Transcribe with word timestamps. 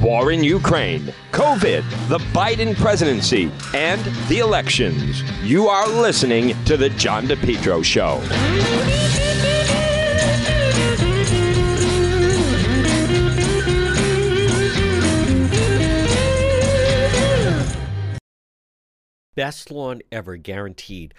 war 0.00 0.32
in 0.32 0.44
Ukraine, 0.44 1.12
COVID, 1.32 2.08
the 2.08 2.18
Biden 2.32 2.76
presidency, 2.76 3.50
and 3.74 4.00
the 4.28 4.38
elections. 4.38 5.22
You 5.42 5.68
are 5.68 5.88
listening 5.88 6.54
to 6.64 6.76
The 6.76 6.90
John 6.90 7.26
DePetro 7.26 7.84
Show. 7.84 8.22
Best 19.34 19.70
lawn 19.70 20.00
ever 20.10 20.38
guaranteed. 20.38 21.12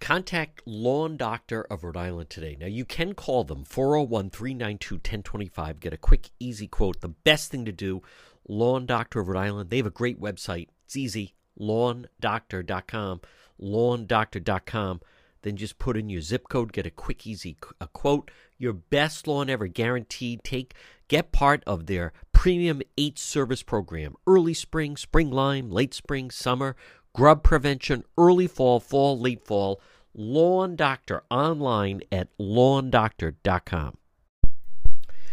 Contact 0.00 0.62
Lawn 0.66 1.16
Doctor 1.16 1.62
of 1.62 1.84
Rhode 1.84 1.96
Island 1.96 2.30
today. 2.30 2.56
Now, 2.58 2.66
you 2.66 2.84
can 2.84 3.14
call 3.14 3.44
them 3.44 3.64
401 3.64 4.30
392 4.30 4.94
1025. 4.96 5.80
Get 5.80 5.92
a 5.92 5.96
quick, 5.96 6.30
easy 6.40 6.66
quote. 6.66 7.00
The 7.00 7.08
best 7.08 7.50
thing 7.50 7.64
to 7.66 7.72
do, 7.72 8.02
Lawn 8.48 8.86
Doctor 8.86 9.20
of 9.20 9.28
Rhode 9.28 9.40
Island. 9.40 9.70
They 9.70 9.76
have 9.76 9.86
a 9.86 9.90
great 9.90 10.20
website. 10.20 10.68
It's 10.84 10.96
easy 10.96 11.34
lawndoctor.com. 11.60 13.20
Lawndoctor.com. 13.60 15.00
Then 15.42 15.56
just 15.56 15.78
put 15.78 15.96
in 15.96 16.10
your 16.10 16.20
zip 16.20 16.48
code, 16.48 16.72
get 16.72 16.86
a 16.86 16.90
quick, 16.90 17.26
easy 17.26 17.56
a 17.80 17.86
quote. 17.88 18.30
Your 18.58 18.74
best 18.74 19.26
lawn 19.26 19.48
ever 19.48 19.68
guaranteed. 19.68 20.44
Take 20.44 20.74
Get 21.10 21.32
part 21.32 21.64
of 21.66 21.86
their 21.86 22.12
premium 22.30 22.82
eight 22.96 23.18
service 23.18 23.64
program 23.64 24.14
early 24.28 24.54
spring, 24.54 24.96
spring 24.96 25.28
lime, 25.28 25.68
late 25.68 25.92
spring, 25.92 26.30
summer, 26.30 26.76
grub 27.12 27.42
prevention, 27.42 28.04
early 28.16 28.46
fall, 28.46 28.78
fall, 28.78 29.18
late 29.18 29.44
fall. 29.44 29.80
Lawn 30.14 30.76
Doctor 30.76 31.22
online 31.30 32.00
at 32.10 32.28
lawndoctor.com. 32.38 33.96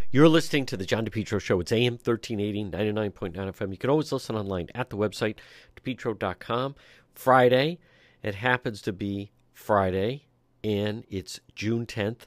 You're 0.09 0.29
listening 0.29 0.65
to 0.67 0.77
the 0.77 0.85
John 0.85 1.05
DePetro 1.05 1.41
Show. 1.41 1.59
It's 1.59 1.71
AM 1.71 1.93
1380, 1.93 2.65
99.9 3.11 3.33
FM. 3.35 3.71
You 3.71 3.77
can 3.77 3.89
always 3.89 4.11
listen 4.11 4.37
online 4.37 4.69
at 4.73 4.89
the 4.89 4.97
website, 4.97 5.35
depetro.com. 5.75 6.75
Friday, 7.13 7.79
it 8.23 8.35
happens 8.35 8.81
to 8.83 8.93
be 8.93 9.31
Friday, 9.51 10.25
and 10.63 11.03
it's 11.09 11.41
June 11.55 11.85
10th. 11.85 12.21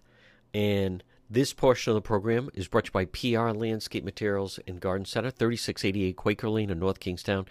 And 0.52 1.02
this 1.30 1.54
portion 1.54 1.92
of 1.92 1.94
the 1.94 2.02
program 2.02 2.50
is 2.54 2.68
brought 2.68 2.84
to 2.84 2.88
you 2.88 2.92
by 2.92 3.04
PR 3.06 3.56
Landscape 3.56 4.04
Materials 4.04 4.58
and 4.66 4.80
Garden 4.80 5.06
Center, 5.06 5.30
3688 5.30 6.16
Quaker 6.16 6.50
Lane 6.50 6.70
in 6.70 6.78
North 6.80 7.00
Kingstown. 7.00 7.46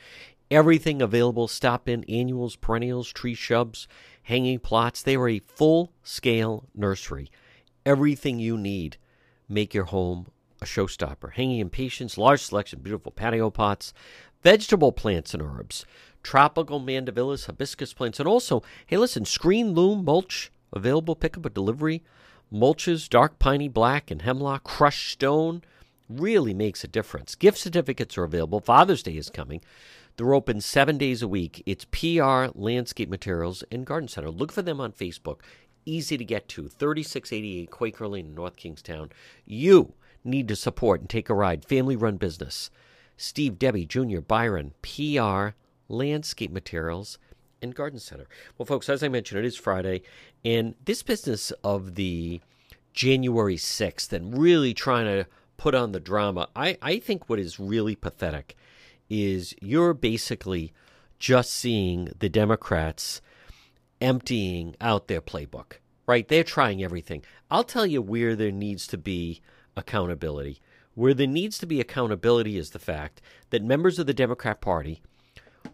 Everything 0.51 1.01
available. 1.01 1.47
Stop 1.47 1.87
in 1.87 2.03
annuals, 2.05 2.55
perennials, 2.55 3.11
tree 3.11 3.35
shrubs, 3.35 3.87
hanging 4.29 4.59
plots. 4.59 5.01
They 5.01 5.15
are 5.15 5.27
a 5.27 5.39
full 5.39 5.91
scale 6.03 6.69
nursery. 6.75 7.29
Everything 7.85 8.39
you 8.39 8.57
need. 8.57 8.97
Make 9.49 9.73
your 9.73 9.85
home 9.85 10.27
a 10.61 10.65
showstopper. 10.65 11.33
Hanging 11.33 11.59
impatiens, 11.59 12.17
large 12.17 12.43
selection, 12.43 12.79
beautiful 12.79 13.11
patio 13.11 13.49
pots, 13.49 13.91
vegetable 14.43 14.91
plants 14.91 15.33
and 15.33 15.41
herbs, 15.41 15.85
tropical 16.21 16.79
mandevillas, 16.79 17.47
hibiscus 17.47 17.93
plants, 17.93 18.19
and 18.19 18.27
also, 18.27 18.61
hey, 18.85 18.97
listen, 18.97 19.25
screen 19.25 19.73
loam 19.73 20.05
mulch 20.05 20.51
available 20.71 21.15
pickup 21.15 21.47
or 21.47 21.49
delivery 21.49 22.03
mulches, 22.53 23.09
dark 23.09 23.39
piney 23.39 23.67
black 23.67 24.11
and 24.11 24.21
hemlock, 24.21 24.63
crushed 24.63 25.11
stone 25.11 25.63
really 26.07 26.53
makes 26.53 26.83
a 26.83 26.87
difference. 26.87 27.35
Gift 27.35 27.57
certificates 27.57 28.17
are 28.17 28.23
available. 28.23 28.59
Father's 28.59 29.03
Day 29.03 29.17
is 29.17 29.29
coming. 29.29 29.61
They're 30.19 30.33
open 30.33 30.59
seven 30.59 30.97
days 30.97 31.21
a 31.21 31.29
week. 31.29 31.63
It's 31.65 31.85
PR 31.85 32.47
Landscape 32.53 33.07
Materials 33.07 33.63
and 33.71 33.85
Garden 33.85 34.09
Center. 34.09 34.29
Look 34.29 34.51
for 34.51 34.61
them 34.61 34.81
on 34.81 34.91
Facebook. 34.91 35.39
Easy 35.85 36.17
to 36.17 36.25
get 36.25 36.49
to. 36.49 36.67
3688 36.67 37.71
Quaker 37.71 38.05
Lane 38.05 38.35
North 38.35 38.57
Kingstown. 38.57 39.13
You 39.45 39.93
need 40.25 40.49
to 40.49 40.57
support 40.57 40.99
and 40.99 41.09
take 41.09 41.29
a 41.29 41.33
ride. 41.33 41.63
Family 41.63 41.95
run 41.95 42.17
business. 42.17 42.69
Steve 43.15 43.57
Debbie 43.57 43.85
Jr., 43.85 44.19
Byron, 44.19 44.73
PR 44.81 45.55
Landscape 45.87 46.51
Materials 46.51 47.17
and 47.61 47.73
Garden 47.73 47.99
Center. 47.99 48.27
Well, 48.57 48.65
folks, 48.65 48.89
as 48.89 49.01
I 49.01 49.07
mentioned, 49.07 49.39
it 49.39 49.47
is 49.47 49.55
Friday, 49.55 50.01
and 50.43 50.75
this 50.83 51.01
business 51.01 51.51
of 51.63 51.95
the 51.95 52.41
January 52.91 53.55
6th 53.55 54.11
and 54.11 54.37
really 54.37 54.73
trying 54.73 55.05
to 55.05 55.29
put 55.55 55.75
on 55.75 55.93
the 55.93 56.01
drama, 56.01 56.49
I, 56.57 56.77
I 56.81 56.99
think 56.99 57.29
what 57.29 57.39
is 57.39 57.57
really 57.57 57.95
pathetic 57.95 58.57
is 59.09 59.55
you're 59.61 59.93
basically 59.93 60.73
just 61.17 61.51
seeing 61.51 62.11
the 62.19 62.29
Democrats 62.29 63.21
emptying 63.99 64.75
out 64.79 65.07
their 65.07 65.21
playbook, 65.21 65.73
right? 66.07 66.27
They're 66.27 66.43
trying 66.43 66.83
everything. 66.83 67.23
I'll 67.51 67.63
tell 67.63 67.85
you 67.85 68.01
where 68.01 68.35
there 68.35 68.51
needs 68.51 68.87
to 68.87 68.97
be 68.97 69.41
accountability. 69.75 70.61
Where 70.95 71.13
there 71.13 71.27
needs 71.27 71.57
to 71.59 71.65
be 71.65 71.79
accountability 71.79 72.57
is 72.57 72.71
the 72.71 72.79
fact 72.79 73.21
that 73.49 73.63
members 73.63 73.99
of 73.99 74.07
the 74.07 74.13
Democrat 74.13 74.61
Party 74.61 75.01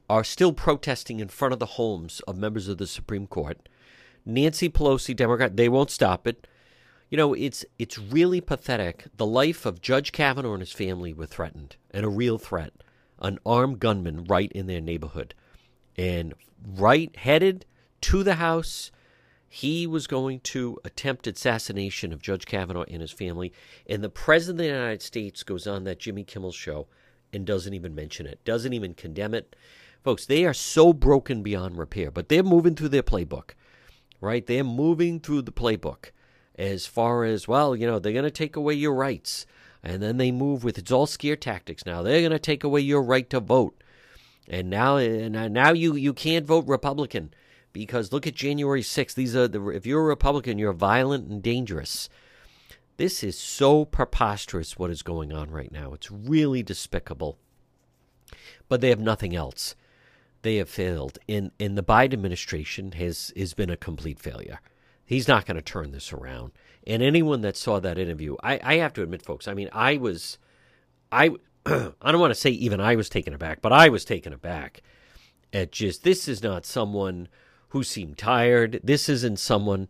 are 0.09 0.23
still 0.23 0.53
protesting 0.53 1.19
in 1.19 1.27
front 1.27 1.53
of 1.53 1.59
the 1.59 1.65
homes 1.65 2.21
of 2.27 2.37
members 2.37 2.67
of 2.67 2.77
the 2.77 2.87
Supreme 2.87 3.27
Court. 3.27 3.67
Nancy 4.25 4.69
Pelosi, 4.69 5.15
Democrat, 5.15 5.55
they 5.55 5.69
won't 5.69 5.91
stop 5.91 6.27
it. 6.27 6.47
You 7.09 7.17
know, 7.17 7.33
it's 7.33 7.63
it's 7.77 7.99
really 7.99 8.41
pathetic. 8.41 9.05
The 9.15 9.25
life 9.25 9.65
of 9.65 9.81
Judge 9.81 10.11
Kavanaugh 10.11 10.53
and 10.53 10.61
his 10.61 10.71
family 10.71 11.13
were 11.13 11.27
threatened, 11.27 11.75
and 11.91 12.03
a 12.03 12.09
real 12.09 12.39
threat. 12.39 12.73
An 13.25 13.39
armed 13.43 13.79
gunman 13.79 14.25
right 14.25 14.51
in 14.51 14.67
their 14.67 14.81
neighborhood. 14.81 15.33
And 15.97 16.35
right 16.63 17.15
headed 17.15 17.65
to 18.01 18.21
the 18.21 18.35
house, 18.35 18.91
he 19.49 19.87
was 19.87 20.05
going 20.05 20.41
to 20.41 20.77
attempt 20.85 21.25
assassination 21.25 22.13
of 22.13 22.21
Judge 22.21 22.45
Kavanaugh 22.45 22.83
and 22.83 23.01
his 23.01 23.11
family. 23.11 23.51
And 23.89 24.03
the 24.03 24.09
President 24.09 24.59
of 24.59 24.65
the 24.67 24.73
United 24.73 25.01
States 25.01 25.41
goes 25.41 25.65
on 25.65 25.85
that 25.85 25.97
Jimmy 25.97 26.23
Kimmel 26.23 26.51
show 26.51 26.87
and 27.33 27.47
doesn't 27.47 27.73
even 27.73 27.95
mention 27.95 28.27
it, 28.27 28.45
doesn't 28.45 28.73
even 28.73 28.93
condemn 28.93 29.33
it. 29.33 29.55
Folks, 30.03 30.27
they 30.27 30.45
are 30.45 30.53
so 30.53 30.93
broken 30.93 31.41
beyond 31.41 31.79
repair, 31.79 32.11
but 32.11 32.29
they're 32.29 32.43
moving 32.43 32.75
through 32.75 32.89
their 32.89 33.01
playbook, 33.01 33.55
right? 34.21 34.45
They're 34.45 34.63
moving 34.63 35.19
through 35.19 35.41
the 35.41 35.51
playbook 35.51 36.11
as 36.59 36.85
far 36.85 37.23
as, 37.23 37.47
well, 37.47 37.75
you 37.75 37.87
know, 37.87 37.97
they're 37.97 38.13
going 38.13 38.23
to 38.23 38.29
take 38.29 38.55
away 38.55 38.75
your 38.75 38.93
rights. 38.93 39.47
And 39.85 40.01
then 40.01 40.17
they 40.17 40.31
move 40.31 40.63
with 40.63 40.83
scare 41.07 41.35
tactics 41.35 41.85
now. 41.85 42.01
They're 42.01 42.21
going 42.21 42.31
to 42.31 42.39
take 42.39 42.63
away 42.63 42.81
your 42.81 43.03
right 43.03 43.29
to 43.29 43.39
vote. 43.39 43.81
And 44.47 44.69
now, 44.69 44.97
and 44.97 45.53
now 45.53 45.71
you, 45.71 45.95
you 45.95 46.13
can't 46.13 46.45
vote 46.45 46.65
Republican 46.67 47.33
because 47.71 48.11
look 48.11 48.25
at 48.25 48.33
January 48.33 48.81
6th. 48.81 49.13
These 49.13 49.35
are 49.35 49.47
the, 49.47 49.69
if 49.69 49.85
you're 49.85 50.01
a 50.01 50.05
Republican, 50.05 50.57
you're 50.57 50.73
violent 50.73 51.29
and 51.29 51.41
dangerous. 51.41 52.09
This 52.97 53.23
is 53.23 53.37
so 53.37 53.85
preposterous 53.85 54.77
what 54.77 54.89
is 54.89 55.03
going 55.03 55.31
on 55.31 55.51
right 55.51 55.71
now. 55.71 55.93
It's 55.93 56.09
really 56.09 56.63
despicable. 56.63 57.37
But 58.67 58.81
they 58.81 58.89
have 58.89 58.99
nothing 58.99 59.35
else 59.35 59.75
they 60.45 60.57
have 60.57 60.69
failed. 60.69 61.17
In 61.27 61.51
in 61.59 61.75
the 61.75 61.83
Biden 61.83 62.13
administration 62.13 62.93
has 62.93 63.33
has 63.35 63.53
been 63.53 63.71
a 63.71 63.75
complete 63.75 64.19
failure. 64.19 64.61
He's 65.03 65.27
not 65.27 65.45
going 65.45 65.55
to 65.55 65.61
turn 65.61 65.91
this 65.91 66.13
around. 66.13 66.51
And 66.87 67.01
anyone 67.01 67.41
that 67.41 67.57
saw 67.57 67.79
that 67.79 67.97
interview, 67.97 68.35
I, 68.43 68.59
I 68.63 68.75
have 68.75 68.93
to 68.93 69.01
admit, 69.03 69.23
folks, 69.23 69.47
I 69.47 69.53
mean, 69.53 69.69
I 69.71 69.97
was, 69.97 70.37
I, 71.11 71.31
I 71.65 72.11
don't 72.11 72.19
want 72.19 72.31
to 72.31 72.39
say 72.39 72.51
even 72.51 72.79
I 72.79 72.95
was 72.95 73.09
taken 73.09 73.33
aback, 73.33 73.61
but 73.61 73.73
I 73.73 73.89
was 73.89 74.05
taken 74.05 74.33
aback 74.33 74.81
at 75.51 75.71
just 75.71 76.03
this 76.03 76.27
is 76.27 76.43
not 76.43 76.65
someone 76.65 77.27
who 77.69 77.83
seemed 77.83 78.17
tired. 78.17 78.79
This 78.83 79.09
isn't 79.09 79.39
someone 79.39 79.87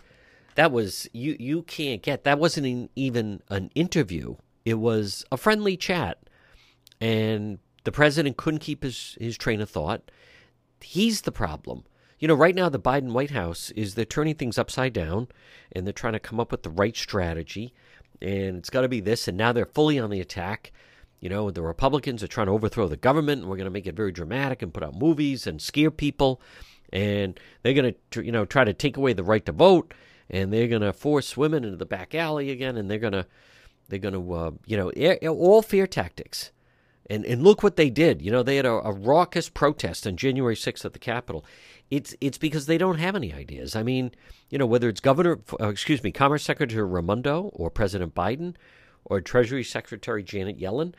that 0.55 0.71
was 0.71 1.07
you. 1.11 1.35
You 1.39 1.63
can't 1.63 2.01
get 2.01 2.23
that 2.23 2.39
wasn't 2.39 2.89
even 2.95 3.41
an 3.49 3.71
interview. 3.75 4.35
It 4.63 4.75
was 4.75 5.25
a 5.31 5.37
friendly 5.37 5.75
chat, 5.75 6.17
and 7.01 7.59
the 7.83 7.91
president 7.91 8.37
couldn't 8.37 8.59
keep 8.59 8.83
his 8.83 9.17
his 9.19 9.37
train 9.37 9.59
of 9.59 9.69
thought. 9.69 10.09
He's 10.81 11.21
the 11.21 11.31
problem. 11.31 11.83
You 12.17 12.29
know, 12.29 12.33
right 12.33 12.55
now, 12.55 12.69
the 12.69 12.79
Biden 12.79 13.11
White 13.11 13.31
House 13.31 13.71
is 13.71 13.95
they're 13.95 14.05
turning 14.05 14.35
things 14.35 14.57
upside 14.57 14.93
down 14.93 15.27
and 15.71 15.85
they're 15.85 15.93
trying 15.93 16.13
to 16.13 16.19
come 16.19 16.39
up 16.39 16.51
with 16.51 16.63
the 16.63 16.69
right 16.69 16.95
strategy. 16.95 17.73
And 18.21 18.57
it's 18.57 18.69
got 18.69 18.81
to 18.81 18.87
be 18.87 19.01
this. 19.01 19.27
And 19.27 19.37
now 19.37 19.51
they're 19.51 19.65
fully 19.65 19.99
on 19.99 20.09
the 20.09 20.21
attack. 20.21 20.71
You 21.19 21.29
know, 21.29 21.51
the 21.51 21.61
Republicans 21.61 22.23
are 22.23 22.27
trying 22.27 22.47
to 22.47 22.53
overthrow 22.53 22.87
the 22.87 22.97
government 22.97 23.41
and 23.41 23.49
we're 23.49 23.57
going 23.57 23.65
to 23.65 23.71
make 23.71 23.87
it 23.87 23.95
very 23.95 24.11
dramatic 24.11 24.61
and 24.61 24.73
put 24.73 24.83
out 24.83 24.97
movies 24.97 25.45
and 25.45 25.61
scare 25.61 25.91
people. 25.91 26.41
And 26.93 27.37
they're 27.63 27.73
going 27.73 27.95
to, 28.11 28.25
you 28.25 28.31
know, 28.31 28.45
try 28.45 28.63
to 28.63 28.73
take 28.73 28.95
away 28.95 29.11
the 29.13 29.23
right 29.23 29.45
to 29.45 29.51
vote. 29.51 29.93
And 30.29 30.53
they're 30.53 30.67
going 30.67 30.81
to 30.81 30.93
force 30.93 31.35
women 31.35 31.65
into 31.65 31.77
the 31.77 31.85
back 31.85 32.15
alley 32.15 32.49
again. 32.49 32.77
And 32.77 32.89
they're 32.89 32.97
going 32.97 33.13
to, 33.13 33.27
they're 33.89 33.99
going 33.99 34.13
to, 34.13 34.33
uh, 34.33 34.51
you 34.65 34.77
know, 34.77 34.91
all 35.33 35.61
fear 35.61 35.85
tactics. 35.85 36.51
And 37.07 37.23
and 37.25 37.43
look 37.43 37.61
what 37.61 37.75
they 37.75 37.89
did. 37.89 38.21
You 38.21 38.31
know, 38.31 38.41
they 38.41 38.55
had 38.55 38.65
a, 38.65 38.73
a 38.73 38.91
raucous 38.91 39.47
protest 39.49 40.07
on 40.07 40.17
January 40.17 40.55
6th 40.55 40.85
at 40.85 40.93
the 40.93 40.99
Capitol. 40.99 41.45
It's 41.91 42.15
it's 42.19 42.37
because 42.37 42.65
they 42.65 42.77
don't 42.77 42.97
have 42.97 43.15
any 43.15 43.31
ideas. 43.31 43.75
I 43.75 43.83
mean, 43.83 44.11
you 44.49 44.57
know, 44.57 44.65
whether 44.65 44.89
it's 44.89 44.99
Governor, 44.99 45.39
uh, 45.59 45.69
excuse 45.69 46.03
me, 46.03 46.11
Commerce 46.11 46.43
Secretary 46.43 46.83
Raimondo 46.83 47.51
or 47.53 47.69
President 47.69 48.15
Biden 48.15 48.55
or 49.05 49.21
Treasury 49.21 49.63
Secretary 49.63 50.23
Janet 50.23 50.59
Yellen, 50.59 50.93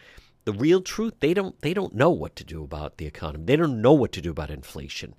the 0.44 0.52
real 0.52 0.80
truth 0.80 1.14
they 1.20 1.34
don't 1.34 1.60
they 1.60 1.74
don't 1.74 1.94
know 1.94 2.10
what 2.10 2.36
to 2.36 2.44
do 2.44 2.62
about 2.62 2.98
the 2.98 3.06
economy. 3.06 3.44
They 3.44 3.56
don't 3.56 3.82
know 3.82 3.92
what 3.92 4.12
to 4.12 4.20
do 4.20 4.30
about 4.30 4.50
inflation. 4.50 5.14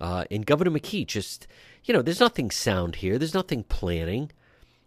Uh, 0.00 0.24
and 0.30 0.44
Governor 0.44 0.70
McKee 0.70 1.06
just, 1.06 1.46
you 1.84 1.94
know, 1.94 2.02
there's 2.02 2.20
nothing 2.20 2.50
sound 2.50 2.96
here. 2.96 3.18
There's 3.18 3.34
nothing 3.34 3.64
planning. 3.64 4.30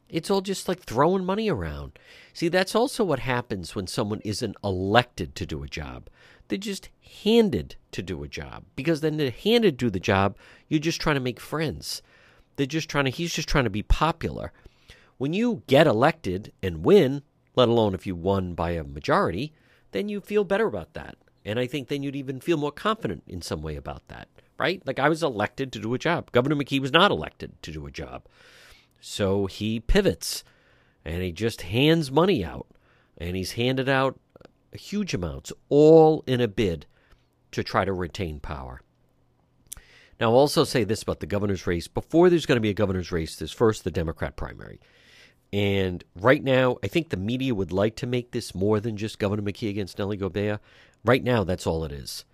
It's 0.10 0.32
all 0.32 0.42
just 0.42 0.68
like 0.68 0.82
throwing 0.82 1.24
money 1.24 1.50
around. 1.50 2.00
See, 2.34 2.48
that's 2.48 2.76
also 2.76 3.04
what 3.04 3.20
happens 3.20 3.76
when 3.76 3.88
someone 3.88 4.22
isn't 4.26 4.58
elected 4.64 5.36
to 5.36 5.46
do 5.46 5.64
a 5.64 5.68
job. 5.68 6.10
They're 6.48 6.58
just 6.58 6.90
handed 7.24 7.76
to 7.92 8.02
do 8.02 8.24
a 8.24 8.28
job 8.28 8.64
because 8.76 9.02
then 9.02 9.18
they're 9.18 9.32
handed 9.32 9.78
to 9.78 9.86
do 9.86 9.90
the 9.92 10.00
job. 10.00 10.36
You're 10.68 10.80
just 10.80 11.00
trying 11.00 11.16
to 11.16 11.22
make 11.22 11.40
friends. 11.40 12.02
They're 12.56 12.66
just 12.66 12.90
trying 12.90 13.06
to, 13.06 13.12
he's 13.12 13.34
just 13.34 13.48
trying 13.48 13.66
to 13.66 13.70
be 13.70 13.84
popular. 13.84 14.52
When 15.18 15.34
you 15.34 15.64
get 15.68 15.86
elected 15.86 16.54
and 16.64 16.84
win, 16.84 17.22
let 17.56 17.70
alone 17.70 17.94
if 17.94 18.08
you 18.08 18.16
won 18.16 18.56
by 18.56 18.72
a 18.72 18.84
majority, 18.84 19.54
then 19.92 20.10
you 20.10 20.22
feel 20.22 20.44
better 20.44 20.66
about 20.66 20.94
that. 20.94 21.18
And 21.46 21.60
I 21.60 21.68
think 21.68 21.88
then 21.88 22.04
you'd 22.04 22.16
even 22.16 22.42
feel 22.42 22.58
more 22.58 22.72
confident 22.72 23.24
in 23.28 23.42
some 23.42 23.62
way 23.62 23.76
about 23.76 24.08
that, 24.08 24.28
right? 24.58 24.82
Like 24.86 25.00
I 25.00 25.10
was 25.10 25.24
elected 25.24 25.72
to 25.74 25.80
do 25.80 25.94
a 25.94 26.00
job. 26.00 26.32
Governor 26.32 26.56
McKee 26.56 26.82
was 26.82 26.92
not 26.92 27.12
elected 27.12 27.62
to 27.62 27.72
do 27.72 27.86
a 27.86 27.92
job. 27.92 28.24
So 29.00 29.46
he 29.46 29.80
pivots 29.80 30.44
and 31.06 31.24
he 31.24 31.32
just 31.32 31.64
hands 31.64 32.12
money 32.12 32.44
out. 32.44 32.68
And 33.18 33.36
he's 33.36 33.54
handed 33.54 33.90
out 33.90 34.20
huge 34.74 35.14
amounts, 35.14 35.52
all 35.68 36.24
in 36.26 36.40
a 36.40 36.48
bid 36.48 36.86
to 37.52 37.64
try 37.64 37.84
to 37.84 37.94
retain 37.94 38.40
power. 38.40 38.82
Now, 40.20 40.32
I'll 40.32 40.38
also 40.38 40.64
say 40.64 40.84
this 40.84 41.02
about 41.02 41.22
the 41.22 41.26
governor's 41.26 41.66
race. 41.66 41.88
Before 41.88 42.30
there's 42.30 42.46
going 42.46 42.58
to 42.58 42.62
be 42.62 42.70
a 42.70 42.74
governor's 42.74 43.12
race, 43.12 43.36
there's 43.36 43.52
first 43.52 43.84
the 43.84 43.92
Democrat 43.92 44.36
primary. 44.36 44.80
And 45.52 46.04
right 46.16 46.44
now, 46.44 46.78
I 46.84 46.88
think 46.88 47.10
the 47.10 47.18
media 47.18 47.56
would 47.56 47.72
like 47.72 47.96
to 47.98 48.08
make 48.08 48.32
this 48.32 48.54
more 48.54 48.80
than 48.80 48.98
just 48.98 49.18
Governor 49.18 49.42
McKee 49.42 49.70
against 49.70 49.98
Nellie 49.98 50.18
Gorbea. 50.18 50.60
Right 51.04 51.24
now, 51.24 51.44
that's 51.44 51.66
all 51.66 51.84
it 51.86 51.92
is. 51.92 52.26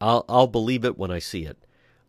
I'll, 0.00 0.24
I'll 0.28 0.46
believe 0.46 0.84
it 0.84 0.98
when 0.98 1.10
I 1.10 1.20
see 1.20 1.44
it. 1.44 1.56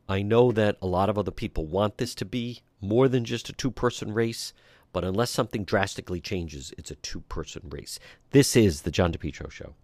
I 0.09 0.23
know 0.23 0.51
that 0.51 0.77
a 0.81 0.87
lot 0.87 1.09
of 1.09 1.17
other 1.17 1.31
people 1.31 1.65
want 1.65 1.97
this 1.97 2.15
to 2.15 2.25
be 2.25 2.61
more 2.81 3.07
than 3.07 3.23
just 3.23 3.49
a 3.49 3.53
two 3.53 3.71
person 3.71 4.13
race, 4.13 4.53
but 4.91 5.03
unless 5.03 5.31
something 5.31 5.63
drastically 5.63 6.19
changes, 6.19 6.73
it's 6.77 6.91
a 6.91 6.95
two 6.95 7.21
person 7.21 7.63
race. 7.69 7.99
This 8.31 8.55
is 8.55 8.81
the 8.81 8.91
John 8.91 9.13
DePetro 9.13 9.49
Show. 9.49 9.75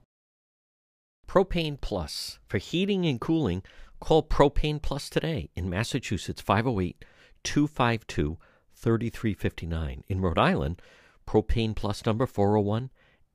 Propane 1.27 1.79
Plus. 1.79 2.39
For 2.47 2.57
heating 2.57 3.05
and 3.05 3.19
cooling, 3.21 3.61
call 3.99 4.23
Propane 4.23 4.81
Plus 4.81 5.09
today 5.09 5.49
in 5.55 5.69
Massachusetts 5.69 6.41
508 6.41 7.03
252 7.43 8.37
3359. 8.73 10.03
In 10.07 10.21
Rhode 10.21 10.39
Island, 10.39 10.81
Propane 11.27 11.75
Plus 11.75 12.05
number 12.05 12.25
401 12.25 12.89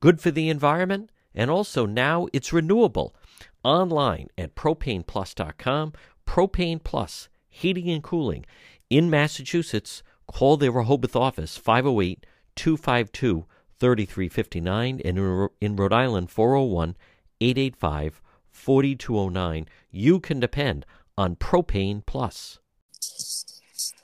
good 0.00 0.20
for 0.20 0.30
the 0.30 0.48
environment, 0.48 1.10
and 1.34 1.50
also 1.50 1.86
now 1.86 2.28
it's 2.32 2.52
renewable. 2.52 3.14
Online 3.62 4.28
at 4.38 4.54
propaneplus.com. 4.54 5.92
Propane 6.26 6.82
Plus, 6.82 7.28
heating 7.48 7.88
and 7.90 8.02
cooling. 8.02 8.44
In 8.90 9.10
Massachusetts, 9.10 10.02
call 10.26 10.56
their 10.56 10.72
Rehoboth 10.72 11.16
office 11.16 11.56
508 11.56 12.26
252 12.56 13.46
3359 13.78 15.00
and 15.04 15.50
in 15.60 15.76
Rhode 15.76 15.92
Island 15.92 16.30
401 16.30 16.96
885 17.40 18.22
4209. 18.50 19.66
You 19.90 20.20
can 20.20 20.40
depend 20.40 20.86
on 21.18 21.36
Propane 21.36 22.04
Plus. 22.06 22.58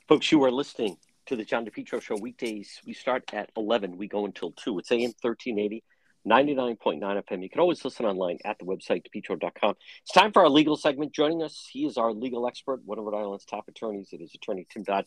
Folks, 0.06 0.30
you 0.30 0.44
are 0.44 0.50
listening 0.50 0.98
to 1.26 1.36
the 1.36 1.44
John 1.44 1.64
DePetro 1.64 2.00
Show 2.00 2.16
weekdays. 2.16 2.80
We 2.86 2.94
start 2.94 3.24
at 3.32 3.50
11. 3.56 3.96
We 3.96 4.08
go 4.08 4.24
until 4.24 4.52
2. 4.52 4.80
It's 4.80 4.90
AM 4.90 5.12
1380, 5.20 5.82
99.9 6.26 7.00
FM. 7.00 7.42
You 7.42 7.48
can 7.48 7.60
always 7.60 7.84
listen 7.84 8.06
online 8.06 8.38
at 8.44 8.58
the 8.58 8.64
website, 8.64 9.04
depetro.com. 9.04 9.74
It's 10.02 10.12
time 10.12 10.32
for 10.32 10.42
our 10.42 10.48
legal 10.48 10.76
segment. 10.76 11.12
Joining 11.12 11.42
us, 11.42 11.68
he 11.70 11.86
is 11.86 11.96
our 11.96 12.12
legal 12.12 12.46
expert, 12.46 12.84
one 12.84 12.98
of 12.98 13.04
Rhode 13.04 13.18
Island's 13.18 13.44
top 13.44 13.68
attorneys. 13.68 14.08
It 14.12 14.20
is 14.20 14.34
attorney 14.34 14.66
Tim 14.68 14.82
Dodd. 14.82 15.06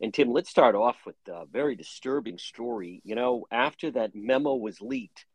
And 0.00 0.12
Tim, 0.12 0.32
let's 0.32 0.50
start 0.50 0.74
off 0.74 0.96
with 1.06 1.16
a 1.28 1.46
very 1.46 1.76
disturbing 1.76 2.38
story. 2.38 3.00
You 3.04 3.14
know, 3.14 3.46
after 3.50 3.92
that 3.92 4.14
memo 4.14 4.54
was 4.54 4.80
leaked, 4.80 5.26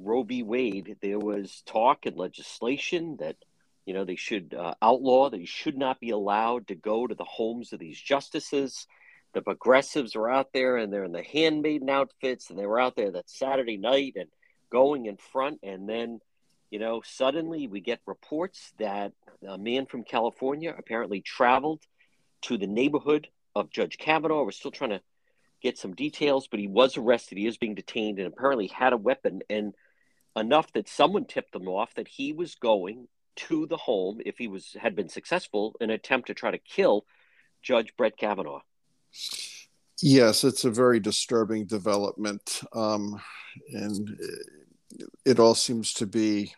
Roe 0.00 0.24
v. 0.24 0.42
Wade, 0.42 0.96
there 1.00 1.20
was 1.20 1.62
talk 1.66 2.06
and 2.06 2.16
legislation 2.16 3.16
that 3.20 3.36
you 3.86 3.94
know 3.94 4.04
they 4.04 4.16
should 4.16 4.54
uh, 4.54 4.74
outlaw 4.82 5.30
that 5.30 5.40
you 5.40 5.46
should 5.46 5.76
not 5.76 6.00
be 6.00 6.10
allowed 6.10 6.68
to 6.68 6.74
go 6.74 7.06
to 7.06 7.14
the 7.14 7.24
homes 7.24 7.72
of 7.72 7.78
these 7.78 8.00
justices 8.00 8.86
the 9.32 9.42
progressives 9.42 10.14
were 10.14 10.30
out 10.30 10.52
there 10.52 10.76
and 10.76 10.92
they're 10.92 11.04
in 11.04 11.12
the 11.12 11.22
handmaiden 11.22 11.88
outfits 11.88 12.50
and 12.50 12.58
they 12.58 12.66
were 12.66 12.80
out 12.80 12.96
there 12.96 13.10
that 13.10 13.30
Saturday 13.30 13.76
night 13.76 14.14
and 14.16 14.28
going 14.70 15.06
in 15.06 15.16
front 15.16 15.60
and 15.62 15.88
then 15.88 16.20
you 16.70 16.78
know 16.78 17.02
suddenly 17.04 17.66
we 17.66 17.80
get 17.80 18.00
reports 18.06 18.72
that 18.78 19.12
a 19.46 19.58
man 19.58 19.86
from 19.86 20.04
California 20.04 20.74
apparently 20.76 21.20
traveled 21.20 21.82
to 22.42 22.58
the 22.58 22.66
neighborhood 22.66 23.28
of 23.54 23.70
Judge 23.70 23.98
Kavanaugh. 23.98 24.44
We're 24.44 24.52
still 24.52 24.70
trying 24.70 24.90
to 24.90 25.00
get 25.62 25.78
some 25.78 25.94
details, 25.94 26.48
but 26.48 26.60
he 26.60 26.66
was 26.66 26.96
arrested. 26.96 27.38
He 27.38 27.46
is 27.46 27.56
being 27.56 27.74
detained 27.74 28.18
and 28.18 28.26
apparently 28.26 28.66
had 28.66 28.92
a 28.92 28.96
weapon 28.96 29.42
and 29.48 29.74
enough 30.36 30.72
that 30.72 30.88
someone 30.88 31.24
tipped 31.24 31.54
him 31.54 31.68
off 31.68 31.94
that 31.94 32.08
he 32.08 32.32
was 32.32 32.54
going 32.54 33.08
to 33.34 33.66
the 33.66 33.76
home 33.76 34.20
if 34.24 34.38
he 34.38 34.48
was 34.48 34.76
had 34.80 34.94
been 34.94 35.08
successful 35.08 35.74
in 35.80 35.90
an 35.90 35.94
attempt 35.94 36.26
to 36.26 36.34
try 36.34 36.50
to 36.50 36.58
kill 36.58 37.04
Judge 37.62 37.94
Brett 37.96 38.16
Kavanaugh. 38.16 38.60
Yes, 40.00 40.42
it's 40.42 40.64
a 40.64 40.70
very 40.70 40.98
disturbing 40.98 41.66
development, 41.66 42.62
um, 42.72 43.20
and 43.72 44.18
it 45.24 45.38
all 45.38 45.54
seems 45.54 45.94
to 45.94 46.06
be 46.06 46.52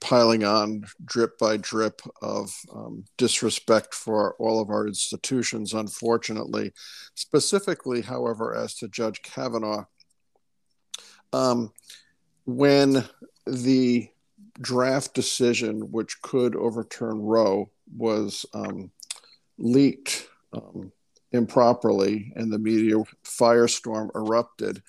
piling 0.00 0.44
on 0.44 0.84
drip 1.04 1.38
by 1.38 1.56
drip 1.56 2.00
of 2.22 2.54
um, 2.72 3.04
disrespect 3.16 3.94
for 3.94 4.34
all 4.38 4.60
of 4.60 4.70
our 4.70 4.86
institutions, 4.86 5.74
unfortunately. 5.74 6.72
Specifically, 7.14 8.02
however, 8.02 8.54
as 8.54 8.74
to 8.76 8.88
Judge 8.88 9.20
Kavanaugh, 9.22 9.84
um, 11.32 11.72
when 12.44 13.04
the 13.46 14.08
draft 14.60 15.14
decision, 15.14 15.90
which 15.90 16.20
could 16.22 16.54
overturn 16.56 17.20
Roe, 17.20 17.70
was 17.96 18.46
um, 18.54 18.90
leaked 19.58 20.28
um, 20.52 20.92
improperly 21.36 22.32
and 22.36 22.52
the 22.52 22.58
media 22.58 22.96
firestorm 23.24 24.10
erupted, 24.14 24.82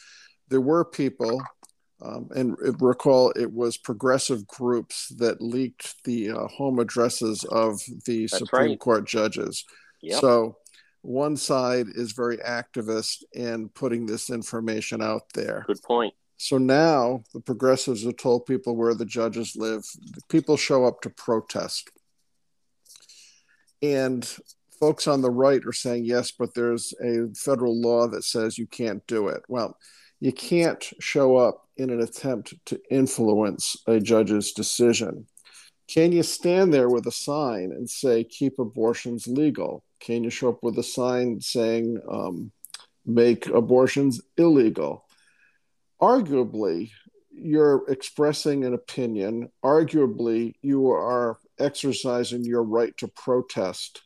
there 0.50 0.62
were 0.62 0.86
people, 0.86 1.42
um, 2.02 2.30
and 2.36 2.56
recall 2.82 3.32
it 3.32 3.52
was 3.52 3.78
progressive 3.78 4.48
groups 4.48 5.10
that 5.18 5.42
leaked 5.42 6.04
the 6.04 6.32
uh, 6.32 6.48
home 6.48 6.80
addresses 6.80 7.44
of 7.46 7.80
the 8.06 8.24
That's 8.24 8.38
Supreme 8.40 8.72
right. 8.72 8.80
Court 8.80 9.08
judges. 9.08 9.66
Yep. 10.02 10.22
So 10.22 10.58
one 11.02 11.38
side 11.38 11.88
is 11.96 12.12
very 12.12 12.38
activist 12.38 13.24
in 13.34 13.70
putting 13.70 14.06
this 14.06 14.30
information 14.30 15.02
out 15.02 15.24
there. 15.34 15.64
Good 15.68 15.84
point. 15.84 16.14
So 16.38 16.58
now 16.58 17.24
the 17.34 17.40
progressives 17.40 18.04
have 18.06 18.18
told 18.18 18.46
people 18.46 18.76
where 18.76 18.94
the 18.94 19.06
judges 19.06 19.56
live. 19.56 19.84
People 20.30 20.56
show 20.56 20.86
up 20.86 21.02
to 21.02 21.10
protest. 21.10 21.90
And 23.82 24.28
folks 24.80 25.08
on 25.08 25.22
the 25.22 25.32
right 25.32 25.62
are 25.66 25.74
saying 25.74 26.06
yes, 26.06 26.32
but 26.32 26.54
there's 26.54 26.94
a 27.04 27.28
federal 27.36 27.80
law 27.80 28.08
that 28.08 28.24
says 28.24 28.58
you 28.58 28.68
can't 28.68 29.06
do 29.08 29.28
it. 29.28 29.44
Well, 29.48 29.78
you 30.20 30.32
can't 30.32 30.84
show 31.00 31.38
up 31.38 31.68
in 31.78 31.90
an 31.90 32.02
attempt 32.02 32.54
to 32.66 32.80
influence 32.90 33.76
a 33.88 34.00
judge's 34.00 34.52
decision. 34.52 35.28
Can 35.88 36.12
you 36.12 36.24
stand 36.24 36.74
there 36.74 36.90
with 36.90 37.06
a 37.08 37.12
sign 37.12 37.72
and 37.72 37.90
say, 37.90 38.24
keep 38.24 38.60
abortions 38.60 39.28
legal? 39.28 39.84
Can 40.00 40.24
you 40.24 40.30
show 40.30 40.50
up 40.50 40.64
with 40.64 40.78
a 40.78 40.84
sign 40.84 41.40
saying, 41.40 42.00
um, 42.10 42.52
make 43.06 43.48
abortions 43.48 44.20
illegal? 44.38 45.06
Arguably, 46.02 46.92
you're 47.32 47.86
expressing 47.88 48.66
an 48.66 48.74
opinion. 48.74 49.50
Arguably, 49.64 50.56
you 50.62 50.92
are 50.92 51.38
exercising 51.60 52.44
your 52.44 52.64
right 52.64 52.96
to 52.98 53.08
protest 53.08 54.02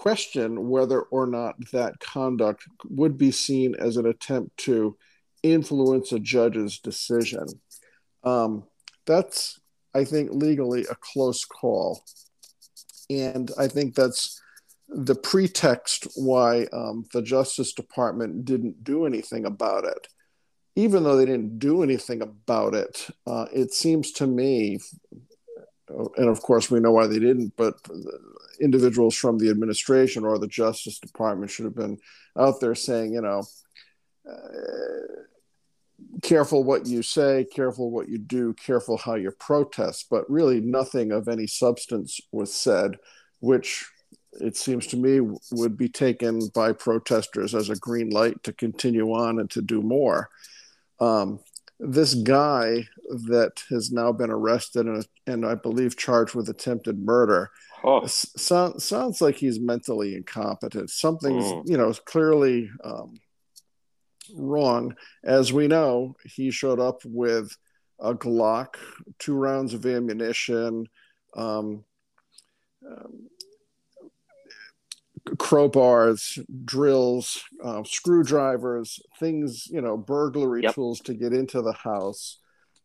question 0.00 0.48
whether 0.74 1.00
or 1.16 1.26
not 1.26 1.54
that 1.72 2.00
conduct 2.00 2.62
would 2.88 3.16
be 3.16 3.30
seen 3.30 3.74
as 3.86 3.96
an 3.96 4.06
attempt 4.06 4.50
to 4.56 4.96
influence 5.42 6.12
a 6.12 6.18
judge's 6.18 6.80
decision. 6.80 7.46
Um, 8.24 8.64
that's, 9.04 9.60
I 10.00 10.04
think, 10.04 10.30
legally 10.32 10.82
a 10.90 10.96
close 11.10 11.44
call. 11.44 12.02
And 13.08 13.50
I 13.58 13.66
think 13.68 13.94
that's 13.94 14.40
the 14.88 15.14
pretext 15.30 16.06
why 16.16 16.66
um, 16.72 17.04
the 17.12 17.22
Justice 17.22 17.72
Department 17.74 18.44
didn't 18.44 18.76
do 18.82 19.06
anything 19.06 19.44
about 19.44 19.84
it. 19.84 20.08
even 20.76 21.02
though 21.04 21.16
they 21.16 21.26
didn't 21.26 21.58
do 21.58 21.82
anything 21.82 22.22
about 22.22 22.74
it, 22.74 23.08
uh, 23.26 23.46
it 23.52 23.72
seems 23.72 24.12
to 24.12 24.26
me, 24.26 24.78
and 26.16 26.28
of 26.28 26.40
course 26.40 26.70
we 26.70 26.80
know 26.80 26.92
why 26.92 27.06
they 27.06 27.18
didn't, 27.18 27.52
but 27.56 27.74
individuals 28.60 29.14
from 29.14 29.38
the 29.38 29.50
administration 29.50 30.24
or 30.24 30.38
the 30.38 30.46
Justice 30.46 30.98
Department 30.98 31.50
should 31.50 31.64
have 31.64 31.76
been 31.76 31.98
out 32.38 32.60
there 32.60 32.74
saying, 32.74 33.14
you 33.14 33.20
know, 33.20 33.42
uh, 34.30 35.22
careful 36.22 36.64
what 36.64 36.86
you 36.86 37.02
say, 37.02 37.46
careful 37.52 37.90
what 37.90 38.08
you 38.08 38.18
do, 38.18 38.54
careful 38.54 38.96
how 38.96 39.14
you 39.14 39.30
protest. 39.30 40.06
But 40.10 40.28
really, 40.30 40.60
nothing 40.60 41.12
of 41.12 41.28
any 41.28 41.46
substance 41.46 42.20
was 42.32 42.54
said, 42.54 42.98
which 43.40 43.86
it 44.32 44.56
seems 44.56 44.86
to 44.88 44.96
me 44.96 45.20
would 45.52 45.76
be 45.76 45.88
taken 45.88 46.48
by 46.54 46.72
protesters 46.72 47.54
as 47.54 47.70
a 47.70 47.76
green 47.76 48.10
light 48.10 48.42
to 48.44 48.52
continue 48.52 49.12
on 49.12 49.40
and 49.40 49.50
to 49.50 49.62
do 49.62 49.82
more. 49.82 50.30
Um, 51.00 51.40
this 51.80 52.14
guy 52.14 52.86
that 53.08 53.62
has 53.70 53.90
now 53.90 54.12
been 54.12 54.30
arrested 54.30 54.86
and, 54.86 55.06
and 55.26 55.46
I 55.46 55.54
believe 55.54 55.96
charged 55.96 56.34
with 56.34 56.48
attempted 56.48 56.98
murder 56.98 57.50
oh. 57.84 58.06
so, 58.06 58.74
sounds 58.78 59.20
like 59.20 59.36
he's 59.36 59.60
mentally 59.60 60.14
incompetent. 60.14 60.90
Something's, 60.90 61.44
mm. 61.44 61.62
you 61.66 61.76
know, 61.76 61.92
clearly 61.92 62.70
um, 62.84 63.20
wrong. 64.34 64.94
As 65.24 65.52
we 65.52 65.68
know, 65.68 66.16
he 66.24 66.50
showed 66.50 66.80
up 66.80 67.02
with 67.04 67.56
a 67.98 68.14
Glock, 68.14 68.76
two 69.18 69.34
rounds 69.34 69.74
of 69.74 69.84
ammunition, 69.84 70.86
um, 71.36 71.84
um, 72.86 73.28
crowbars, 75.36 76.42
drills, 76.64 77.42
uh, 77.62 77.82
screwdrivers, 77.84 79.00
things, 79.18 79.66
you 79.70 79.80
know, 79.80 79.96
burglary 79.96 80.62
yep. 80.62 80.74
tools 80.74 81.00
to 81.00 81.14
get 81.14 81.32
into 81.32 81.62
the 81.62 81.72
house. 81.72 82.38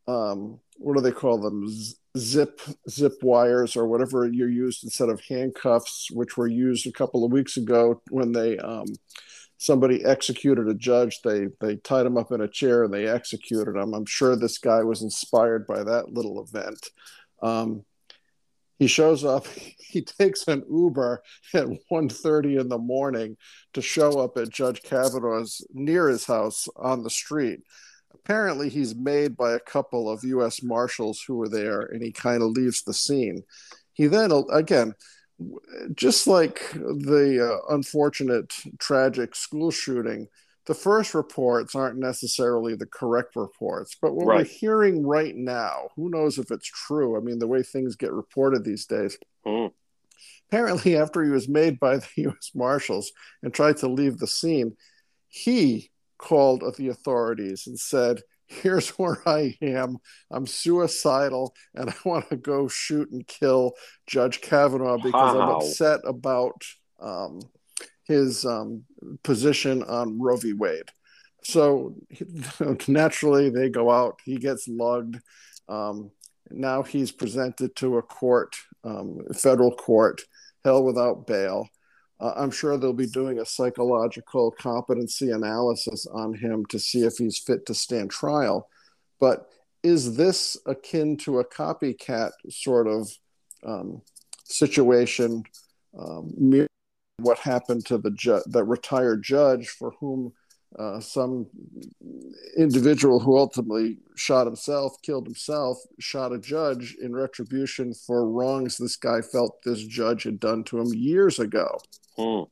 Um, 0.08 0.60
what 0.78 0.96
do 0.96 1.02
they 1.02 1.12
call 1.12 1.40
them? 1.40 1.68
Z- 1.68 1.96
zip 2.18 2.62
zip 2.90 3.14
wires 3.22 3.76
or 3.76 3.88
whatever 3.88 4.26
you 4.26 4.48
used 4.48 4.84
instead 4.84 5.10
of 5.10 5.22
handcuffs, 5.22 6.10
which 6.12 6.38
were 6.38 6.48
used 6.48 6.88
a 6.88 6.92
couple 6.92 7.26
of 7.26 7.32
weeks 7.32 7.58
ago 7.58 8.02
when 8.10 8.32
they 8.32 8.58
um, 8.58 8.86
somebody 9.58 10.04
executed 10.04 10.68
a 10.68 10.74
judge. 10.74 11.22
They 11.24 11.48
they 11.60 11.78
tied 11.78 12.06
him 12.06 12.18
up 12.18 12.32
in 12.32 12.42
a 12.42 12.48
chair 12.48 12.84
and 12.84 12.94
they 12.94 13.08
executed 13.08 13.76
him. 13.76 13.94
I'm 13.94 14.06
sure 14.06 14.36
this 14.36 14.58
guy 14.58 14.84
was 14.84 15.02
inspired 15.02 15.68
by 15.68 15.84
that 15.84 16.14
little 16.14 16.44
event. 16.44 16.90
Um, 17.42 17.86
he 18.80 18.88
shows 18.88 19.24
up. 19.24 19.48
He 19.96 20.02
takes 20.02 20.46
an 20.50 20.66
Uber 20.70 21.24
at 21.54 21.68
1.30 21.90 22.60
in 22.60 22.68
the 22.68 22.78
morning 22.78 23.38
to 23.76 23.82
show 23.82 24.20
up 24.20 24.36
at 24.36 24.50
Judge 24.50 24.82
Kavanaugh's 24.82 25.66
near 25.74 26.10
his 26.10 26.26
house 26.26 26.68
on 26.76 27.02
the 27.02 27.10
street. 27.10 27.62
Apparently, 28.24 28.70
he's 28.70 28.96
made 28.96 29.36
by 29.36 29.54
a 29.54 29.60
couple 29.60 30.10
of 30.10 30.24
U.S. 30.24 30.64
Marshals 30.64 31.22
who 31.22 31.36
were 31.36 31.50
there, 31.50 31.82
and 31.82 32.02
he 32.02 32.12
kind 32.12 32.42
of 32.42 32.52
leaves 32.52 32.84
the 32.84 32.94
scene. 32.94 33.44
He 33.94 34.08
then, 34.08 34.32
again, 34.52 34.96
just 35.94 36.28
like 36.28 36.72
the 36.72 37.60
uh, 37.62 37.74
unfortunate, 37.74 38.54
tragic 38.80 39.36
school 39.36 39.70
shooting, 39.70 40.28
the 40.66 40.74
first 40.74 41.14
reports 41.14 41.76
aren't 41.76 41.98
necessarily 42.00 42.76
the 42.76 42.88
correct 42.88 43.36
reports. 43.36 43.96
But 44.02 44.16
what 44.16 44.28
right. 44.28 44.38
we're 44.40 44.44
hearing 44.46 45.06
right 45.06 45.36
now, 45.36 45.90
who 45.96 46.10
knows 46.10 46.40
if 46.40 46.52
it's 46.52 46.68
true? 46.68 47.18
I 47.18 47.20
mean, 47.20 47.40
the 47.40 47.48
way 47.48 47.64
things 47.64 47.96
get 47.96 48.12
reported 48.12 48.64
these 48.64 48.86
days. 48.86 49.18
Mm. 49.46 49.72
Apparently, 50.50 50.96
after 50.98 51.24
he 51.24 51.30
was 51.30 51.48
made 51.48 51.80
by 51.80 51.98
the 51.98 52.08
U.S. 52.16 52.52
Marshals 52.56 53.12
and 53.44 53.54
tried 53.54 53.78
to 53.78 53.88
leave 53.88 54.18
the 54.18 54.28
scene, 54.28 54.76
he 55.28 55.92
called 56.18 56.64
the 56.78 56.90
authorities 56.90 57.68
and 57.68 57.80
said, 57.80 58.22
here's 58.48 58.90
where 58.98 59.18
I 59.28 59.58
am. 59.62 59.98
I'm 60.32 60.48
suicidal 60.48 61.54
and 61.74 61.90
I 61.90 61.96
want 62.04 62.30
to 62.30 62.38
go 62.38 62.68
shoot 62.68 63.12
and 63.12 63.26
kill 63.28 63.74
Judge 64.08 64.42
Kavanaugh 64.42 64.98
because 64.98 65.36
wow. 65.36 65.42
I'm 65.42 65.56
upset 65.56 66.02
about 66.06 66.64
um, 67.00 67.42
his 68.04 68.46
um, 68.46 68.84
position 69.24 69.84
on 69.84 70.20
Roe 70.20 70.38
v. 70.38 70.54
Wade. 70.54 70.90
So 71.44 71.96
naturally, 72.88 73.50
they 73.50 73.70
go 73.70 73.92
out. 73.92 74.20
He 74.24 74.38
gets 74.38 74.68
lugged. 74.68 75.20
Um, 75.68 76.12
now 76.50 76.84
he's 76.84 77.12
presented 77.12 77.76
to 77.78 77.98
a 77.98 78.02
court, 78.02 78.56
um, 78.84 79.22
federal 79.34 79.72
court, 79.76 80.22
held 80.64 80.86
without 80.86 81.28
bail. 81.28 81.68
Uh, 82.20 82.34
I'm 82.36 82.52
sure 82.52 82.78
they'll 82.78 82.94
be 82.94 83.08
doing 83.08 83.40
a 83.40 83.46
psychological 83.46 84.52
competency 84.52 85.32
analysis 85.32 86.06
on 86.08 86.34
him 86.34 86.66
to 86.68 86.80
see 86.80 87.02
if 87.04 87.18
he's 87.18 87.38
fit 87.38 87.66
to 87.66 87.74
stand 87.74 88.12
trial. 88.12 88.70
But 89.20 89.50
is 89.84 90.16
this 90.16 90.58
akin 90.66 91.18
to 91.18 91.40
a 91.40 91.46
copycat 91.46 92.32
sort 92.50 92.88
of 92.88 93.10
um, 93.66 94.02
situation? 94.46 95.44
Um, 95.98 96.68
what 97.18 97.40
happened 97.40 97.86
to 97.86 97.98
the 97.98 98.12
ju- 98.12 98.44
retired 98.48 99.24
judge 99.24 99.70
for 99.70 99.92
whom 100.00 100.34
uh, 100.78 101.00
some 101.00 101.48
individual 102.58 103.20
who 103.20 103.38
ultimately 103.38 103.98
shot 104.16 104.46
himself, 104.46 105.02
killed 105.02 105.26
himself, 105.26 105.78
shot 106.00 106.34
a 106.34 106.40
judge 106.40 106.96
in 107.02 107.16
retribution 107.16 107.94
for 107.94 108.30
wrongs 108.30 108.78
this 108.78 108.98
guy 108.98 109.22
felt 109.22 109.62
this 109.64 109.84
judge 109.84 110.24
had 110.24 110.40
done 110.40 110.64
to 110.66 110.80
him 110.80 110.94
years 110.94 111.40
ago. 111.40 111.80
Mm. 112.18 112.48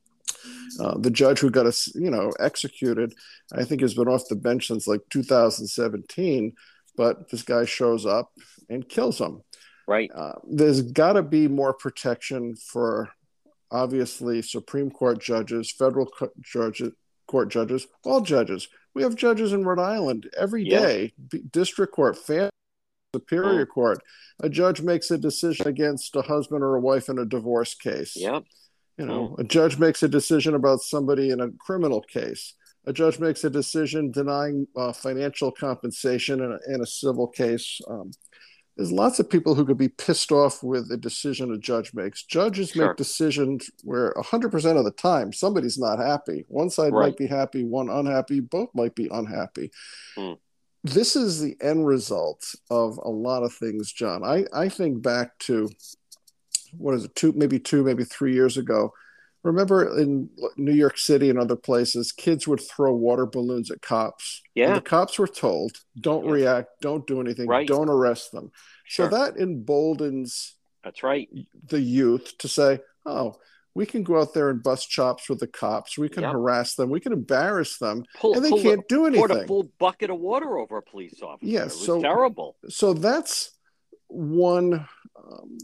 Uh, 0.80 0.98
the 0.98 1.10
judge 1.10 1.38
who 1.38 1.50
got 1.50 1.66
us, 1.66 1.94
you 1.94 2.10
know, 2.10 2.30
executed, 2.40 3.14
I 3.52 3.64
think 3.64 3.80
has 3.80 3.94
been 3.94 4.08
off 4.08 4.28
the 4.28 4.36
bench 4.36 4.68
since 4.68 4.86
like 4.86 5.00
2017. 5.10 6.54
But 6.96 7.30
this 7.30 7.42
guy 7.42 7.64
shows 7.64 8.06
up 8.06 8.30
and 8.68 8.88
kills 8.88 9.18
him. 9.18 9.42
Right. 9.86 10.10
Uh, 10.14 10.34
there's 10.44 10.82
got 10.82 11.14
to 11.14 11.22
be 11.22 11.48
more 11.48 11.74
protection 11.74 12.56
for 12.56 13.10
obviously 13.70 14.42
Supreme 14.42 14.90
Court 14.90 15.20
judges, 15.20 15.72
federal 15.72 16.06
co- 16.06 16.30
judges, 16.40 16.92
court 17.26 17.50
judges, 17.50 17.86
all 18.04 18.20
judges. 18.20 18.68
We 18.94 19.02
have 19.02 19.16
judges 19.16 19.52
in 19.52 19.64
Rhode 19.64 19.82
Island 19.82 20.30
every 20.38 20.64
yeah. 20.64 20.80
day. 20.80 21.12
B- 21.30 21.42
district 21.50 21.92
court, 21.92 22.16
family, 22.16 22.50
superior 23.14 23.62
oh. 23.62 23.66
court. 23.66 23.98
A 24.40 24.48
judge 24.48 24.80
makes 24.80 25.10
a 25.10 25.18
decision 25.18 25.66
against 25.66 26.16
a 26.16 26.22
husband 26.22 26.62
or 26.62 26.76
a 26.76 26.80
wife 26.80 27.08
in 27.08 27.18
a 27.18 27.24
divorce 27.24 27.74
case. 27.74 28.14
Yep. 28.16 28.44
You 28.98 29.06
know, 29.06 29.34
a 29.38 29.44
judge 29.44 29.78
makes 29.78 30.02
a 30.02 30.08
decision 30.08 30.54
about 30.54 30.80
somebody 30.80 31.30
in 31.30 31.40
a 31.40 31.50
criminal 31.58 32.00
case. 32.00 32.54
A 32.86 32.92
judge 32.92 33.18
makes 33.18 33.42
a 33.44 33.50
decision 33.50 34.10
denying 34.10 34.68
uh, 34.76 34.92
financial 34.92 35.50
compensation 35.50 36.40
in 36.40 36.52
a, 36.52 36.74
in 36.74 36.80
a 36.80 36.86
civil 36.86 37.26
case. 37.26 37.80
Um, 37.88 38.12
there's 38.76 38.92
lots 38.92 39.20
of 39.20 39.30
people 39.30 39.54
who 39.54 39.64
could 39.64 39.78
be 39.78 39.88
pissed 39.88 40.32
off 40.32 40.62
with 40.62 40.90
a 40.90 40.96
decision 40.96 41.52
a 41.52 41.58
judge 41.58 41.94
makes. 41.94 42.24
Judges 42.24 42.70
sure. 42.70 42.88
make 42.88 42.96
decisions 42.96 43.70
where 43.84 44.12
100% 44.14 44.76
of 44.76 44.84
the 44.84 44.90
time 44.90 45.32
somebody's 45.32 45.78
not 45.78 45.98
happy. 45.98 46.44
One 46.48 46.70
side 46.70 46.92
right. 46.92 47.06
might 47.06 47.16
be 47.16 47.26
happy, 47.26 47.64
one 47.64 47.88
unhappy, 47.88 48.40
both 48.40 48.70
might 48.74 48.94
be 48.94 49.08
unhappy. 49.10 49.70
Mm. 50.18 50.38
This 50.82 51.16
is 51.16 51.40
the 51.40 51.56
end 51.62 51.86
result 51.86 52.44
of 52.68 52.98
a 52.98 53.08
lot 53.08 53.42
of 53.42 53.54
things, 53.54 53.92
John. 53.92 54.22
I, 54.24 54.44
I 54.52 54.68
think 54.68 55.02
back 55.02 55.38
to 55.40 55.70
what 56.78 56.94
is 56.94 57.04
it, 57.04 57.14
two, 57.14 57.32
maybe 57.32 57.58
two, 57.58 57.82
maybe 57.84 58.04
three 58.04 58.34
years 58.34 58.56
ago. 58.56 58.92
Remember 59.42 59.98
in 59.98 60.30
New 60.56 60.72
York 60.72 60.96
City 60.96 61.28
and 61.28 61.38
other 61.38 61.56
places, 61.56 62.12
kids 62.12 62.48
would 62.48 62.60
throw 62.60 62.94
water 62.94 63.26
balloons 63.26 63.70
at 63.70 63.82
cops. 63.82 64.42
Yeah. 64.54 64.68
And 64.68 64.76
the 64.76 64.80
cops 64.80 65.18
were 65.18 65.28
told, 65.28 65.72
don't 66.00 66.24
yeah. 66.24 66.32
react, 66.32 66.68
don't 66.80 67.06
do 67.06 67.20
anything, 67.20 67.46
right. 67.46 67.68
don't 67.68 67.90
arrest 67.90 68.32
them. 68.32 68.50
Sure. 68.84 69.10
So 69.10 69.16
that 69.16 69.36
emboldens 69.38 70.54
that's 70.82 71.02
right 71.02 71.28
the 71.66 71.80
youth 71.80 72.36
to 72.38 72.48
say, 72.48 72.80
oh, 73.06 73.36
we 73.74 73.86
can 73.86 74.04
go 74.04 74.20
out 74.20 74.34
there 74.34 74.50
and 74.50 74.62
bust 74.62 74.88
chops 74.88 75.28
with 75.28 75.40
the 75.40 75.46
cops. 75.46 75.98
We 75.98 76.08
can 76.08 76.22
yep. 76.22 76.32
harass 76.32 76.76
them. 76.76 76.90
We 76.90 77.00
can 77.00 77.12
embarrass 77.12 77.78
them, 77.78 78.04
pull, 78.16 78.34
and 78.34 78.44
they 78.44 78.50
can't 78.50 78.80
a, 78.80 78.84
do 78.88 79.06
anything. 79.06 79.26
Pour 79.26 79.38
a 79.38 79.46
full 79.46 79.70
bucket 79.78 80.10
of 80.10 80.20
water 80.20 80.58
over 80.58 80.78
a 80.78 80.82
police 80.82 81.20
officer. 81.22 81.50
Yes, 81.50 81.76
yeah, 81.80 81.86
so 81.86 82.00
terrible. 82.00 82.56
So 82.68 82.94
that's 82.94 83.50
one 84.06 84.86
um, 85.16 85.58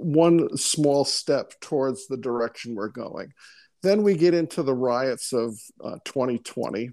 one 0.00 0.56
small 0.56 1.04
step 1.04 1.52
towards 1.60 2.06
the 2.06 2.16
direction 2.16 2.74
we're 2.74 2.88
going. 2.88 3.32
Then 3.82 4.02
we 4.02 4.16
get 4.16 4.34
into 4.34 4.62
the 4.62 4.74
riots 4.74 5.32
of 5.32 5.58
uh, 5.82 5.98
2020, 6.04 6.90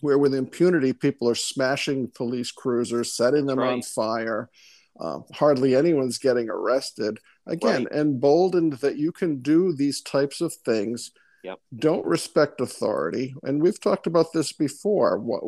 where 0.00 0.18
with 0.18 0.34
impunity, 0.34 0.92
people 0.92 1.28
are 1.28 1.34
smashing 1.34 2.10
police 2.14 2.50
cruisers, 2.50 3.16
setting 3.16 3.46
them 3.46 3.58
right. 3.58 3.72
on 3.72 3.82
fire. 3.82 4.50
Uh, 4.98 5.20
hardly 5.32 5.74
anyone's 5.74 6.18
getting 6.18 6.48
arrested. 6.48 7.18
Again, 7.46 7.84
right. 7.84 8.00
emboldened 8.00 8.74
that 8.74 8.98
you 8.98 9.12
can 9.12 9.40
do 9.40 9.74
these 9.74 10.00
types 10.00 10.40
of 10.40 10.54
things. 10.64 11.12
Yep. 11.44 11.58
Don't 11.76 12.06
respect 12.06 12.60
authority. 12.60 13.34
And 13.42 13.60
we've 13.60 13.80
talked 13.80 14.06
about 14.06 14.32
this 14.32 14.52
before. 14.52 15.18
What, 15.18 15.42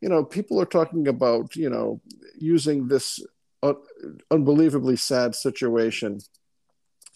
you 0.00 0.08
know, 0.08 0.24
people 0.24 0.60
are 0.60 0.66
talking 0.66 1.06
about, 1.06 1.54
you 1.54 1.70
know, 1.70 2.00
using 2.36 2.88
this 2.88 3.20
unbelievably 4.30 4.96
sad 4.96 5.34
situation 5.34 6.20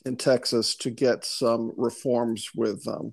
in 0.04 0.16
Texas 0.16 0.74
to 0.76 0.90
get 0.90 1.24
some 1.24 1.72
reforms 1.76 2.50
with 2.54 2.86
um, 2.88 3.12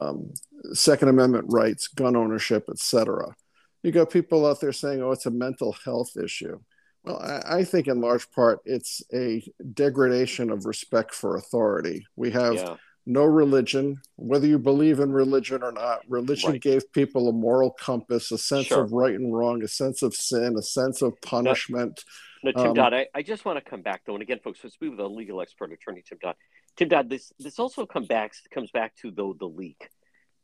um, 0.00 0.32
Second 0.72 1.08
Amendment 1.08 1.46
rights, 1.48 1.88
gun 1.88 2.16
ownership, 2.16 2.68
etc. 2.68 3.34
you 3.82 3.92
got 3.92 4.10
people 4.10 4.46
out 4.46 4.60
there 4.60 4.72
saying, 4.72 5.02
"Oh, 5.02 5.12
it's 5.12 5.26
a 5.26 5.30
mental 5.30 5.76
health 5.84 6.16
issue." 6.22 6.58
Well, 7.04 7.20
I, 7.22 7.58
I 7.58 7.64
think 7.64 7.86
in 7.86 8.00
large 8.00 8.30
part 8.32 8.60
it's 8.64 9.02
a 9.14 9.42
degradation 9.72 10.50
of 10.50 10.66
respect 10.66 11.14
for 11.14 11.36
authority. 11.36 12.06
We 12.16 12.32
have 12.32 12.54
yeah. 12.54 12.76
no 13.06 13.24
religion, 13.24 14.00
whether 14.16 14.46
you 14.46 14.58
believe 14.58 14.98
in 14.98 15.12
religion 15.12 15.62
or 15.62 15.72
not. 15.72 16.00
Religion 16.08 16.52
right. 16.52 16.60
gave 16.60 16.92
people 16.92 17.28
a 17.28 17.32
moral 17.32 17.70
compass, 17.70 18.32
a 18.32 18.38
sense 18.38 18.66
sure. 18.66 18.82
of 18.82 18.92
right 18.92 19.14
and 19.14 19.34
wrong, 19.34 19.62
a 19.62 19.68
sense 19.68 20.02
of 20.02 20.14
sin, 20.14 20.56
a 20.58 20.62
sense 20.62 21.00
of 21.00 21.14
punishment. 21.22 22.04
No, 22.06 22.12
no 22.42 22.52
Tim 22.52 22.68
um, 22.68 22.74
Dodd, 22.74 22.94
I, 22.94 23.06
I, 23.14 23.22
just 23.22 23.44
want 23.44 23.62
to 23.62 23.70
come 23.70 23.82
back 23.82 24.02
though, 24.06 24.14
and 24.14 24.22
again, 24.22 24.40
folks, 24.42 24.60
let's 24.62 24.74
speak 24.74 24.90
with 24.90 25.00
a 25.00 25.06
legal 25.06 25.40
expert 25.40 25.72
attorney, 25.72 26.02
Tim 26.06 26.18
Dodd. 26.20 26.36
Tim 26.76 26.88
Dodd, 26.88 27.08
this 27.08 27.32
this 27.38 27.58
also 27.58 27.86
come 27.86 28.04
back 28.04 28.32
comes 28.52 28.70
back 28.70 28.94
to 28.96 29.10
the 29.10 29.34
the 29.38 29.46
leak. 29.46 29.88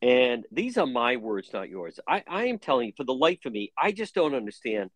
And 0.00 0.44
these 0.50 0.78
are 0.78 0.86
my 0.86 1.16
words, 1.16 1.50
not 1.52 1.68
yours. 1.68 2.00
I, 2.08 2.24
I 2.26 2.46
am 2.46 2.58
telling 2.58 2.88
you, 2.88 2.92
for 2.96 3.04
the 3.04 3.14
life 3.14 3.38
of 3.46 3.52
me, 3.52 3.72
I 3.80 3.92
just 3.92 4.16
don't 4.16 4.34
understand 4.34 4.90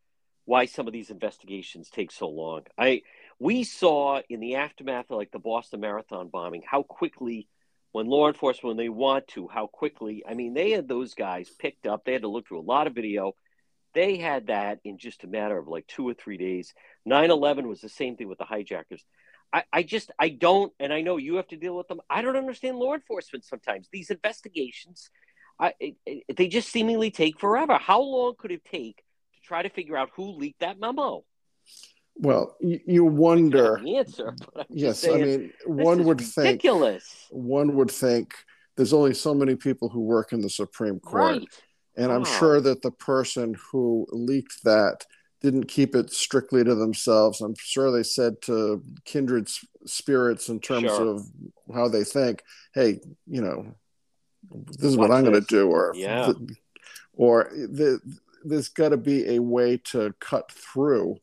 why 0.47 0.67
some 0.67 0.89
of 0.89 0.93
these 0.93 1.11
investigations 1.11 1.91
take 1.91 2.11
so 2.11 2.29
long. 2.29 2.63
I 2.79 3.03
we 3.39 3.65
saw 3.65 4.21
in 4.29 4.41
the 4.41 4.57
aftermath 4.57 5.11
of 5.11 5.19
like 5.19 5.31
the 5.31 5.39
Boston 5.39 5.81
Marathon 5.81 6.29
bombing 6.29 6.63
how 6.65 6.83
quickly 6.83 7.49
when 7.93 8.07
law 8.07 8.29
enforcement 8.29 8.77
when 8.77 8.77
they 8.77 8.89
want 8.89 9.29
to 9.29 9.49
how 9.49 9.67
quickly 9.67 10.25
I 10.27 10.35
mean 10.35 10.55
they 10.55 10.71
had 10.71 10.89
those 10.89 11.15
guys 11.15 11.51
picked 11.51 11.87
up 11.87 12.05
they 12.05 12.13
had 12.13 12.23
to 12.23 12.29
look 12.29 12.47
through 12.47 12.61
a 12.61 12.63
lot 12.63 12.87
of 12.87 12.95
video 12.95 13.33
they 13.97 14.17
had 14.17 14.47
that 14.47 14.79
in 14.85 14.99
just 14.99 15.25
a 15.25 15.27
matter 15.27 15.59
of 15.59 15.67
like 15.67 15.87
two 15.89 16.09
or 16.09 16.15
three 16.15 16.37
days 16.37 16.73
9-11 17.09 17.67
was 17.67 17.81
the 17.81 17.89
same 17.89 18.17
thing 18.17 18.29
with 18.29 18.39
the 18.39 18.45
hijackers 18.45 19.05
I, 19.53 19.65
I 19.73 19.83
just 19.83 20.11
I 20.19 20.29
don't 20.29 20.73
and 20.79 20.93
I 20.93 21.01
know 21.01 21.17
you 21.17 21.37
have 21.37 21.49
to 21.49 21.57
deal 21.57 21.77
with 21.77 21.89
them 21.89 22.01
I 22.09 22.23
don't 22.23 22.37
understand 22.37 22.77
law 22.77 22.95
enforcement 22.95 23.45
sometimes 23.45 23.89
these 23.91 24.11
investigations 24.11 25.11
I, 25.59 25.73
it, 25.81 25.95
it, 26.05 26.37
they 26.37 26.49
just 26.49 26.71
seemingly 26.71 27.11
take 27.11 27.41
forever 27.41 27.79
how 27.79 28.01
long 28.01 28.35
could 28.39 28.53
it 28.53 28.65
take 28.65 29.03
to 29.37 29.41
try 29.41 29.63
to 29.63 29.71
figure 29.71 29.97
out 29.97 30.11
who 30.15 30.33
leaked 30.33 30.61
that 30.61 30.79
memo. 30.81 31.25
Well, 32.17 32.57
you, 32.61 32.81
you 32.87 33.05
wonder. 33.05 33.81
The 33.83 33.97
answer. 33.99 34.35
yes, 34.69 35.01
saying, 35.01 35.23
I 35.23 35.27
mean, 35.27 35.53
one 35.67 36.05
would 36.05 36.21
ridiculous. 36.21 37.05
think. 37.05 37.29
One 37.31 37.75
would 37.77 37.91
think 37.91 38.35
there's 38.77 38.93
only 38.93 39.15
so 39.15 39.35
many 39.35 39.55
people 39.55 39.89
who 39.89 40.01
work 40.01 40.33
in 40.33 40.41
the 40.41 40.49
Supreme 40.49 40.99
Court, 40.99 41.41
right. 41.41 41.63
And 41.97 42.13
I'm 42.13 42.25
sure 42.25 42.61
that 42.61 42.83
the 42.83 42.91
person 42.91 43.57
who 43.71 44.07
leaked 44.11 44.65
that 44.65 45.05
didn't 45.41 45.65
keep 45.65 45.95
it 45.95 46.13
strictly 46.13 46.65
to 46.65 46.75
themselves. 46.75 47.41
I'm 47.41 47.55
sure 47.59 47.91
they 47.91 48.03
said 48.03 48.41
to 48.43 48.83
kindred 49.05 49.49
spirits 49.85 50.49
in 50.49 50.61
terms 50.61 50.83
sure. 50.83 51.15
of 51.15 51.27
how 51.75 51.89
they 51.89 52.05
think, 52.05 52.43
"Hey, 52.75 53.01
you 53.27 53.43
know, 53.43 53.75
this 54.51 54.91
is 54.91 54.97
Watch 54.97 55.09
what 55.09 55.17
I'm 55.17 55.25
going 55.25 55.41
to 55.41 55.47
do," 55.47 55.69
or 55.69 55.93
yeah. 55.95 56.33
or 57.13 57.51
the 57.53 58.01
there's 58.45 58.69
got 58.69 58.91
to 58.91 58.97
be 58.97 59.37
a 59.37 59.39
way 59.41 59.79
to 59.93 60.15
cut 60.21 60.51
through. 60.53 61.17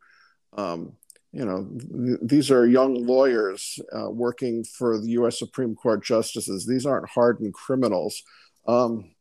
Um, 0.55 0.93
you 1.31 1.45
know, 1.45 1.67
th- 1.79 2.19
these 2.21 2.51
are 2.51 2.65
young 2.67 3.05
lawyers 3.05 3.79
uh, 3.91 4.09
working 4.09 4.63
for 4.63 4.99
the 4.99 5.09
U.S. 5.11 5.39
Supreme 5.39 5.75
Court 5.75 6.03
justices. 6.03 6.65
These 6.65 6.85
aren't 6.85 7.09
hardened 7.09 7.53
criminals. 7.53 8.21
Um, 8.67 9.12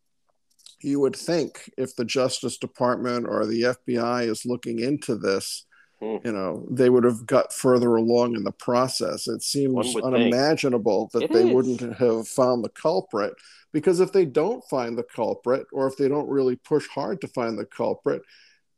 you 0.85 1.01
would 1.01 1.17
think 1.17 1.71
if 1.77 1.97
the 1.97 2.05
Justice 2.05 2.59
Department 2.59 3.27
or 3.27 3.47
the 3.47 3.63
FBI 3.63 4.29
is 4.29 4.47
looking 4.47 4.79
into 4.79 5.17
this, 5.17 5.65
hmm. 6.01 6.17
you 6.25 6.33
know, 6.33 6.67
they 6.71 6.91
would 6.91 7.05
have 7.05 7.27
got 7.27 7.53
further 7.53 7.97
along 7.97 8.37
in 8.37 8.45
the 8.45 8.53
process. 8.53 9.29
It 9.29 9.43
seems 9.43 9.97
unimaginable 9.97 11.09
think. 11.09 11.31
that 11.31 11.31
it 11.31 11.33
they 11.33 11.49
is. 11.49 11.55
wouldn't 11.55 11.99
have 11.99 12.29
found 12.29 12.65
the 12.65 12.71
culprit. 12.71 13.35
Because 13.73 14.01
if 14.01 14.13
they 14.13 14.27
don't 14.27 14.63
find 14.69 14.99
the 14.99 15.03
culprit, 15.03 15.67
or 15.73 15.87
if 15.87 15.97
they 15.97 16.09
don't 16.09 16.29
really 16.29 16.57
push 16.57 16.87
hard 16.89 17.21
to 17.23 17.29
find 17.29 17.59
the 17.59 17.65
culprit, 17.65 18.23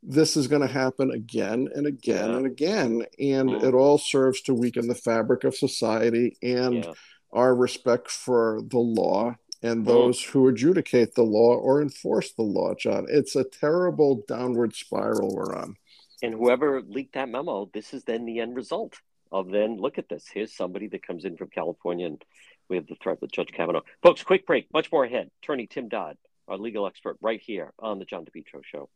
this 0.01 0.37
is 0.37 0.47
going 0.47 0.61
to 0.61 0.73
happen 0.73 1.11
again 1.11 1.67
and 1.73 1.87
again 1.87 2.29
yeah. 2.29 2.37
and 2.37 2.45
again. 2.45 3.05
And 3.19 3.49
mm. 3.49 3.63
it 3.63 3.73
all 3.73 3.97
serves 3.97 4.41
to 4.41 4.53
weaken 4.53 4.87
the 4.87 4.95
fabric 4.95 5.43
of 5.43 5.55
society 5.55 6.37
and 6.41 6.85
yeah. 6.85 6.93
our 7.33 7.55
respect 7.55 8.09
for 8.09 8.61
the 8.67 8.77
law 8.77 9.35
and 9.61 9.85
those 9.85 10.21
who 10.21 10.47
adjudicate 10.47 11.15
the 11.15 11.23
law 11.23 11.55
or 11.55 11.81
enforce 11.81 12.31
the 12.33 12.43
law, 12.43 12.73
John. 12.75 13.05
It's 13.09 13.35
a 13.35 13.43
terrible 13.43 14.23
downward 14.27 14.75
spiral 14.75 15.33
we're 15.33 15.55
on. 15.55 15.75
And 16.21 16.33
whoever 16.33 16.81
leaked 16.81 17.13
that 17.13 17.29
memo, 17.29 17.69
this 17.73 17.93
is 17.93 18.03
then 18.03 18.25
the 18.25 18.39
end 18.39 18.55
result 18.55 18.95
of 19.31 19.49
then 19.49 19.77
look 19.77 19.97
at 19.97 20.09
this. 20.09 20.25
Here's 20.31 20.55
somebody 20.55 20.87
that 20.87 21.05
comes 21.05 21.25
in 21.25 21.37
from 21.37 21.49
California 21.49 22.05
and 22.05 22.23
we 22.69 22.77
have 22.77 22.87
the 22.87 22.95
threat 22.95 23.21
with 23.21 23.31
Judge 23.31 23.51
Kavanaugh. 23.51 23.81
Folks, 24.01 24.23
quick 24.23 24.45
break. 24.45 24.71
Much 24.73 24.91
more 24.91 25.05
ahead. 25.05 25.29
Attorney 25.43 25.67
Tim 25.67 25.87
Dodd, 25.87 26.17
our 26.47 26.57
legal 26.57 26.87
expert, 26.87 27.17
right 27.21 27.41
here 27.41 27.71
on 27.79 27.99
the 27.99 28.05
John 28.05 28.25
DePetro 28.25 28.63
Show. 28.63 28.89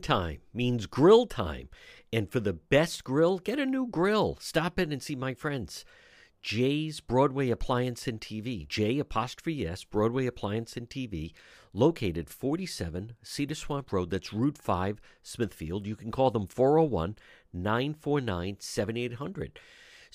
Time 0.00 0.38
means 0.54 0.86
grill 0.86 1.26
time. 1.26 1.68
And 2.12 2.30
for 2.30 2.40
the 2.40 2.54
best 2.54 3.04
grill, 3.04 3.38
get 3.38 3.58
a 3.58 3.66
new 3.66 3.86
grill. 3.86 4.38
Stop 4.40 4.78
in 4.78 4.92
and 4.92 5.02
see 5.02 5.16
my 5.16 5.34
friends. 5.34 5.84
J's 6.42 6.98
Broadway 6.98 7.50
Appliance 7.50 8.08
and 8.08 8.20
TV. 8.20 8.66
J 8.66 8.98
apostrophe 8.98 9.64
S, 9.64 9.84
Broadway 9.84 10.26
Appliance 10.26 10.76
and 10.76 10.90
TV, 10.90 11.32
located 11.72 12.28
47 12.28 13.14
Cedar 13.22 13.54
Swamp 13.54 13.92
Road. 13.92 14.10
That's 14.10 14.32
Route 14.32 14.58
5, 14.58 15.00
Smithfield. 15.22 15.86
You 15.86 15.94
can 15.94 16.10
call 16.10 16.32
them 16.32 16.48
401 16.48 17.16
949 17.52 18.56
7800. 18.58 19.60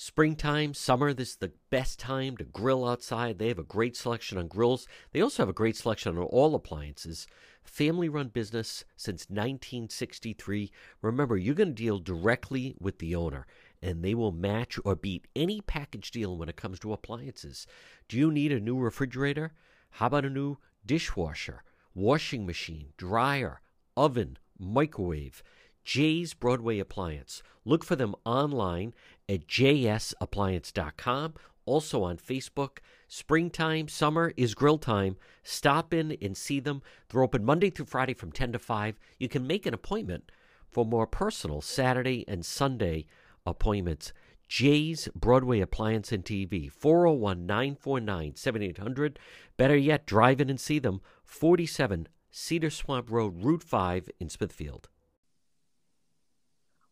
Springtime, 0.00 0.74
summer, 0.74 1.12
this 1.12 1.30
is 1.30 1.36
the 1.36 1.52
best 1.70 1.98
time 1.98 2.36
to 2.36 2.44
grill 2.44 2.86
outside. 2.86 3.38
They 3.38 3.48
have 3.48 3.58
a 3.58 3.64
great 3.64 3.96
selection 3.96 4.38
on 4.38 4.46
grills. 4.46 4.86
They 5.10 5.20
also 5.20 5.42
have 5.42 5.48
a 5.48 5.52
great 5.54 5.76
selection 5.76 6.16
on 6.16 6.22
all 6.22 6.54
appliances. 6.54 7.26
Family 7.64 8.08
run 8.08 8.28
business 8.28 8.84
since 8.96 9.28
1963. 9.28 10.70
Remember, 11.02 11.36
you're 11.36 11.54
going 11.54 11.70
to 11.70 11.74
deal 11.74 11.98
directly 11.98 12.76
with 12.78 12.98
the 12.98 13.16
owner, 13.16 13.46
and 13.82 14.02
they 14.02 14.14
will 14.14 14.32
match 14.32 14.78
or 14.84 14.96
beat 14.96 15.26
any 15.36 15.60
package 15.60 16.10
deal 16.10 16.36
when 16.36 16.48
it 16.48 16.56
comes 16.56 16.78
to 16.80 16.92
appliances. 16.92 17.66
Do 18.08 18.16
you 18.16 18.30
need 18.30 18.52
a 18.52 18.60
new 18.60 18.78
refrigerator? 18.78 19.52
How 19.90 20.06
about 20.06 20.24
a 20.24 20.30
new 20.30 20.58
dishwasher, 20.84 21.62
washing 21.94 22.46
machine, 22.46 22.92
dryer, 22.96 23.60
oven, 23.96 24.38
microwave? 24.58 25.42
J's 25.84 26.34
Broadway 26.34 26.78
Appliance. 26.78 27.42
Look 27.64 27.82
for 27.82 27.96
them 27.96 28.14
online 28.26 28.92
at 29.26 29.46
jsappliance.com. 29.46 31.34
Also 31.64 32.02
on 32.02 32.18
Facebook. 32.18 32.78
Springtime, 33.08 33.88
summer 33.88 34.34
is 34.36 34.54
grill 34.54 34.76
time. 34.76 35.16
Stop 35.42 35.94
in 35.94 36.16
and 36.20 36.36
see 36.36 36.60
them. 36.60 36.82
They're 37.08 37.22
open 37.22 37.42
Monday 37.42 37.70
through 37.70 37.86
Friday 37.86 38.12
from 38.12 38.32
10 38.32 38.52
to 38.52 38.58
5. 38.58 38.98
You 39.18 39.28
can 39.30 39.46
make 39.46 39.64
an 39.64 39.72
appointment 39.72 40.30
for 40.70 40.84
more 40.84 41.06
personal 41.06 41.62
Saturday 41.62 42.22
and 42.28 42.44
Sunday 42.44 43.06
appointments. 43.50 44.12
J's 44.48 45.08
Broadway 45.14 45.60
Appliance 45.60 46.10
and 46.10 46.24
TV, 46.24 46.72
401 46.72 47.44
949 47.44 48.34
7800. 48.34 49.18
Better 49.56 49.76
yet, 49.76 50.06
drive 50.06 50.40
in 50.40 50.48
and 50.48 50.58
see 50.58 50.78
them, 50.78 51.00
47 51.24 52.08
Cedar 52.30 52.70
Swamp 52.70 53.10
Road, 53.10 53.44
Route 53.44 53.62
5 53.62 54.08
in 54.18 54.28
Smithfield. 54.28 54.88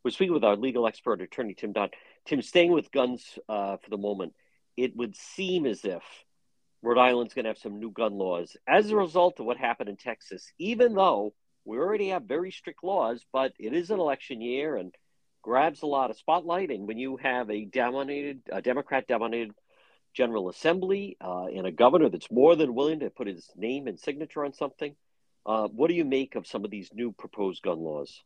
We're 0.05 0.11
speaking 0.11 0.35
with 0.35 0.45
our 0.45 0.57
legal 0.57 0.87
expert, 0.87 1.21
attorney 1.21 1.55
Tim 1.55 1.73
Dodd. 1.73 1.95
Tim, 2.27 2.43
staying 2.43 2.73
with 2.73 2.93
guns 2.93 3.39
uh, 3.49 3.77
for 3.79 3.91
the 3.91 3.97
moment, 3.97 4.35
it 4.77 4.95
would 4.97 5.17
seem 5.17 5.67
as 5.67 5.85
if 5.85 6.03
Rhode 6.83 6.99
Island's 6.99 7.35
going 7.35 7.45
to 7.45 7.51
have 7.51 7.59
some 7.59 7.81
new 7.81 7.91
gun 7.91 8.13
laws 8.13 8.57
as 8.69 8.91
a 8.91 8.97
result 8.97 9.41
of 9.41 9.47
what 9.47 9.57
happened 9.57 9.89
in 9.89 9.97
Texas, 9.97 10.53
even 10.59 10.95
though 10.95 11.35
we 11.65 11.79
already 11.79 12.09
have 12.11 12.23
very 12.23 12.53
strict 12.53 12.85
laws, 12.85 13.25
but 13.33 13.53
it 13.59 13.73
is 13.73 13.91
an 13.91 13.99
election 13.99 14.41
year 14.41 14.77
and 14.77 14.95
grabs 15.47 15.83
a 15.83 15.87
lot 15.87 16.11
of 16.11 16.19
spotlight. 16.19 16.71
And 16.71 16.89
when 16.89 16.99
you 16.99 17.17
have 17.19 17.49
a 17.51 17.65
dominated, 17.65 18.43
a 18.51 18.61
Democrat 18.61 19.07
dominated 19.07 19.53
General 20.13 20.49
Assembly 20.49 21.17
uh, 21.21 21.45
and 21.45 21.69
a 21.69 21.71
governor 21.71 22.09
that's 22.09 22.33
more 22.33 22.57
than 22.57 22.75
willing 22.75 22.99
to 23.01 23.11
put 23.11 23.29
his 23.29 23.49
name 23.55 23.87
and 23.87 23.99
signature 23.99 24.45
on 24.45 24.53
something, 24.53 24.97
uh, 25.47 25.69
what 25.69 25.87
do 25.87 25.95
you 25.95 26.05
make 26.05 26.35
of 26.35 26.49
some 26.49 26.65
of 26.65 26.73
these 26.73 26.91
new 26.93 27.13
proposed 27.13 27.63
gun 27.63 27.79
laws? 27.79 28.25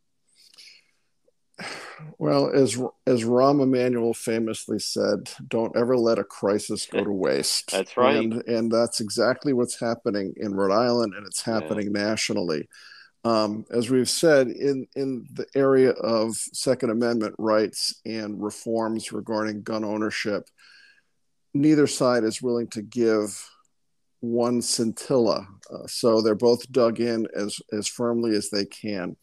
Well, 2.17 2.49
as 2.51 2.81
as 3.05 3.23
Rahm 3.23 3.61
Emanuel 3.61 4.15
famously 4.15 4.79
said, 4.79 5.29
"Don't 5.47 5.75
ever 5.75 5.95
let 5.95 6.17
a 6.17 6.23
crisis 6.23 6.87
go 6.87 7.03
to 7.03 7.11
waste." 7.27 7.69
that's 7.69 7.95
right, 7.95 8.15
and, 8.15 8.33
and 8.47 8.71
that's 8.71 8.99
exactly 8.99 9.53
what's 9.53 9.79
happening 9.79 10.33
in 10.37 10.55
Rhode 10.55 10.73
Island, 10.73 11.13
and 11.15 11.27
it's 11.27 11.43
happening 11.43 11.91
yeah. 11.93 12.01
nationally. 12.05 12.67
Um, 13.23 13.65
as 13.69 13.89
we've 13.89 14.09
said, 14.09 14.47
in 14.47 14.87
in 14.95 15.27
the 15.31 15.45
area 15.55 15.91
of 15.91 16.35
Second 16.35 16.89
Amendment 16.89 17.35
rights 17.37 18.01
and 18.05 18.41
reforms 18.41 19.11
regarding 19.11 19.61
gun 19.61 19.83
ownership, 19.83 20.49
neither 21.53 21.85
side 21.85 22.23
is 22.23 22.41
willing 22.41 22.67
to 22.69 22.81
give 22.81 23.47
one 24.21 24.61
scintilla. 24.61 25.47
Uh, 25.69 25.85
so 25.87 26.21
they're 26.21 26.35
both 26.35 26.71
dug 26.71 26.99
in 26.99 27.27
as 27.35 27.59
as 27.71 27.87
firmly 27.87 28.35
as 28.35 28.49
they 28.49 28.65
can. 28.65 29.15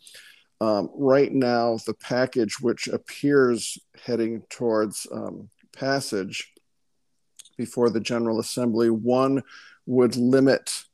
Um, 0.60 0.90
right 0.94 1.32
now, 1.32 1.78
the 1.86 1.94
package, 1.94 2.60
which 2.60 2.88
appears 2.88 3.78
heading 4.04 4.42
towards 4.50 5.06
um, 5.12 5.48
passage 5.76 6.52
before 7.56 7.90
the 7.90 8.00
General 8.00 8.40
Assembly, 8.40 8.90
one 8.90 9.42
would 9.86 10.16
limit 10.16 10.84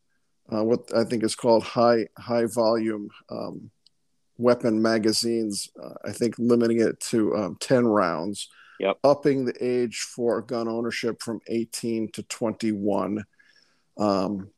uh, 0.53 0.63
what 0.63 0.95
I 0.95 1.05
think 1.05 1.25
is 1.25 1.35
called 1.35 1.63
high 1.63 2.07
high 2.19 2.47
volume 2.47 3.11
um, 3.31 3.71
weapon 4.37 4.83
magazines. 4.83 5.71
Uh, 5.81 5.95
I 6.05 6.13
think 6.13 6.35
limiting 6.39 6.81
it 6.81 7.01
to 7.11 7.35
um, 7.37 7.57
ten 7.61 7.87
rounds. 7.87 8.49
Yep. 8.81 8.99
Upping 9.05 9.45
the 9.45 9.55
age 9.61 10.01
for 10.01 10.43
gun 10.43 10.67
ownership 10.69 11.23
from 11.23 11.41
18 11.47 12.11
to 12.13 12.25
21. 12.25 13.25
Um, 13.97 14.51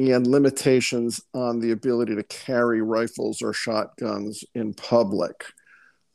and 0.00 0.26
limitations 0.26 1.20
on 1.34 1.60
the 1.60 1.72
ability 1.72 2.16
to 2.16 2.22
carry 2.22 2.80
rifles 2.80 3.42
or 3.42 3.52
shotguns 3.52 4.44
in 4.54 4.72
public. 4.72 5.44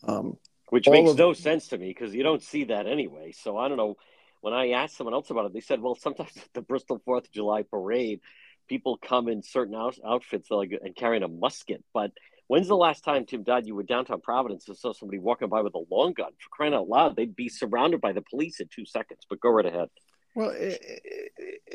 Um, 0.03 0.37
Which 0.69 0.89
makes 0.89 1.11
of, 1.11 1.17
no 1.17 1.33
sense 1.33 1.67
to 1.67 1.77
me 1.77 1.89
because 1.89 2.13
you 2.13 2.23
don't 2.23 2.41
see 2.41 2.65
that 2.65 2.87
anyway. 2.87 3.31
So 3.31 3.57
I 3.57 3.67
don't 3.67 3.77
know. 3.77 3.97
When 4.41 4.53
I 4.53 4.71
asked 4.71 4.97
someone 4.97 5.13
else 5.13 5.29
about 5.29 5.45
it, 5.45 5.53
they 5.53 5.59
said, 5.59 5.81
well, 5.81 5.95
sometimes 5.95 6.35
at 6.35 6.43
the 6.53 6.61
Bristol 6.61 7.01
Fourth 7.05 7.25
of 7.25 7.31
July 7.31 7.63
parade, 7.63 8.21
people 8.67 8.97
come 8.97 9.27
in 9.27 9.41
certain 9.43 9.75
out- 9.75 9.99
outfits 10.05 10.51
like 10.51 10.77
and 10.83 10.95
carrying 10.95 11.23
a 11.23 11.27
musket. 11.27 11.83
But 11.93 12.11
when's 12.47 12.67
the 12.67 12.75
last 12.75 13.03
time, 13.03 13.25
Tim 13.25 13.43
Dodd, 13.43 13.67
you 13.67 13.75
were 13.75 13.83
downtown 13.83 14.21
Providence 14.21 14.67
and 14.67 14.77
saw 14.77 14.93
somebody 14.93 15.19
walking 15.19 15.49
by 15.49 15.61
with 15.61 15.75
a 15.75 15.83
long 15.89 16.13
gun? 16.13 16.31
For 16.39 16.49
crying 16.49 16.73
out 16.73 16.87
loud, 16.87 17.15
they'd 17.15 17.35
be 17.35 17.49
surrounded 17.49 18.01
by 18.01 18.13
the 18.13 18.21
police 18.21 18.59
in 18.59 18.67
two 18.73 18.85
seconds. 18.85 19.21
But 19.29 19.39
go 19.39 19.49
right 19.49 19.65
ahead. 19.65 19.89
Well, 20.35 20.49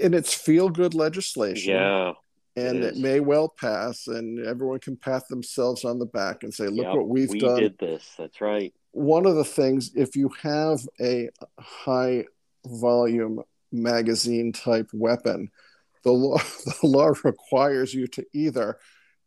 and 0.00 0.14
it's 0.14 0.34
feel 0.34 0.68
good 0.68 0.94
legislation. 0.94 1.72
Yeah. 1.72 2.12
And 2.56 2.78
it, 2.78 2.96
it, 2.96 2.96
may 2.96 3.20
well 3.20 3.48
pass, 3.48 4.06
and 4.06 4.44
everyone 4.44 4.80
can 4.80 4.96
pat 4.96 5.26
themselves 5.28 5.84
on 5.84 5.98
the 5.98 6.06
back 6.06 6.42
and 6.42 6.52
say, 6.52 6.66
"Look 6.66 6.86
yep, 6.86 6.96
what 6.96 7.08
we've 7.08 7.30
we 7.30 7.38
done." 7.38 7.54
We 7.54 7.60
did 7.60 7.78
this. 7.78 8.14
That's 8.18 8.40
right. 8.40 8.74
One 8.90 9.24
of 9.24 9.36
the 9.36 9.44
things, 9.44 9.92
if 9.94 10.16
you 10.16 10.30
have 10.42 10.80
a 11.00 11.30
high 11.60 12.24
volume 12.66 13.40
magazine 13.72 14.52
type 14.52 14.90
weapon, 14.92 15.48
the 16.02 16.12
law 16.12 16.38
the 16.64 16.86
law 16.86 17.12
requires 17.24 17.94
you 17.94 18.06
to 18.08 18.24
either 18.32 18.78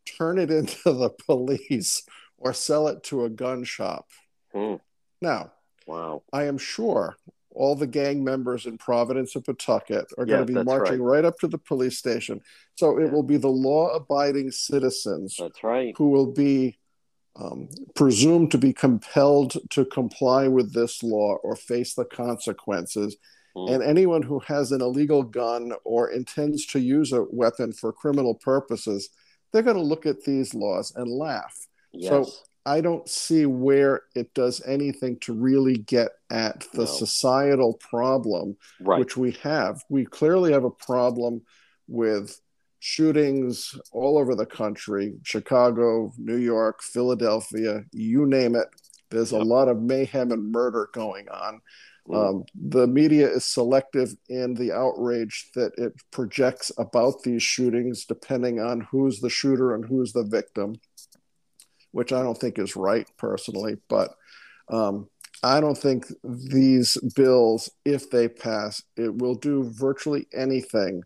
turn 0.05 0.37
it 0.37 0.51
into 0.51 0.91
the 0.91 1.09
police 1.25 2.03
or 2.37 2.53
sell 2.53 2.87
it 2.87 3.03
to 3.03 3.25
a 3.25 3.29
gun 3.29 3.63
shop. 3.63 4.07
Hmm. 4.53 4.75
Now, 5.21 5.53
wow, 5.87 6.23
I 6.31 6.43
am 6.43 6.57
sure 6.57 7.15
all 7.55 7.75
the 7.75 7.87
gang 7.87 8.23
members 8.23 8.65
in 8.65 8.77
Providence 8.77 9.35
and 9.35 9.45
Pawtucket 9.45 10.11
are 10.17 10.25
yeah, 10.25 10.35
going 10.35 10.47
to 10.47 10.53
be 10.53 10.63
marching 10.63 11.01
right. 11.01 11.17
right. 11.17 11.25
up 11.25 11.37
to 11.39 11.47
the 11.47 11.57
police 11.57 11.97
station. 11.97 12.41
So 12.75 12.99
it 12.99 13.11
will 13.11 13.23
be 13.23 13.37
the 13.37 13.47
law-abiding 13.47 14.51
citizens. 14.51 15.37
That's 15.39 15.63
right. 15.63 15.93
Who 15.97 16.09
will 16.09 16.31
be 16.31 16.79
um, 17.35 17.69
presumed 17.95 18.51
to 18.51 18.57
be 18.57 18.73
compelled 18.73 19.57
to 19.71 19.85
comply 19.85 20.47
with 20.47 20.73
this 20.73 21.01
law 21.01 21.35
or 21.43 21.55
face 21.55 21.93
the 21.93 22.05
consequences. 22.05 23.17
Mm. 23.55 23.75
And 23.75 23.83
anyone 23.83 24.21
who 24.21 24.39
has 24.39 24.71
an 24.71 24.81
illegal 24.81 25.23
gun 25.23 25.73
or 25.83 26.09
intends 26.09 26.65
to 26.67 26.79
use 26.79 27.11
a 27.11 27.25
weapon 27.29 27.71
for 27.71 27.93
criminal 27.93 28.35
purposes, 28.35 29.09
they're 29.51 29.61
going 29.61 29.77
to 29.77 29.83
look 29.83 30.05
at 30.05 30.23
these 30.23 30.53
laws 30.53 30.93
and 30.95 31.09
laugh. 31.09 31.67
Yes. 31.91 32.09
So 32.09 32.31
I 32.65 32.81
don't 32.81 33.07
see 33.07 33.45
where 33.45 34.03
it 34.15 34.33
does 34.33 34.61
anything 34.65 35.19
to 35.21 35.33
really 35.33 35.77
get 35.77 36.11
at 36.31 36.65
the 36.73 36.79
no. 36.79 36.85
societal 36.85 37.73
problem 37.75 38.55
right. 38.79 38.99
which 38.99 39.17
we 39.17 39.31
have. 39.43 39.83
We 39.89 40.05
clearly 40.05 40.53
have 40.53 40.63
a 40.63 40.71
problem 40.71 41.41
with 41.87 42.39
shootings 42.79 43.77
all 43.91 44.17
over 44.17 44.35
the 44.35 44.45
country 44.45 45.13
Chicago, 45.23 46.11
New 46.17 46.37
York, 46.37 46.81
Philadelphia, 46.81 47.83
you 47.91 48.25
name 48.25 48.55
it. 48.55 48.67
There's 49.09 49.31
yep. 49.31 49.41
a 49.41 49.45
lot 49.45 49.67
of 49.67 49.81
mayhem 49.81 50.31
and 50.31 50.51
murder 50.51 50.89
going 50.93 51.29
on. 51.29 51.61
Mm. 52.07 52.29
Um, 52.29 52.43
the 52.53 52.87
media 52.87 53.29
is 53.29 53.45
selective 53.45 54.13
in 54.27 54.55
the 54.55 54.73
outrage 54.73 55.49
that 55.55 55.71
it 55.77 55.93
projects 56.11 56.71
about 56.77 57.23
these 57.23 57.43
shootings, 57.43 58.05
depending 58.05 58.59
on 58.59 58.81
who's 58.91 59.19
the 59.19 59.29
shooter 59.29 59.73
and 59.73 59.85
who's 59.85 60.11
the 60.11 60.23
victim 60.23 60.75
which 61.93 62.11
I 62.11 62.21
don't 62.21 62.37
think 62.37 62.59
is 62.59 62.75
right 62.75 63.07
personally. 63.17 63.77
But 63.87 64.13
um, 64.67 65.07
I 65.41 65.61
don't 65.61 65.77
think 65.77 66.07
these 66.23 66.97
bills, 67.15 67.69
if 67.85 68.09
they 68.09 68.27
pass, 68.27 68.83
it 68.97 69.15
will 69.15 69.35
do 69.35 69.71
virtually 69.71 70.27
anything 70.33 71.03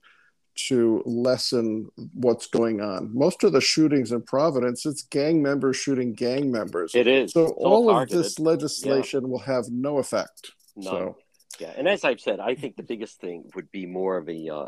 to 0.69 1.03
lessen 1.05 1.89
what's 2.13 2.47
going 2.47 2.81
on. 2.81 3.11
Most 3.13 3.43
of 3.43 3.51
the 3.51 3.61
shootings 3.61 4.11
in 4.11 4.23
Providence, 4.23 4.87
it's 4.87 5.03
gang 5.03 5.43
members 5.43 5.77
shooting 5.77 6.13
gang 6.13 6.51
members. 6.51 6.95
It 6.95 7.05
is. 7.05 7.31
So 7.31 7.49
all, 7.49 7.95
of 7.95 8.09
this 8.09 8.39
legislation 8.39 9.21
yeah. 9.23 9.27
will 9.27 9.39
have 9.39 9.65
no 9.69 9.99
effect. 9.99 10.53
None. 10.77 10.91
So. 10.91 11.17
Yeah, 11.59 11.73
and 11.75 11.87
as 11.87 12.03
I've 12.03 12.19
said, 12.19 12.39
I 12.39 12.55
think 12.55 12.75
the 12.75 12.83
biggest 12.83 13.19
thing 13.19 13.49
would 13.55 13.71
be 13.71 13.85
more 13.85 14.17
of 14.17 14.29
a 14.29 14.49
uh, 14.49 14.67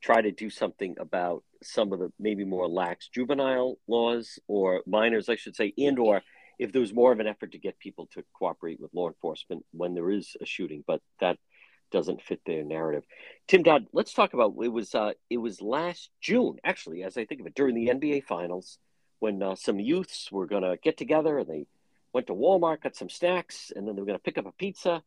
try 0.00 0.22
to 0.22 0.30
do 0.30 0.48
something 0.48 0.96
about 0.98 1.42
some 1.62 1.92
of 1.92 1.98
the 1.98 2.12
maybe 2.18 2.44
more 2.44 2.68
lax 2.68 3.08
juvenile 3.08 3.78
laws 3.88 4.38
or 4.46 4.82
minors, 4.86 5.28
I 5.28 5.36
should 5.36 5.56
say, 5.56 5.72
and 5.76 5.98
or 5.98 6.22
if 6.58 6.72
there 6.72 6.80
was 6.80 6.94
more 6.94 7.10
of 7.10 7.20
an 7.20 7.26
effort 7.26 7.52
to 7.52 7.58
get 7.58 7.78
people 7.78 8.08
to 8.12 8.22
cooperate 8.32 8.80
with 8.80 8.94
law 8.94 9.08
enforcement 9.08 9.64
when 9.72 9.94
there 9.94 10.10
is 10.10 10.36
a 10.40 10.46
shooting, 10.46 10.84
but 10.86 11.00
that 11.18 11.38
doesn't 11.90 12.22
fit 12.22 12.40
their 12.46 12.62
narrative. 12.62 13.04
Tim 13.48 13.62
Dodd, 13.62 13.86
let's 13.92 14.12
talk 14.12 14.34
about 14.34 14.54
it 14.62 14.68
was 14.68 14.94
uh, 14.94 15.12
it 15.28 15.38
was 15.38 15.60
last 15.60 16.10
June 16.20 16.58
actually, 16.64 17.02
as 17.02 17.16
I 17.16 17.24
think 17.24 17.40
of 17.40 17.46
it, 17.46 17.54
during 17.54 17.74
the 17.74 17.88
NBA 17.88 18.24
Finals 18.24 18.78
when 19.18 19.42
uh, 19.42 19.54
some 19.54 19.78
youths 19.78 20.30
were 20.32 20.46
going 20.46 20.62
to 20.62 20.78
get 20.82 20.96
together 20.96 21.38
and 21.38 21.48
they 21.48 21.66
went 22.12 22.26
to 22.26 22.34
Walmart, 22.34 22.82
got 22.82 22.96
some 22.96 23.10
snacks, 23.10 23.70
and 23.74 23.86
then 23.86 23.94
they 23.94 24.00
were 24.00 24.06
going 24.06 24.18
to 24.18 24.22
pick 24.22 24.38
up 24.38 24.46
a 24.46 24.52
pizza, 24.52 25.02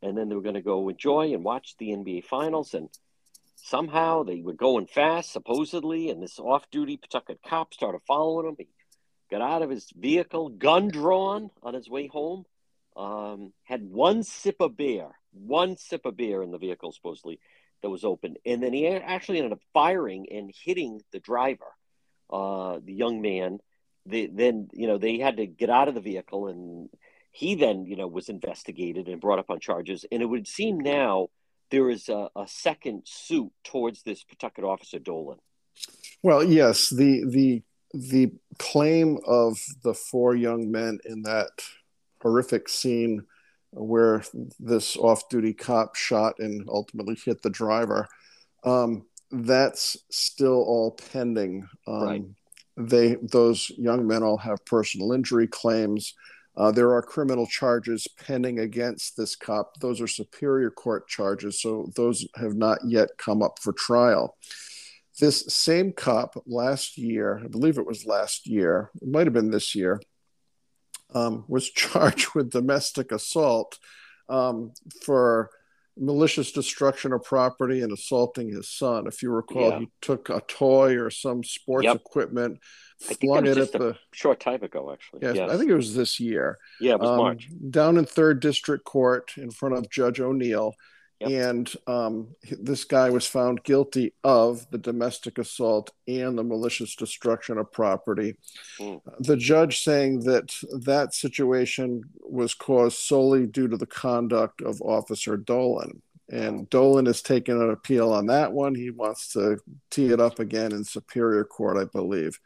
and 0.00 0.16
then 0.16 0.28
they 0.28 0.34
were 0.34 0.42
going 0.42 0.54
to 0.54 0.62
go 0.62 0.88
enjoy 0.88 1.32
and 1.34 1.44
watch 1.44 1.74
the 1.78 1.88
NBA 1.88 2.24
Finals 2.24 2.74
and 2.74 2.88
somehow 3.62 4.22
they 4.22 4.40
were 4.40 4.54
going 4.54 4.86
fast, 4.86 5.32
supposedly, 5.32 6.10
and 6.10 6.22
this 6.22 6.38
off 6.38 6.68
duty 6.70 6.96
Pawtucket 6.96 7.40
cop 7.46 7.72
started 7.72 8.00
following 8.06 8.48
him. 8.48 8.56
He 8.58 8.68
got 9.30 9.40
out 9.40 9.62
of 9.62 9.70
his 9.70 9.90
vehicle, 9.96 10.50
gun 10.50 10.88
drawn 10.88 11.50
on 11.62 11.74
his 11.74 11.88
way 11.88 12.08
home, 12.08 12.44
um, 12.96 13.52
had 13.64 13.82
one 13.82 14.22
sip 14.24 14.56
of 14.60 14.76
beer, 14.76 15.08
one 15.32 15.76
sip 15.76 16.04
of 16.04 16.16
beer 16.16 16.42
in 16.42 16.50
the 16.50 16.58
vehicle, 16.58 16.92
supposedly, 16.92 17.40
that 17.82 17.90
was 17.90 18.04
open. 18.04 18.36
And 18.44 18.62
then 18.62 18.72
he 18.72 18.86
actually 18.88 19.38
ended 19.38 19.52
up 19.52 19.60
firing 19.72 20.26
and 20.30 20.52
hitting 20.64 21.00
the 21.12 21.20
driver, 21.20 21.72
uh, 22.30 22.80
the 22.84 22.92
young 22.92 23.22
man. 23.22 23.58
They, 24.06 24.26
then, 24.26 24.68
you 24.72 24.88
know, 24.88 24.98
they 24.98 25.18
had 25.18 25.36
to 25.36 25.46
get 25.46 25.70
out 25.70 25.88
of 25.88 25.94
the 25.94 26.00
vehicle 26.00 26.48
and 26.48 26.88
he 27.32 27.54
then, 27.54 27.86
you 27.86 27.96
know, 27.96 28.06
was 28.06 28.28
investigated 28.28 29.08
and 29.08 29.20
brought 29.20 29.38
up 29.38 29.50
on 29.50 29.58
charges. 29.58 30.04
And 30.12 30.22
it 30.22 30.26
would 30.26 30.46
seem 30.46 30.78
now 30.78 31.28
there 31.70 31.88
is 31.88 32.08
a, 32.10 32.28
a 32.36 32.46
second 32.46 33.02
suit 33.06 33.50
towards 33.64 34.02
this 34.02 34.22
Pawtucket 34.22 34.64
officer 34.64 34.98
Dolan. 34.98 35.38
Well, 36.22 36.44
yes, 36.44 36.90
the 36.90 37.24
the 37.26 37.62
the 37.94 38.32
claim 38.58 39.18
of 39.26 39.58
the 39.82 39.94
four 39.94 40.34
young 40.34 40.70
men 40.70 40.98
in 41.04 41.22
that 41.22 41.50
horrific 42.20 42.68
scene 42.68 43.24
where 43.70 44.22
this 44.60 44.96
off-duty 44.96 45.54
cop 45.54 45.94
shot 45.94 46.34
and 46.38 46.68
ultimately 46.68 47.16
hit 47.24 47.42
the 47.42 47.50
driver 47.50 48.06
um, 48.64 49.04
that's 49.30 49.96
still 50.10 50.62
all 50.62 50.96
pending 51.12 51.66
um, 51.86 52.02
right. 52.02 52.22
they 52.76 53.16
those 53.16 53.72
young 53.76 54.06
men 54.06 54.22
all 54.22 54.36
have 54.36 54.64
personal 54.66 55.12
injury 55.12 55.46
claims 55.46 56.14
uh, 56.56 56.70
there 56.70 56.92
are 56.92 57.02
criminal 57.02 57.46
charges 57.46 58.06
pending 58.18 58.58
against 58.58 59.16
this 59.16 59.34
cop. 59.34 59.80
Those 59.80 60.00
are 60.00 60.06
superior 60.06 60.70
court 60.70 61.08
charges, 61.08 61.60
so 61.60 61.90
those 61.96 62.26
have 62.36 62.54
not 62.54 62.78
yet 62.86 63.10
come 63.16 63.42
up 63.42 63.58
for 63.60 63.72
trial. 63.72 64.36
This 65.18 65.44
same 65.48 65.92
cop 65.92 66.42
last 66.46 66.98
year, 66.98 67.40
I 67.42 67.48
believe 67.48 67.78
it 67.78 67.86
was 67.86 68.06
last 68.06 68.46
year, 68.46 68.90
it 69.00 69.08
might 69.08 69.26
have 69.26 69.34
been 69.34 69.50
this 69.50 69.74
year, 69.74 70.00
um, 71.14 71.44
was 71.48 71.70
charged 71.74 72.34
with 72.34 72.50
domestic 72.50 73.12
assault 73.12 73.78
um, 74.28 74.72
for 75.04 75.50
malicious 75.96 76.52
destruction 76.52 77.12
of 77.12 77.22
property 77.22 77.82
and 77.82 77.92
assaulting 77.92 78.48
his 78.48 78.70
son. 78.70 79.06
If 79.06 79.22
you 79.22 79.30
recall, 79.30 79.70
yeah. 79.70 79.78
he 79.80 79.88
took 80.00 80.28
a 80.28 80.40
toy 80.40 80.96
or 80.96 81.10
some 81.10 81.44
sports 81.44 81.84
yep. 81.84 81.96
equipment, 81.96 82.58
flung 83.00 83.46
it 83.46 83.58
at 83.58 83.72
the 83.72 83.96
short 84.12 84.40
time 84.40 84.62
ago. 84.62 84.92
Actually, 84.92 85.20
yes, 85.22 85.36
yes, 85.36 85.50
I 85.50 85.56
think 85.56 85.70
it 85.70 85.76
was 85.76 85.94
this 85.94 86.20
year. 86.20 86.58
Yeah, 86.80 86.94
it 86.94 87.00
was 87.00 87.10
um, 87.10 87.16
March. 87.16 87.48
Down 87.70 87.96
in 87.96 88.06
Third 88.06 88.40
District 88.40 88.84
Court 88.84 89.32
in 89.36 89.50
front 89.50 89.76
of 89.76 89.90
Judge 89.90 90.20
O'Neill. 90.20 90.74
And 91.28 91.72
um, 91.86 92.34
this 92.50 92.84
guy 92.84 93.10
was 93.10 93.26
found 93.26 93.64
guilty 93.64 94.12
of 94.24 94.66
the 94.70 94.78
domestic 94.78 95.38
assault 95.38 95.92
and 96.08 96.36
the 96.36 96.44
malicious 96.44 96.96
destruction 96.96 97.58
of 97.58 97.72
property. 97.72 98.36
Mm. 98.80 99.00
The 99.20 99.36
judge 99.36 99.82
saying 99.82 100.20
that 100.20 100.54
that 100.84 101.14
situation 101.14 102.02
was 102.20 102.54
caused 102.54 102.98
solely 102.98 103.46
due 103.46 103.68
to 103.68 103.76
the 103.76 103.86
conduct 103.86 104.62
of 104.62 104.80
Officer 104.80 105.36
Dolan. 105.36 106.02
And 106.30 106.68
Dolan 106.70 107.06
has 107.06 107.20
taken 107.20 107.60
an 107.60 107.70
appeal 107.70 108.10
on 108.10 108.26
that 108.26 108.52
one. 108.52 108.74
He 108.74 108.90
wants 108.90 109.32
to 109.34 109.58
tee 109.90 110.12
it 110.12 110.20
up 110.20 110.38
again 110.38 110.72
in 110.72 110.82
Superior 110.82 111.44
Court, 111.44 111.76
I 111.76 111.84
believe. 111.84 112.38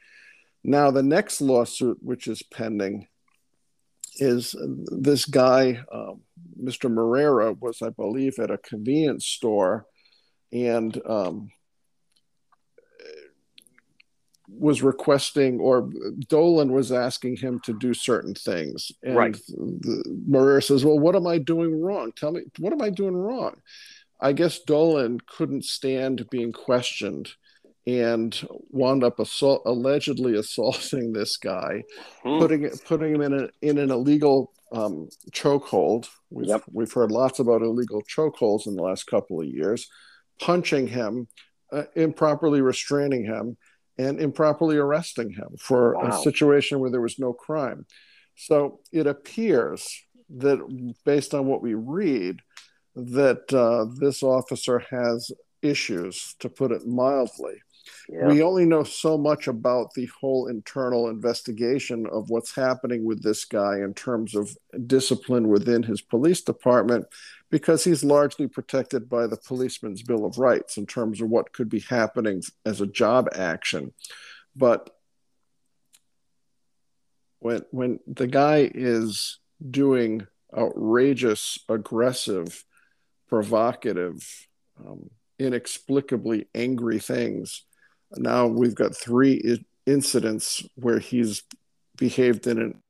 Now, 0.64 0.90
the 0.90 1.04
next 1.04 1.40
lawsuit, 1.40 1.98
which 2.02 2.26
is 2.26 2.42
pending, 2.42 3.06
is 4.16 4.54
this 4.86 5.24
guy, 5.24 5.82
um, 5.92 6.20
Mr. 6.62 6.90
Marrera, 6.92 7.58
was, 7.60 7.82
I 7.82 7.90
believe, 7.90 8.38
at 8.38 8.50
a 8.50 8.58
convenience 8.58 9.26
store 9.26 9.86
and 10.52 11.00
um, 11.06 11.50
was 14.48 14.82
requesting 14.82 15.58
or 15.60 15.90
Dolan 16.28 16.72
was 16.72 16.92
asking 16.92 17.36
him 17.36 17.60
to 17.64 17.72
do 17.78 17.92
certain 17.92 18.34
things. 18.34 18.92
And 19.02 19.16
right. 19.16 19.36
the, 19.48 20.60
says, 20.62 20.84
Well, 20.84 20.98
what 20.98 21.16
am 21.16 21.26
I 21.26 21.38
doing 21.38 21.80
wrong? 21.80 22.12
Tell 22.16 22.32
me, 22.32 22.42
what 22.58 22.72
am 22.72 22.82
I 22.82 22.90
doing 22.90 23.16
wrong? 23.16 23.56
I 24.20 24.32
guess 24.32 24.60
Dolan 24.60 25.20
couldn't 25.26 25.64
stand 25.64 26.28
being 26.30 26.52
questioned 26.52 27.30
and 27.86 28.46
wound 28.70 29.04
up 29.04 29.20
assault, 29.20 29.62
allegedly 29.64 30.36
assaulting 30.36 31.12
this 31.12 31.36
guy, 31.36 31.84
hmm. 32.22 32.38
putting 32.38 32.68
putting 32.84 33.14
him 33.14 33.22
in, 33.22 33.32
a, 33.32 33.48
in 33.62 33.78
an 33.78 33.90
illegal 33.90 34.52
um, 34.72 35.08
chokehold. 35.30 36.08
We've, 36.30 36.48
yep. 36.48 36.62
we've 36.72 36.92
heard 36.92 37.12
lots 37.12 37.38
about 37.38 37.62
illegal 37.62 38.02
chokeholds 38.02 38.66
in 38.66 38.74
the 38.74 38.82
last 38.82 39.04
couple 39.06 39.40
of 39.40 39.46
years, 39.46 39.88
punching 40.40 40.88
him, 40.88 41.28
uh, 41.72 41.84
improperly 41.94 42.60
restraining 42.60 43.24
him, 43.24 43.56
and 43.98 44.20
improperly 44.20 44.76
arresting 44.76 45.30
him 45.30 45.56
for 45.58 45.94
wow. 45.94 46.08
a 46.08 46.22
situation 46.22 46.80
where 46.80 46.90
there 46.90 47.00
was 47.00 47.18
no 47.18 47.32
crime. 47.32 47.86
So 48.34 48.80
it 48.92 49.06
appears 49.06 49.88
that, 50.36 50.58
based 51.04 51.32
on 51.34 51.46
what 51.46 51.62
we 51.62 51.74
read, 51.74 52.40
that 52.96 53.52
uh, 53.54 53.86
this 53.98 54.22
officer 54.22 54.82
has 54.90 55.30
issues, 55.62 56.34
to 56.40 56.48
put 56.48 56.72
it 56.72 56.86
mildly. 56.86 57.54
Yeah. 58.08 58.28
We 58.28 58.42
only 58.42 58.64
know 58.64 58.82
so 58.82 59.18
much 59.18 59.48
about 59.48 59.94
the 59.94 60.06
whole 60.20 60.48
internal 60.48 61.08
investigation 61.08 62.06
of 62.06 62.30
what's 62.30 62.54
happening 62.54 63.04
with 63.04 63.22
this 63.22 63.44
guy 63.44 63.76
in 63.78 63.94
terms 63.94 64.34
of 64.34 64.56
discipline 64.86 65.48
within 65.48 65.82
his 65.82 66.00
police 66.00 66.42
department 66.42 67.06
because 67.50 67.84
he's 67.84 68.04
largely 68.04 68.48
protected 68.48 69.08
by 69.08 69.26
the 69.26 69.36
policeman's 69.36 70.02
bill 70.02 70.24
of 70.24 70.38
rights 70.38 70.76
in 70.76 70.86
terms 70.86 71.20
of 71.20 71.28
what 71.28 71.52
could 71.52 71.68
be 71.68 71.80
happening 71.80 72.42
as 72.64 72.80
a 72.80 72.86
job 72.86 73.28
action 73.34 73.92
but 74.54 74.90
when 77.40 77.62
when 77.70 78.00
the 78.06 78.26
guy 78.26 78.70
is 78.74 79.38
doing 79.70 80.26
outrageous 80.56 81.58
aggressive 81.68 82.64
provocative 83.28 84.46
um, 84.80 85.10
inexplicably 85.38 86.48
angry 86.54 86.98
things 86.98 87.62
now 88.12 88.46
we've 88.46 88.74
got 88.74 88.96
three 88.96 89.58
incidents 89.86 90.62
where 90.74 90.98
he's 90.98 91.42
behaved 91.96 92.46
in 92.46 92.58
an 92.58 92.82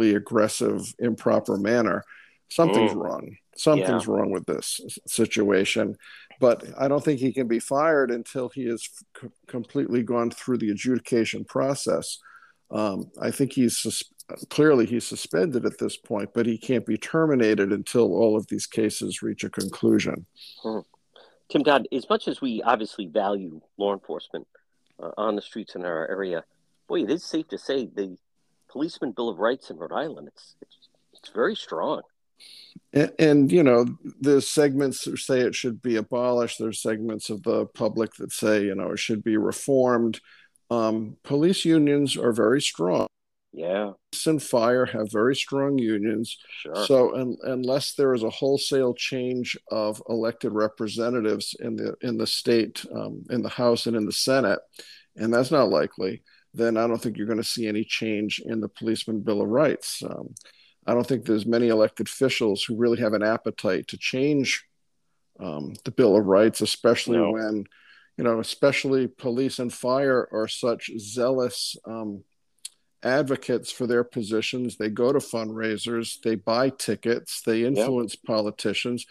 aggressive, 0.00 0.94
improper 0.98 1.56
manner. 1.56 2.04
Something's 2.50 2.92
mm. 2.92 3.02
wrong. 3.02 3.36
Something's 3.56 4.06
yeah. 4.06 4.12
wrong 4.12 4.30
with 4.30 4.46
this 4.46 4.80
situation. 5.06 5.96
But 6.40 6.64
I 6.78 6.88
don't 6.88 7.04
think 7.04 7.20
he 7.20 7.32
can 7.32 7.46
be 7.46 7.60
fired 7.60 8.10
until 8.10 8.48
he 8.48 8.66
has 8.66 8.82
c- 9.20 9.28
completely 9.46 10.02
gone 10.02 10.30
through 10.30 10.58
the 10.58 10.70
adjudication 10.70 11.44
process. 11.44 12.18
Um, 12.70 13.10
I 13.20 13.30
think 13.30 13.52
he's 13.52 13.78
sus- 13.78 14.02
clearly 14.50 14.86
he's 14.86 15.06
suspended 15.06 15.64
at 15.64 15.78
this 15.78 15.96
point, 15.96 16.30
but 16.34 16.46
he 16.46 16.58
can't 16.58 16.84
be 16.84 16.98
terminated 16.98 17.72
until 17.72 18.14
all 18.14 18.36
of 18.36 18.48
these 18.48 18.66
cases 18.66 19.22
reach 19.22 19.44
a 19.44 19.50
conclusion. 19.50 20.26
Mm. 20.64 20.84
Tim 21.50 21.62
Dodd, 21.62 21.86
as 21.92 22.08
much 22.08 22.28
as 22.28 22.40
we 22.40 22.62
obviously 22.62 23.06
value 23.06 23.60
law 23.76 23.92
enforcement 23.92 24.46
uh, 25.02 25.10
on 25.16 25.36
the 25.36 25.42
streets 25.42 25.74
in 25.74 25.84
our 25.84 26.08
area, 26.08 26.44
boy, 26.88 27.02
it 27.02 27.10
is 27.10 27.22
safe 27.22 27.48
to 27.48 27.58
say 27.58 27.86
the 27.86 28.16
Policeman 28.68 29.12
Bill 29.12 29.28
of 29.28 29.38
Rights 29.38 29.70
in 29.70 29.76
Rhode 29.76 29.92
Island, 29.92 30.28
it's, 30.28 30.56
it's, 30.60 30.76
it's 31.12 31.28
very 31.30 31.54
strong. 31.54 32.02
And, 32.92 33.12
and, 33.18 33.52
you 33.52 33.62
know, 33.62 33.86
there's 34.20 34.48
segments 34.48 35.04
that 35.04 35.18
say 35.18 35.40
it 35.40 35.54
should 35.54 35.80
be 35.80 35.96
abolished. 35.96 36.58
There's 36.58 36.82
segments 36.82 37.30
of 37.30 37.42
the 37.42 37.66
public 37.66 38.14
that 38.14 38.32
say, 38.32 38.64
you 38.64 38.74
know, 38.74 38.92
it 38.92 38.98
should 38.98 39.22
be 39.22 39.36
reformed. 39.36 40.20
Um, 40.70 41.16
police 41.22 41.64
unions 41.64 42.16
are 42.16 42.32
very 42.32 42.60
strong. 42.60 43.06
Yeah. 43.54 43.92
And 44.26 44.42
fire 44.42 44.84
have 44.86 45.12
very 45.12 45.36
strong 45.36 45.78
unions. 45.78 46.38
Sure. 46.62 46.86
So 46.86 47.14
un, 47.14 47.36
unless 47.42 47.94
there 47.94 48.12
is 48.12 48.24
a 48.24 48.30
wholesale 48.30 48.94
change 48.94 49.56
of 49.70 50.02
elected 50.08 50.52
representatives 50.52 51.54
in 51.60 51.76
the 51.76 51.94
in 52.00 52.18
the 52.18 52.26
state, 52.26 52.84
um, 52.92 53.22
in 53.30 53.42
the 53.42 53.48
House 53.48 53.86
and 53.86 53.96
in 53.96 54.06
the 54.06 54.12
Senate, 54.12 54.58
and 55.16 55.32
that's 55.32 55.52
not 55.52 55.68
likely, 55.68 56.22
then 56.52 56.76
I 56.76 56.86
don't 56.86 57.00
think 57.00 57.16
you're 57.16 57.26
going 57.26 57.42
to 57.42 57.44
see 57.44 57.68
any 57.68 57.84
change 57.84 58.40
in 58.44 58.60
the 58.60 58.68
Policeman 58.68 59.20
Bill 59.20 59.42
of 59.42 59.48
Rights. 59.48 60.02
Um, 60.02 60.34
I 60.86 60.94
don't 60.94 61.06
think 61.06 61.24
there's 61.24 61.46
many 61.46 61.68
elected 61.68 62.08
officials 62.08 62.64
who 62.64 62.76
really 62.76 63.00
have 63.00 63.12
an 63.12 63.22
appetite 63.22 63.88
to 63.88 63.98
change 63.98 64.64
um, 65.38 65.74
the 65.84 65.90
Bill 65.92 66.16
of 66.16 66.24
Rights, 66.26 66.60
especially 66.60 67.18
no. 67.18 67.32
when, 67.32 67.64
you 68.16 68.24
know, 68.24 68.40
especially 68.40 69.06
police 69.06 69.58
and 69.58 69.72
fire 69.72 70.28
are 70.32 70.48
such 70.48 70.90
zealous 70.98 71.76
um, 71.86 72.24
advocates 73.04 73.70
for 73.70 73.86
their 73.86 74.04
positions. 74.04 74.76
They 74.76 74.88
go 74.88 75.12
to 75.12 75.18
fundraisers, 75.18 76.20
they 76.22 76.34
buy 76.34 76.70
tickets, 76.70 77.42
they 77.44 77.64
influence 77.64 78.14
yep. 78.14 78.24
politicians, 78.24 79.06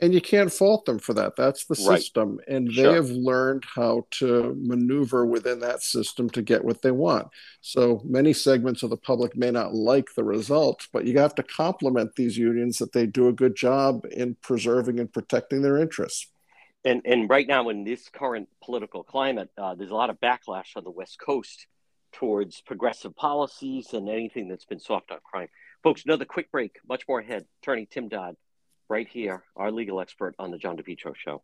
and 0.00 0.14
you 0.14 0.20
can't 0.20 0.52
fault 0.52 0.84
them 0.84 0.98
for 0.98 1.14
that. 1.14 1.34
That's 1.36 1.64
the 1.64 1.74
right. 1.88 1.98
system. 1.98 2.38
And 2.46 2.72
sure. 2.72 2.84
they 2.84 2.94
have 2.94 3.10
learned 3.10 3.64
how 3.74 4.06
to 4.12 4.54
maneuver 4.60 5.26
within 5.26 5.60
that 5.60 5.82
system 5.82 6.30
to 6.30 6.42
get 6.42 6.64
what 6.64 6.82
they 6.82 6.92
want. 6.92 7.28
So 7.60 8.00
many 8.04 8.32
segments 8.32 8.82
of 8.82 8.90
the 8.90 8.96
public 8.96 9.36
may 9.36 9.50
not 9.50 9.74
like 9.74 10.08
the 10.14 10.24
results, 10.24 10.88
but 10.92 11.06
you 11.06 11.18
have 11.18 11.34
to 11.36 11.42
compliment 11.42 12.14
these 12.14 12.38
unions 12.38 12.78
that 12.78 12.92
they 12.92 13.06
do 13.06 13.28
a 13.28 13.32
good 13.32 13.56
job 13.56 14.06
in 14.10 14.36
preserving 14.42 15.00
and 15.00 15.12
protecting 15.12 15.62
their 15.62 15.78
interests. 15.78 16.30
And, 16.84 17.02
and 17.04 17.28
right 17.28 17.46
now, 17.46 17.68
in 17.70 17.82
this 17.82 18.08
current 18.08 18.48
political 18.62 19.02
climate, 19.02 19.50
uh, 19.58 19.74
there's 19.74 19.90
a 19.90 19.94
lot 19.94 20.10
of 20.10 20.20
backlash 20.20 20.76
on 20.76 20.84
the 20.84 20.92
West 20.92 21.18
Coast 21.18 21.66
towards 22.12 22.60
progressive 22.60 23.14
policies 23.16 23.92
and 23.92 24.08
anything 24.08 24.48
that's 24.48 24.64
been 24.64 24.80
soft 24.80 25.10
on 25.10 25.18
crime. 25.22 25.48
Folks, 25.82 26.04
another 26.04 26.24
quick 26.24 26.50
break. 26.50 26.76
Much 26.88 27.04
more 27.08 27.20
ahead. 27.20 27.46
Attorney 27.62 27.86
Tim 27.90 28.08
Dodd, 28.08 28.36
right 28.88 29.08
here, 29.08 29.44
our 29.56 29.70
legal 29.70 30.00
expert 30.00 30.34
on 30.38 30.50
the 30.50 30.58
John 30.58 30.76
DePetro 30.76 31.14
Show. 31.14 31.42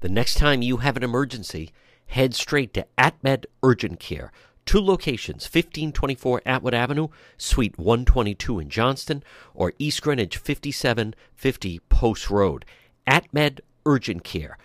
The 0.00 0.08
next 0.08 0.34
time 0.34 0.60
you 0.60 0.78
have 0.78 0.96
an 0.96 1.02
emergency, 1.02 1.70
head 2.06 2.34
straight 2.34 2.74
to 2.74 2.86
AtMed 2.98 3.46
Urgent 3.62 4.00
Care. 4.00 4.32
Two 4.66 4.80
locations 4.80 5.44
1524 5.44 6.42
Atwood 6.46 6.74
Avenue, 6.74 7.08
Suite 7.36 7.78
122 7.78 8.58
in 8.58 8.68
Johnston, 8.68 9.22
or 9.54 9.72
East 9.78 10.02
Greenwich 10.02 10.36
5750 10.36 11.80
Post 11.88 12.30
Road. 12.30 12.64
AtMed 13.06 13.60
Urgent 13.86 14.24
Care. 14.24 14.58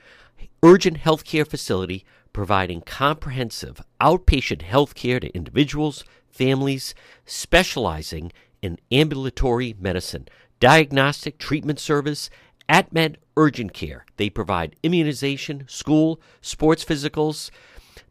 Urgent 0.63 0.97
healthcare 0.97 1.47
facility 1.47 2.05
providing 2.39 2.79
comprehensive 2.79 3.81
outpatient 3.99 4.61
health 4.61 4.95
care 4.95 5.19
to 5.19 5.29
individuals, 5.35 6.05
families, 6.31 6.95
specializing 7.25 8.31
in 8.61 8.79
ambulatory 8.93 9.75
medicine, 9.77 10.25
diagnostic 10.61 11.37
treatment 11.37 11.81
service, 11.81 12.29
AtMed 12.69 13.17
Urgent 13.35 13.73
Care. 13.73 14.05
They 14.15 14.29
provide 14.29 14.77
immunization, 14.83 15.65
school, 15.67 16.21
sports 16.39 16.85
physicals. 16.85 17.51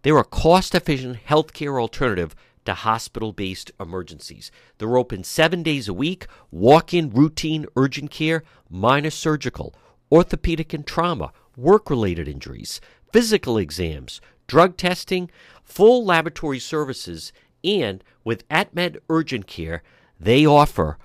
They're 0.02 0.18
a 0.18 0.24
cost 0.24 0.74
efficient 0.74 1.24
healthcare 1.26 1.80
alternative 1.80 2.34
to 2.66 2.74
hospital 2.74 3.32
based 3.32 3.72
emergencies. 3.80 4.50
They're 4.76 4.98
open 4.98 5.24
seven 5.24 5.62
days 5.62 5.88
a 5.88 5.94
week, 5.94 6.26
walk 6.50 6.92
in 6.92 7.08
routine 7.08 7.64
urgent 7.76 8.10
care, 8.10 8.44
minor 8.68 9.08
surgical, 9.08 9.74
orthopedic 10.12 10.74
and 10.74 10.86
trauma, 10.86 11.32
work 11.56 11.88
related 11.88 12.28
injuries 12.28 12.78
physical 13.12 13.58
exams, 13.58 14.20
drug 14.46 14.76
testing, 14.76 15.30
full 15.62 16.04
laboratory 16.04 16.58
services, 16.58 17.32
and 17.64 18.02
with 18.24 18.48
AtMed 18.48 18.98
Urgent 19.08 19.46
Care, 19.46 19.82
they 20.18 20.46
offer 20.46 20.98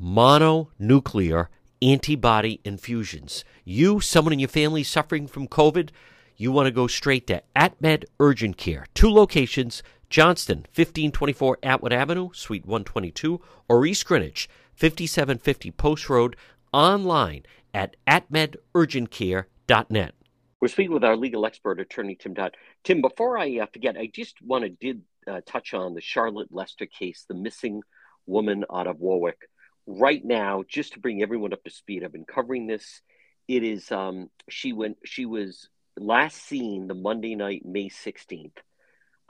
mononuclear 0.00 1.48
antibody 1.82 2.60
infusions. 2.64 3.44
You, 3.64 4.00
someone 4.00 4.32
in 4.32 4.38
your 4.38 4.48
family 4.48 4.82
suffering 4.82 5.26
from 5.26 5.48
COVID, 5.48 5.90
you 6.36 6.52
want 6.52 6.66
to 6.66 6.72
go 6.72 6.86
straight 6.86 7.26
to 7.26 7.42
AtMed 7.54 8.04
Urgent 8.18 8.56
Care. 8.56 8.86
Two 8.94 9.10
locations 9.10 9.82
Johnston, 10.10 10.66
1524 10.74 11.58
Atwood 11.62 11.92
Avenue, 11.92 12.30
Suite 12.32 12.66
122, 12.66 13.40
or 13.68 13.86
East 13.86 14.04
Greenwich, 14.06 14.48
5750 14.74 15.70
Post 15.70 16.10
Road, 16.10 16.34
online 16.72 17.44
at 17.72 17.94
atmedurgentcare.net. 18.08 20.14
We're 20.60 20.68
speaking 20.68 20.92
with 20.92 21.04
our 21.04 21.16
legal 21.16 21.46
expert, 21.46 21.80
attorney 21.80 22.16
Tim 22.16 22.34
Dodd. 22.34 22.54
Tim, 22.84 23.00
before 23.00 23.38
I 23.38 23.60
uh, 23.60 23.66
forget, 23.72 23.96
I 23.96 24.10
just 24.12 24.42
want 24.42 24.64
to 24.64 24.68
did 24.68 25.02
uh, 25.26 25.40
touch 25.46 25.72
on 25.72 25.94
the 25.94 26.02
Charlotte 26.02 26.48
Lester 26.50 26.84
case, 26.84 27.24
the 27.26 27.34
missing 27.34 27.82
woman 28.26 28.66
out 28.70 28.86
of 28.86 29.00
Warwick. 29.00 29.38
Right 29.86 30.22
now, 30.22 30.62
just 30.68 30.92
to 30.92 31.00
bring 31.00 31.22
everyone 31.22 31.54
up 31.54 31.64
to 31.64 31.70
speed, 31.70 32.04
I've 32.04 32.12
been 32.12 32.26
covering 32.26 32.66
this. 32.66 33.00
It 33.48 33.64
is 33.64 33.90
um, 33.90 34.28
she 34.50 34.74
went. 34.74 34.98
She 35.06 35.24
was 35.24 35.70
last 35.96 36.36
seen 36.36 36.88
the 36.88 36.94
Monday 36.94 37.34
night, 37.36 37.64
May 37.64 37.88
sixteenth. 37.88 38.58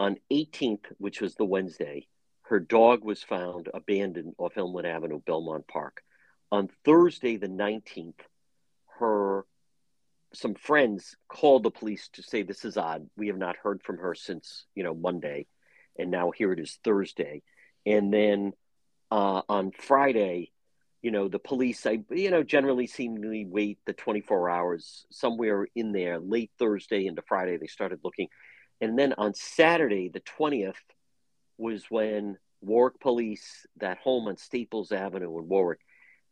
On 0.00 0.16
18th, 0.32 0.86
which 0.96 1.20
was 1.20 1.34
the 1.34 1.44
Wednesday, 1.44 2.08
her 2.44 2.58
dog 2.58 3.04
was 3.04 3.22
found 3.22 3.68
abandoned 3.72 4.34
off 4.38 4.56
Elmwood 4.56 4.86
Avenue, 4.86 5.20
Belmont 5.24 5.68
Park. 5.68 6.02
On 6.50 6.70
Thursday, 6.86 7.36
the 7.36 7.48
19th, 7.48 8.18
her 8.98 9.44
some 10.32 10.54
friends 10.54 11.16
called 11.28 11.62
the 11.62 11.70
police 11.70 12.08
to 12.12 12.22
say 12.22 12.42
this 12.42 12.64
is 12.64 12.76
odd. 12.76 13.08
We 13.16 13.28
have 13.28 13.38
not 13.38 13.56
heard 13.56 13.82
from 13.82 13.98
her 13.98 14.14
since 14.14 14.66
you 14.74 14.82
know 14.82 14.94
Monday, 14.94 15.46
and 15.98 16.10
now 16.10 16.30
here 16.30 16.52
it 16.52 16.60
is 16.60 16.78
Thursday, 16.84 17.42
and 17.84 18.12
then 18.12 18.52
uh, 19.10 19.42
on 19.48 19.72
Friday, 19.72 20.52
you 21.02 21.10
know 21.10 21.28
the 21.28 21.38
police, 21.38 21.86
I 21.86 22.00
you 22.10 22.30
know 22.30 22.42
generally 22.42 22.86
seemingly 22.86 23.44
wait 23.44 23.78
the 23.86 23.92
24 23.92 24.50
hours 24.50 25.06
somewhere 25.10 25.66
in 25.74 25.92
there. 25.92 26.20
Late 26.20 26.50
Thursday 26.58 27.06
into 27.06 27.22
Friday, 27.22 27.56
they 27.56 27.66
started 27.66 28.00
looking, 28.04 28.28
and 28.80 28.98
then 28.98 29.14
on 29.18 29.34
Saturday, 29.34 30.08
the 30.08 30.22
20th, 30.38 30.74
was 31.58 31.84
when 31.90 32.38
Warwick 32.60 33.00
Police, 33.00 33.66
that 33.78 33.98
home 33.98 34.28
on 34.28 34.36
Staples 34.36 34.92
Avenue 34.92 35.38
in 35.38 35.48
Warwick, 35.48 35.80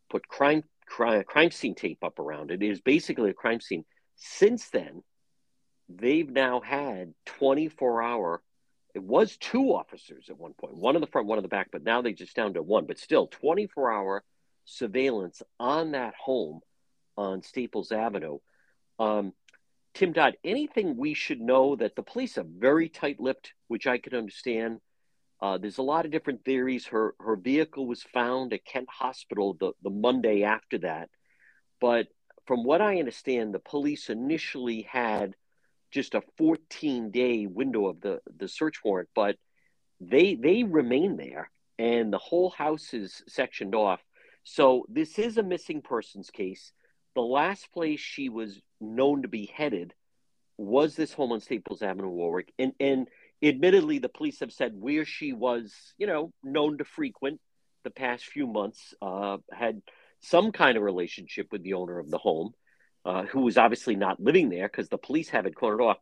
put 0.09 0.27
crime 0.27 0.63
crime, 0.89 1.23
crime 1.25 1.51
scene 1.51 1.75
tape 1.75 2.03
up 2.03 2.19
around 2.19 2.51
it. 2.51 2.61
It 2.61 2.69
is 2.69 2.81
basically 2.81 3.29
a 3.29 3.33
crime 3.33 3.61
scene. 3.61 3.85
Since 4.15 4.69
then, 4.69 5.03
they've 5.87 6.29
now 6.29 6.59
had 6.59 7.13
24 7.25 8.01
hour. 8.01 8.41
It 8.95 9.03
was 9.03 9.37
two 9.37 9.73
officers 9.73 10.25
at 10.29 10.37
one 10.37 10.53
point, 10.53 10.75
one 10.75 10.95
in 10.95 11.01
the 11.01 11.07
front, 11.07 11.27
one 11.27 11.37
in 11.37 11.43
the 11.43 11.47
back, 11.47 11.69
but 11.71 11.83
now 11.83 12.01
they 12.01 12.11
just 12.11 12.35
down 12.35 12.55
to 12.55 12.61
one. 12.61 12.85
But 12.85 12.99
still, 12.99 13.27
24 13.27 13.91
hour 13.91 14.23
surveillance 14.65 15.41
on 15.59 15.91
that 15.91 16.15
home 16.15 16.61
on 17.15 17.43
Staples 17.43 17.91
Avenue. 17.91 18.39
Um, 18.97 19.33
Tim 19.93 20.11
Dodd, 20.11 20.37
anything 20.43 20.97
we 20.97 21.13
should 21.13 21.41
know 21.41 21.75
that 21.75 21.95
the 21.95 22.03
police 22.03 22.37
are 22.37 22.45
very 22.45 22.89
tight 22.89 23.19
lipped, 23.19 23.53
which 23.67 23.87
I 23.87 23.97
could 23.97 24.13
understand. 24.13 24.79
Uh, 25.41 25.57
there's 25.57 25.77
a 25.77 25.83
lot 25.83 26.05
of 26.05 26.11
different 26.11 26.43
theories. 26.43 26.85
Her 26.87 27.15
her 27.19 27.35
vehicle 27.35 27.87
was 27.87 28.03
found 28.03 28.53
at 28.53 28.65
Kent 28.65 28.89
Hospital 28.89 29.55
the, 29.59 29.71
the 29.81 29.89
Monday 29.89 30.43
after 30.43 30.79
that. 30.79 31.09
But 31.79 32.07
from 32.45 32.63
what 32.63 32.81
I 32.81 32.99
understand, 32.99 33.53
the 33.53 33.59
police 33.59 34.09
initially 34.09 34.81
had 34.81 35.35
just 35.91 36.13
a 36.13 36.23
14 36.37 37.11
day 37.11 37.47
window 37.47 37.87
of 37.87 38.01
the, 38.01 38.19
the 38.37 38.47
search 38.47 38.83
warrant, 38.83 39.09
but 39.15 39.37
they 40.01 40.35
they 40.35 40.63
remain 40.63 41.17
there 41.17 41.49
and 41.77 42.11
the 42.11 42.17
whole 42.17 42.49
house 42.49 42.93
is 42.93 43.23
sectioned 43.27 43.75
off. 43.75 44.01
So 44.43 44.85
this 44.89 45.17
is 45.17 45.37
a 45.37 45.43
missing 45.43 45.81
persons 45.81 46.29
case. 46.29 46.71
The 47.15 47.21
last 47.21 47.71
place 47.71 47.99
she 47.99 48.29
was 48.29 48.59
known 48.81 49.23
to 49.23 49.27
be 49.27 49.45
headed 49.53 49.93
was 50.57 50.95
this 50.95 51.13
home 51.13 51.31
on 51.31 51.39
Staples 51.39 51.81
Avenue, 51.81 52.09
Warwick, 52.09 52.53
and 52.59 52.73
and 52.79 53.07
admittedly, 53.41 53.99
the 53.99 54.09
police 54.09 54.39
have 54.41 54.51
said 54.51 54.73
where 54.75 55.05
she 55.05 55.33
was, 55.33 55.73
you 55.97 56.07
know, 56.07 56.33
known 56.43 56.77
to 56.77 56.85
frequent 56.85 57.39
the 57.83 57.89
past 57.89 58.25
few 58.25 58.47
months, 58.47 58.93
uh, 59.01 59.37
had 59.51 59.81
some 60.21 60.51
kind 60.51 60.77
of 60.77 60.83
relationship 60.83 61.47
with 61.51 61.63
the 61.63 61.73
owner 61.73 61.97
of 61.97 62.09
the 62.09 62.17
home, 62.17 62.51
uh, 63.05 63.23
who 63.23 63.41
was 63.41 63.57
obviously 63.57 63.95
not 63.95 64.19
living 64.19 64.49
there 64.49 64.67
because 64.67 64.89
the 64.89 64.97
police 64.97 65.29
have 65.29 65.45
it 65.45 65.55
cornered 65.55 65.81
off. 65.81 65.97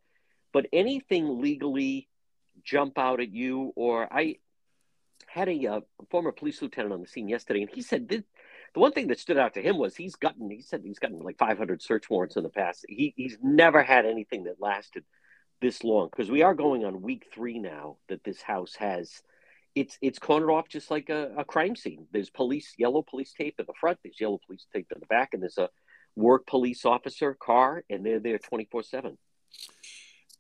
But 0.54 0.68
anything 0.74 1.40
legally 1.42 2.10
jump 2.64 2.98
out 2.98 3.22
at 3.22 3.32
you, 3.32 3.74
or 3.76 4.12
I 4.12 4.38
had 5.28 5.50
a, 5.50 5.68
uh, 5.68 5.82
former 6.10 6.32
police 6.32 6.62
lieutenant 6.62 6.94
on 6.94 7.02
the 7.02 7.08
scene 7.08 7.30
yesterday, 7.30 7.62
and 7.62 7.70
he 7.72 7.82
said 7.82 8.08
the 8.08 8.24
one 8.74 8.92
thing 8.92 9.08
that 9.08 9.20
stood 9.20 9.38
out 9.38 9.54
to 9.56 9.62
him 9.62 9.78
was 9.78 9.96
he's 9.96 10.16
gotten, 10.16 10.50
he 10.50 10.62
said 10.62 10.82
he's 10.84 11.00
gotten 11.00 11.20
like 11.20 11.38
500 11.38 11.82
search 11.82 12.10
warrants 12.10 12.36
in 12.36 12.44
the 12.44 12.50
past. 12.50 12.86
He, 12.88 13.14
he's 13.16 13.38
never 13.42 13.84
had 13.84 14.06
anything 14.06 14.46
that 14.46 14.62
lasted 14.62 15.04
this 15.62 15.84
long 15.84 16.10
because 16.12 16.30
we 16.30 16.42
are 16.42 16.54
going 16.54 16.86
on 16.86 17.02
week 17.02 17.28
three 17.34 17.60
now 17.60 17.98
that 18.10 18.24
this 18.24 18.42
house 18.42 18.76
has 18.76 19.22
it's 19.78 19.98
it's 20.02 20.20
cornered 20.20 20.52
off 20.52 20.68
just 20.68 20.90
like 20.90 21.10
a, 21.10 21.32
a, 21.38 21.46
crime 21.46 21.76
scene. 21.76 22.08
There's 22.12 22.32
police 22.32 22.74
yellow 22.78 23.04
police 23.08 23.34
tape 23.38 23.56
in 23.60 23.66
the 23.68 23.74
front, 23.80 24.00
there's 24.04 24.20
yellow 24.20 24.40
police 24.46 24.66
tape 24.74 24.88
in 24.94 25.00
the 25.00 25.06
back, 25.06 25.30
and 25.34 25.42
there's 25.42 25.60
a 25.60 25.70
Warwick 26.16 26.48
police 26.48 26.84
officer 26.84 27.36
car, 27.36 27.84
and 27.90 28.04
they're 28.04 28.20
there 28.20 28.40
twenty 28.40 28.68
four 28.72 28.82
seven. 28.82 29.18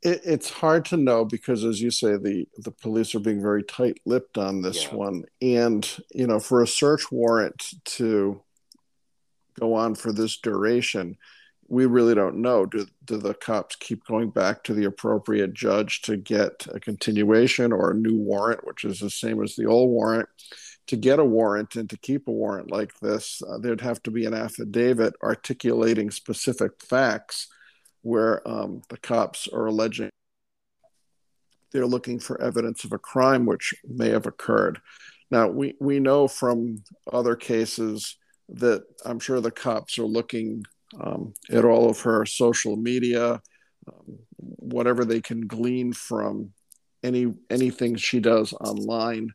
It's 0.03 0.49
hard 0.49 0.85
to 0.85 0.97
know 0.97 1.25
because, 1.25 1.63
as 1.63 1.81
you 1.81 1.91
say, 1.91 2.17
the 2.17 2.47
the 2.57 2.71
police 2.71 3.13
are 3.13 3.19
being 3.19 3.41
very 3.41 3.63
tight 3.63 3.99
lipped 4.05 4.37
on 4.37 4.61
this 4.61 4.85
yeah. 4.85 4.95
one, 4.95 5.23
and 5.41 5.87
you 6.11 6.25
know, 6.25 6.39
for 6.39 6.63
a 6.63 6.67
search 6.67 7.11
warrant 7.11 7.73
to 7.85 8.41
go 9.59 9.75
on 9.75 9.95
for 9.95 10.11
this 10.11 10.37
duration, 10.37 11.17
we 11.67 11.85
really 11.85 12.15
don't 12.15 12.37
know. 12.37 12.65
Do, 12.65 12.85
do 13.05 13.17
the 13.17 13.33
cops 13.33 13.75
keep 13.75 14.05
going 14.05 14.29
back 14.29 14.63
to 14.63 14.73
the 14.73 14.85
appropriate 14.85 15.53
judge 15.53 16.01
to 16.03 16.17
get 16.17 16.67
a 16.73 16.79
continuation 16.79 17.71
or 17.71 17.91
a 17.91 17.97
new 17.97 18.17
warrant, 18.17 18.65
which 18.65 18.85
is 18.85 18.99
the 18.99 19.09
same 19.09 19.43
as 19.43 19.55
the 19.55 19.65
old 19.65 19.89
warrant? 19.89 20.29
To 20.87 20.95
get 20.95 21.19
a 21.19 21.25
warrant 21.25 21.75
and 21.75 21.89
to 21.89 21.97
keep 21.97 22.27
a 22.27 22.31
warrant 22.31 22.71
like 22.71 22.97
this, 23.01 23.41
uh, 23.47 23.57
there'd 23.57 23.81
have 23.81 24.01
to 24.03 24.11
be 24.11 24.25
an 24.25 24.33
affidavit 24.33 25.15
articulating 25.21 26.11
specific 26.11 26.81
facts 26.81 27.47
where 28.03 28.47
um, 28.47 28.81
the 28.89 28.97
cops 28.97 29.49
are 29.49 29.65
alleging 29.65 30.09
they're 31.73 31.85
looking 31.85 32.19
for 32.19 32.41
evidence 32.41 32.85
of 32.85 32.93
a 32.93 32.97
crime 32.97 33.45
which 33.45 33.73
may 33.85 34.09
have 34.09 34.25
occurred. 34.25 34.79
Now, 35.29 35.49
we, 35.49 35.75
we 35.79 35.99
know 35.99 36.27
from 36.27 36.83
other 37.11 37.35
cases 37.35 38.15
that 38.49 38.83
I'm 39.05 39.19
sure 39.19 39.41
the 39.41 39.51
cops 39.51 39.99
are 39.99 40.05
looking 40.05 40.63
um, 40.99 41.33
at 41.51 41.65
all 41.65 41.89
of 41.89 42.01
her 42.01 42.25
social 42.25 42.75
media, 42.75 43.41
um, 43.87 44.19
whatever 44.37 45.05
they 45.05 45.21
can 45.21 45.41
glean 45.41 45.93
from 45.93 46.51
any 47.03 47.33
anything 47.49 47.95
she 47.95 48.19
does 48.19 48.53
online, 48.53 49.31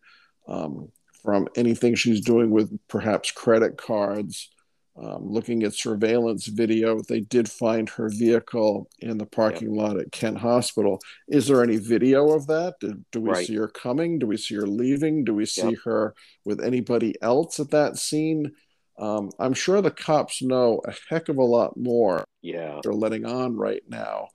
um, 0.48 0.88
from 1.22 1.48
anything 1.56 1.94
she's 1.94 2.20
doing 2.20 2.50
with 2.50 2.76
perhaps 2.88 3.30
credit 3.30 3.76
cards. 3.76 4.50
Um, 4.94 5.32
looking 5.32 5.62
at 5.62 5.72
surveillance 5.72 6.46
video, 6.48 7.00
they 7.00 7.20
did 7.20 7.50
find 7.50 7.88
her 7.88 8.10
vehicle 8.10 8.90
in 8.98 9.16
the 9.16 9.24
parking 9.24 9.74
lot 9.74 9.98
at 9.98 10.12
Kent 10.12 10.36
Hospital. 10.36 11.00
Is 11.28 11.46
there 11.46 11.62
any 11.62 11.78
video 11.78 12.32
of 12.32 12.46
that? 12.48 12.74
Do, 12.78 13.00
do 13.10 13.22
we 13.22 13.30
right. 13.30 13.46
see 13.46 13.54
her 13.56 13.68
coming? 13.68 14.18
Do 14.18 14.26
we 14.26 14.36
see 14.36 14.54
her 14.56 14.66
leaving? 14.66 15.24
Do 15.24 15.34
we 15.34 15.46
see 15.46 15.78
her 15.86 16.14
with 16.44 16.62
anybody 16.62 17.14
else 17.22 17.58
at 17.58 17.70
that 17.70 17.96
scene? 17.96 18.52
Um, 18.98 19.30
I'm 19.38 19.54
sure 19.54 19.80
the 19.80 19.90
cops 19.90 20.42
know 20.42 20.80
a 20.86 20.92
heck 21.08 21.28
of 21.28 21.38
a 21.38 21.44
lot 21.44 21.76
more. 21.76 22.24
Yeah, 22.42 22.80
they're 22.82 22.92
letting 22.92 23.24
on 23.24 23.56
right 23.56 23.82
now. 23.88 24.28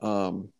Um, 0.00 0.52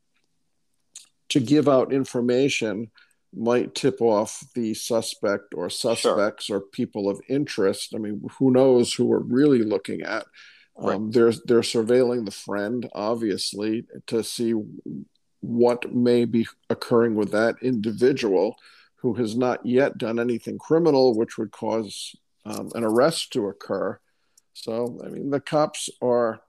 to 1.31 1.41
give 1.41 1.69
out 1.69 1.93
information 1.93 2.91
might 3.35 3.75
tip 3.75 4.01
off 4.01 4.45
the 4.55 4.75
suspect 4.75 5.55
or 5.55 5.71
suspects 5.71 6.47
sure. 6.47 6.59
or 6.59 6.61
people 6.61 7.09
of 7.09 7.21
interest. 7.29 7.95
I 7.95 7.99
mean, 7.99 8.23
who 8.39 8.51
knows 8.51 8.93
who 8.93 9.07
we're 9.07 9.19
really 9.19 9.63
looking 9.63 10.03
at? 10.03 10.27
Right. 10.77 10.97
Um, 10.97 11.11
they're 11.11 11.33
they're 11.47 11.61
surveilling 11.61 12.25
the 12.25 12.31
friend, 12.31 12.89
obviously, 12.95 13.85
to 14.07 14.23
see 14.23 14.55
what 15.41 15.93
may 15.93 16.25
be 16.25 16.47
occurring 16.71 17.15
with 17.15 17.33
that 17.33 17.57
individual 17.63 18.57
who 18.97 19.15
has 19.15 19.37
not 19.37 19.65
yet 19.67 19.99
done 19.99 20.19
anything 20.19 20.59
criminal, 20.59 21.17
which 21.17 21.37
would 21.37 21.51
cause 21.51 22.15
um, 22.45 22.71
an 22.75 22.85
arrest 22.85 23.33
to 23.33 23.49
occur. 23.49 23.99
So, 24.55 25.01
I 25.05 25.09
mean, 25.09 25.31
the 25.31 25.41
cops 25.41 25.89
are, 26.01 26.41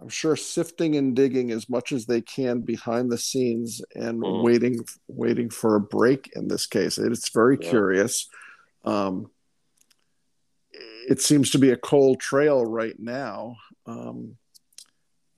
I'm 0.00 0.08
sure, 0.08 0.36
sifting 0.36 0.96
and 0.96 1.14
digging 1.14 1.50
as 1.50 1.68
much 1.68 1.92
as 1.92 2.06
they 2.06 2.20
can 2.20 2.60
behind 2.60 3.10
the 3.10 3.18
scenes 3.18 3.82
and 3.94 4.20
mm. 4.20 4.42
waiting, 4.42 4.84
waiting 5.08 5.50
for 5.50 5.76
a 5.76 5.80
break. 5.80 6.30
In 6.34 6.48
this 6.48 6.66
case, 6.66 6.98
it's 6.98 7.30
very 7.30 7.58
yeah. 7.60 7.70
curious. 7.70 8.28
Um, 8.84 9.30
it 11.08 11.20
seems 11.20 11.50
to 11.50 11.58
be 11.58 11.70
a 11.70 11.76
cold 11.76 12.20
trail 12.20 12.64
right 12.64 12.98
now. 12.98 13.56
Um, 13.86 14.36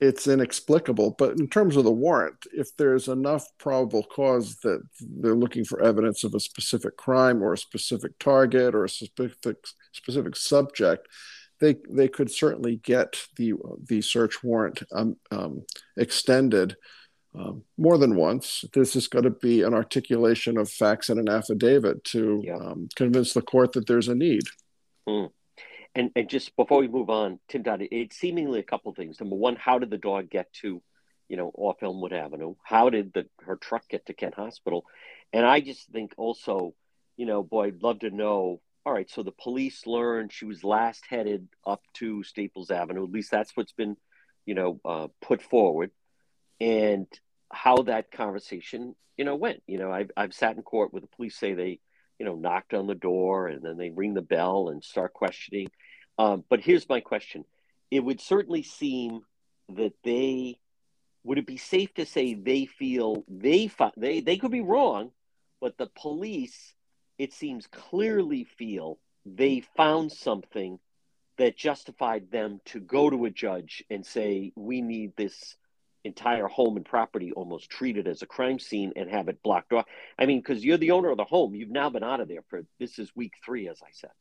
it's 0.05 0.27
inexplicable. 0.27 1.15
But 1.17 1.39
in 1.39 1.47
terms 1.47 1.75
of 1.75 1.83
the 1.83 1.91
warrant, 1.91 2.45
if 2.53 2.75
there's 2.77 3.07
enough 3.07 3.47
probable 3.57 4.03
cause 4.03 4.57
that 4.63 4.81
they're 4.99 5.35
looking 5.35 5.65
for 5.65 5.81
evidence 5.81 6.23
of 6.23 6.33
a 6.33 6.39
specific 6.39 6.97
crime 6.97 7.43
or 7.43 7.53
a 7.53 7.57
specific 7.57 8.17
target 8.19 8.75
or 8.75 8.85
a 8.85 8.89
specific 8.89 9.57
specific 9.91 10.35
subject, 10.35 11.07
they 11.59 11.75
they 11.89 12.07
could 12.07 12.31
certainly 12.31 12.77
get 12.77 13.25
the 13.37 13.53
the 13.87 14.01
search 14.01 14.43
warrant 14.43 14.83
um, 14.91 15.17
um, 15.31 15.63
extended. 15.97 16.75
Um, 17.37 17.63
more 17.77 17.97
than 17.97 18.15
once. 18.15 18.63
This 18.71 18.95
is 18.95 19.09
going 19.09 19.25
to 19.25 19.29
be 19.29 19.61
an 19.63 19.73
articulation 19.73 20.57
of 20.57 20.71
facts 20.71 21.09
and 21.09 21.19
an 21.19 21.27
affidavit 21.27 22.01
to 22.05 22.41
yeah. 22.45 22.55
Um, 22.55 22.87
convince 22.95 23.33
the 23.33 23.41
court 23.41 23.73
that 23.73 23.87
there's 23.87 24.07
a 24.07 24.15
need. 24.15 24.43
Mm 25.05 25.31
and 25.95 26.11
and 26.15 26.29
just 26.29 26.55
before 26.55 26.79
we 26.79 26.87
move 26.87 27.09
on, 27.09 27.39
Tim 27.47 27.63
Dodd, 27.63 27.81
it's 27.89 28.17
seemingly 28.17 28.59
a 28.59 28.63
couple 28.63 28.93
things. 28.93 29.19
Number 29.19 29.35
one, 29.35 29.55
how 29.55 29.79
did 29.79 29.89
the 29.89 29.97
dog 29.97 30.29
get 30.29 30.51
to, 30.61 30.81
you 31.29 31.37
know, 31.37 31.51
off 31.55 31.81
Elmwood 31.81 32.13
Avenue? 32.13 32.55
How 32.63 32.89
did 32.89 33.13
the 33.13 33.27
her 33.41 33.55
truck 33.55 33.87
get 33.89 34.05
to 34.07 34.13
Kent 34.13 34.35
Hospital? 34.35 34.85
And 35.31 35.45
I 35.45 35.61
just 35.61 35.89
think 35.89 36.13
also, 36.17 36.73
you 37.17 37.25
know, 37.25 37.41
boy, 37.43 37.67
I'd 37.67 37.81
love 37.81 37.99
to 37.99 38.09
know. 38.09 38.61
All 38.85 38.93
right, 38.93 39.09
so 39.09 39.23
the 39.23 39.31
police 39.31 39.87
learned 39.87 40.31
she 40.31 40.45
was 40.45 40.63
last 40.63 41.05
headed 41.09 41.47
up 41.65 41.81
to 41.95 42.21
Staples 42.23 42.69
Avenue. 42.69 43.05
At 43.05 43.11
least 43.11 43.31
that's 43.31 43.55
what's 43.55 43.73
been, 43.73 43.97
you 44.45 44.53
know, 44.53 44.79
uh, 44.85 45.07
put 45.21 45.41
forward, 45.41 45.89
and 46.59 47.07
how 47.51 47.77
that 47.83 48.11
conversation, 48.11 48.95
you 49.17 49.25
know, 49.25 49.35
went. 49.35 49.63
You 49.65 49.79
know, 49.79 49.91
I've 49.91 50.11
I've 50.15 50.33
sat 50.33 50.57
in 50.57 50.61
court 50.61 50.93
where 50.93 51.01
the 51.01 51.07
police 51.07 51.37
say 51.37 51.53
they 51.53 51.79
you 52.19 52.25
know, 52.25 52.35
knocked 52.35 52.73
on 52.73 52.87
the 52.87 52.95
door 52.95 53.47
and 53.47 53.61
then 53.61 53.77
they 53.77 53.89
ring 53.89 54.13
the 54.13 54.21
bell 54.21 54.69
and 54.69 54.83
start 54.83 55.13
questioning. 55.13 55.67
Um, 56.17 56.43
but 56.49 56.61
here's 56.61 56.87
my 56.87 57.01
question: 57.01 57.45
It 57.91 58.01
would 58.01 58.21
certainly 58.21 58.63
seem 58.63 59.21
that 59.69 59.93
they 60.03 60.59
would 61.23 61.39
it 61.39 61.47
be 61.47 61.57
safe 61.57 61.93
to 61.95 62.05
say 62.05 62.35
they 62.35 62.65
feel 62.65 63.23
they 63.27 63.69
they 63.97 64.21
they 64.21 64.37
could 64.37 64.51
be 64.51 64.61
wrong, 64.61 65.11
but 65.59 65.77
the 65.77 65.87
police, 65.87 66.75
it 67.17 67.33
seems 67.33 67.67
clearly 67.67 68.43
feel 68.43 68.99
they 69.25 69.63
found 69.75 70.11
something 70.11 70.79
that 71.37 71.57
justified 71.57 72.31
them 72.31 72.61
to 72.65 72.79
go 72.79 73.09
to 73.09 73.25
a 73.25 73.29
judge 73.29 73.83
and 73.89 74.05
say 74.05 74.53
we 74.55 74.81
need 74.81 75.13
this 75.17 75.57
entire 76.03 76.47
home 76.47 76.77
and 76.77 76.85
property 76.85 77.31
almost 77.31 77.69
treated 77.69 78.07
as 78.07 78.21
a 78.21 78.27
crime 78.27 78.59
scene 78.59 78.93
and 78.95 79.09
have 79.09 79.27
it 79.27 79.41
blocked 79.43 79.73
off. 79.73 79.85
I 80.19 80.27
mean, 80.27 80.39
because 80.39 80.63
you're 80.63 80.77
the 80.77 80.91
owner 80.91 81.09
of 81.09 81.17
the 81.17 81.25
home, 81.25 81.55
you've 81.55 81.71
now 81.71 81.89
been 81.89 82.03
out 82.03 82.21
of 82.21 82.27
there 82.27 82.43
for 82.47 82.63
this 82.79 82.99
is 82.99 83.15
week 83.15 83.33
three, 83.43 83.67
as 83.67 83.81
I 83.81 83.89
said. 83.91 84.11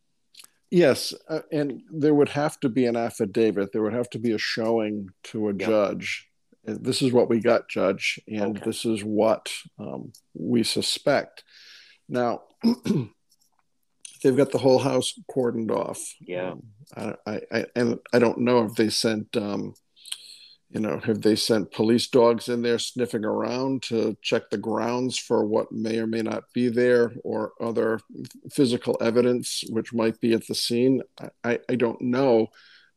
Yes, 0.70 1.14
uh, 1.28 1.40
and 1.52 1.82
there 1.90 2.14
would 2.14 2.30
have 2.30 2.58
to 2.60 2.68
be 2.68 2.86
an 2.86 2.96
affidavit. 2.96 3.72
There 3.72 3.82
would 3.82 3.92
have 3.92 4.10
to 4.10 4.18
be 4.18 4.32
a 4.32 4.38
showing 4.38 5.10
to 5.24 5.48
a 5.48 5.52
judge. 5.52 6.28
This 6.64 7.02
is 7.02 7.12
what 7.12 7.28
we 7.28 7.40
got, 7.40 7.68
judge, 7.68 8.18
and 8.26 8.56
okay. 8.56 8.62
this 8.64 8.84
is 8.84 9.04
what 9.04 9.52
um, 9.78 10.12
we 10.32 10.62
suspect. 10.62 11.44
Now, 12.08 12.42
they've 14.22 14.36
got 14.36 14.50
the 14.50 14.58
whole 14.58 14.78
house 14.78 15.12
cordoned 15.30 15.70
off. 15.70 16.00
Yeah, 16.20 16.52
um, 16.52 16.62
I, 16.96 17.14
I, 17.26 17.40
I, 17.52 17.66
and 17.76 17.98
I 18.12 18.18
don't 18.18 18.38
know 18.38 18.64
if 18.64 18.74
they 18.74 18.88
sent 18.88 19.36
um, 19.36 19.74
you 20.70 20.80
know, 20.80 20.98
have 21.00 21.22
they 21.22 21.36
sent 21.36 21.72
police 21.72 22.08
dogs 22.08 22.48
in 22.48 22.62
there 22.62 22.78
sniffing 22.78 23.24
around 23.24 23.82
to 23.84 24.16
check 24.22 24.50
the 24.50 24.58
grounds 24.58 25.18
for 25.18 25.44
what 25.44 25.70
may 25.70 25.98
or 25.98 26.06
may 26.06 26.22
not 26.22 26.44
be 26.52 26.68
there 26.68 27.12
or 27.22 27.52
other 27.60 28.00
physical 28.50 28.96
evidence 29.00 29.62
which 29.68 29.92
might 29.92 30.20
be 30.20 30.32
at 30.32 30.46
the 30.46 30.54
scene? 30.54 31.02
I, 31.44 31.60
I 31.68 31.76
don't 31.76 32.00
know, 32.00 32.48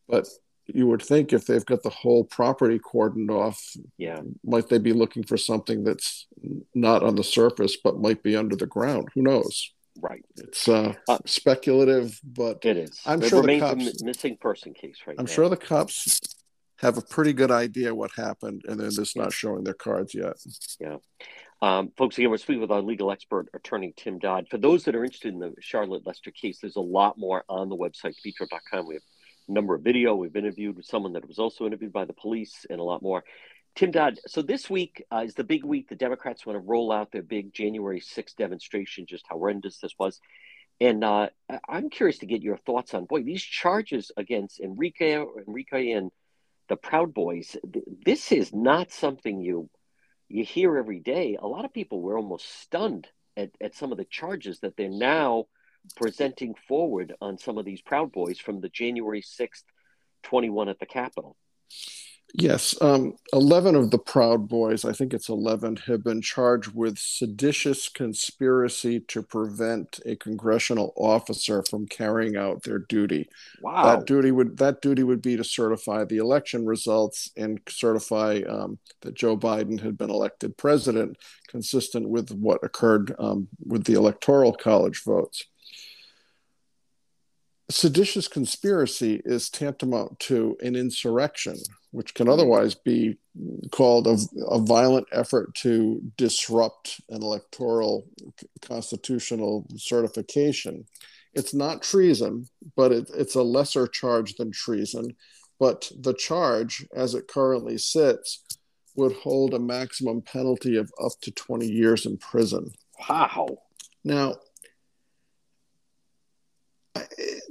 but 0.07 0.27
you 0.65 0.87
would 0.87 1.01
think 1.01 1.31
if 1.31 1.45
they've 1.45 1.65
got 1.65 1.83
the 1.83 1.89
whole 1.89 2.23
property 2.23 2.79
cordoned 2.79 3.31
off, 3.31 3.61
yeah, 3.97 4.21
might 4.43 4.69
they 4.69 4.79
be 4.79 4.93
looking 4.93 5.23
for 5.23 5.37
something 5.37 5.83
that's 5.83 6.27
not 6.73 7.03
on 7.03 7.15
the 7.15 7.23
surface 7.23 7.77
but 7.81 7.99
might 7.99 8.23
be 8.23 8.35
under 8.35 8.55
the 8.55 8.65
ground? 8.65 9.09
Who 9.13 9.21
knows? 9.21 9.71
Right. 9.99 10.23
It's 10.35 10.67
uh, 10.67 10.93
uh, 11.07 11.17
speculative, 11.25 12.19
but 12.23 12.63
it 12.63 12.77
is. 12.77 12.99
I'm 13.05 13.21
it 13.21 13.29
sure 13.29 13.41
the 13.41 13.59
cops, 13.59 14.01
a 14.01 14.05
missing 14.05 14.37
person 14.37 14.73
case 14.73 14.97
right 15.07 15.15
I'm 15.17 15.25
now. 15.25 15.31
sure 15.31 15.49
the 15.49 15.57
cops 15.57 16.19
have 16.79 16.97
a 16.97 17.01
pretty 17.01 17.33
good 17.33 17.51
idea 17.51 17.93
what 17.93 18.11
happened, 18.15 18.63
and 18.67 18.79
they're 18.79 18.89
just 18.89 19.17
not 19.17 19.33
showing 19.33 19.63
their 19.63 19.73
cards 19.73 20.13
yet. 20.13 20.35
Yeah. 20.79 20.97
Um, 21.61 21.91
folks, 21.97 22.17
again, 22.17 22.29
we're 22.29 22.37
speaking 22.37 22.61
with 22.61 22.71
our 22.71 22.81
legal 22.81 23.11
expert, 23.11 23.47
attorney 23.53 23.93
Tim 23.97 24.19
Dodd. 24.19 24.47
For 24.49 24.59
those 24.59 24.83
that 24.83 24.95
are 24.95 25.03
interested 25.03 25.33
in 25.33 25.39
the 25.39 25.53
Charlotte 25.59 26.05
Lester 26.05 26.29
case, 26.29 26.59
there's 26.61 26.75
a 26.75 26.81
lot 26.81 27.17
more 27.17 27.43
on 27.49 27.69
the 27.69 27.75
website, 27.75 28.13
petro.com. 28.23 28.87
We 28.87 28.95
have 28.95 29.03
a 29.47 29.51
number 29.51 29.73
of 29.73 29.81
video. 29.81 30.13
We've 30.13 30.35
interviewed 30.35 30.77
with 30.77 30.85
someone 30.85 31.13
that 31.13 31.27
was 31.27 31.39
also 31.39 31.65
interviewed 31.65 31.93
by 31.93 32.05
the 32.05 32.13
police 32.13 32.65
and 32.69 32.79
a 32.79 32.83
lot 32.83 33.01
more. 33.01 33.23
Tim 33.75 33.89
Dodd, 33.89 34.19
so 34.27 34.43
this 34.43 34.69
week 34.69 35.03
uh, 35.11 35.23
is 35.25 35.33
the 35.33 35.43
big 35.43 35.63
week. 35.63 35.89
The 35.89 35.95
Democrats 35.95 36.45
want 36.45 36.57
to 36.57 36.67
roll 36.67 36.91
out 36.91 37.11
their 37.11 37.23
big 37.23 37.53
January 37.53 38.01
6th 38.01 38.35
demonstration, 38.35 39.07
just 39.07 39.25
how 39.27 39.37
horrendous 39.37 39.79
this 39.79 39.93
was. 39.97 40.19
And 40.79 41.03
uh, 41.03 41.29
I'm 41.67 41.89
curious 41.89 42.19
to 42.19 42.27
get 42.27 42.43
your 42.43 42.57
thoughts 42.57 42.93
on, 42.93 43.05
boy, 43.05 43.23
these 43.23 43.41
charges 43.41 44.11
against 44.15 44.59
Enrique, 44.59 45.23
Enrique 45.47 45.91
and– 45.91 46.11
the 46.69 46.75
Proud 46.75 47.13
Boys, 47.13 47.55
this 48.05 48.31
is 48.31 48.53
not 48.53 48.91
something 48.91 49.41
you 49.41 49.69
you 50.29 50.43
hear 50.43 50.77
every 50.77 50.99
day. 50.99 51.37
A 51.39 51.47
lot 51.47 51.63
of 51.63 51.73
people 51.73 52.01
were 52.01 52.17
almost 52.17 52.61
stunned 52.61 53.07
at, 53.37 53.51
at 53.61 53.75
some 53.75 53.93
of 53.93 53.97
the 53.97 54.05
charges 54.05 54.59
that 54.59 54.75
they're 54.75 54.89
now 54.89 55.45
presenting 55.95 56.53
forward 56.67 57.13
on 57.21 57.37
some 57.37 57.57
of 57.57 57.63
these 57.63 57.81
Proud 57.81 58.11
Boys 58.11 58.37
from 58.37 58.59
the 58.59 58.67
January 58.67 59.21
6th, 59.21 59.63
21 60.23 60.67
at 60.67 60.79
the 60.79 60.85
Capitol. 60.85 61.37
Yes, 62.33 62.75
um, 62.81 63.15
11 63.31 63.75
of 63.75 63.89
the 63.89 63.97
Proud 63.97 64.49
Boys, 64.49 64.83
I 64.83 64.91
think 64.91 65.13
it's 65.13 65.29
11, 65.29 65.77
have 65.87 66.03
been 66.03 66.21
charged 66.21 66.75
with 66.75 66.99
seditious 66.99 67.87
conspiracy 67.87 68.99
to 68.99 69.23
prevent 69.23 69.99
a 70.05 70.15
congressional 70.17 70.93
officer 70.97 71.63
from 71.63 71.87
carrying 71.87 72.35
out 72.35 72.63
their 72.63 72.79
duty. 72.79 73.29
Wow. 73.61 73.83
That 73.83 74.05
duty 74.05 74.31
would 74.31 74.57
that 74.57 74.81
duty 74.81 75.03
would 75.03 75.21
be 75.21 75.37
to 75.37 75.43
certify 75.43 76.03
the 76.03 76.17
election 76.17 76.65
results 76.65 77.31
and 77.37 77.61
certify 77.69 78.41
um, 78.47 78.77
that 79.01 79.15
Joe 79.15 79.37
Biden 79.37 79.79
had 79.79 79.97
been 79.97 80.09
elected 80.09 80.57
president, 80.57 81.17
consistent 81.47 82.09
with 82.09 82.29
what 82.31 82.63
occurred 82.63 83.15
um, 83.19 83.47
with 83.65 83.85
the 83.85 83.93
Electoral 83.93 84.53
College 84.53 85.03
votes 85.03 85.45
seditious 87.69 88.27
conspiracy 88.27 89.21
is 89.25 89.49
tantamount 89.49 90.19
to 90.21 90.57
an 90.61 90.75
insurrection, 90.75 91.57
which 91.91 92.13
can 92.13 92.27
hmm. 92.27 92.33
otherwise 92.33 92.75
be 92.75 93.17
called 93.71 94.07
a, 94.07 94.17
a 94.47 94.59
violent 94.59 95.07
effort 95.11 95.53
to 95.55 96.01
disrupt 96.17 97.01
an 97.09 97.21
electoral 97.21 98.07
constitutional 98.61 99.67
certification. 99.75 100.85
It's 101.33 101.53
not 101.53 101.83
treason, 101.83 102.47
but 102.75 102.91
it, 102.91 103.11
it's 103.13 103.35
a 103.35 103.43
lesser 103.43 103.87
charge 103.87 104.35
than 104.35 104.51
treason. 104.51 105.15
But 105.59 105.91
the 105.99 106.13
charge, 106.13 106.85
as 106.95 107.15
it 107.15 107.27
currently 107.27 107.77
sits, 107.77 108.43
would 108.95 109.13
hold 109.13 109.53
a 109.53 109.59
maximum 109.59 110.21
penalty 110.21 110.77
of 110.77 110.91
up 111.03 111.13
to 111.21 111.31
20 111.31 111.67
years 111.67 112.05
in 112.05 112.17
prison. 112.17 112.71
Wow. 113.07 113.47
Now, 114.03 114.35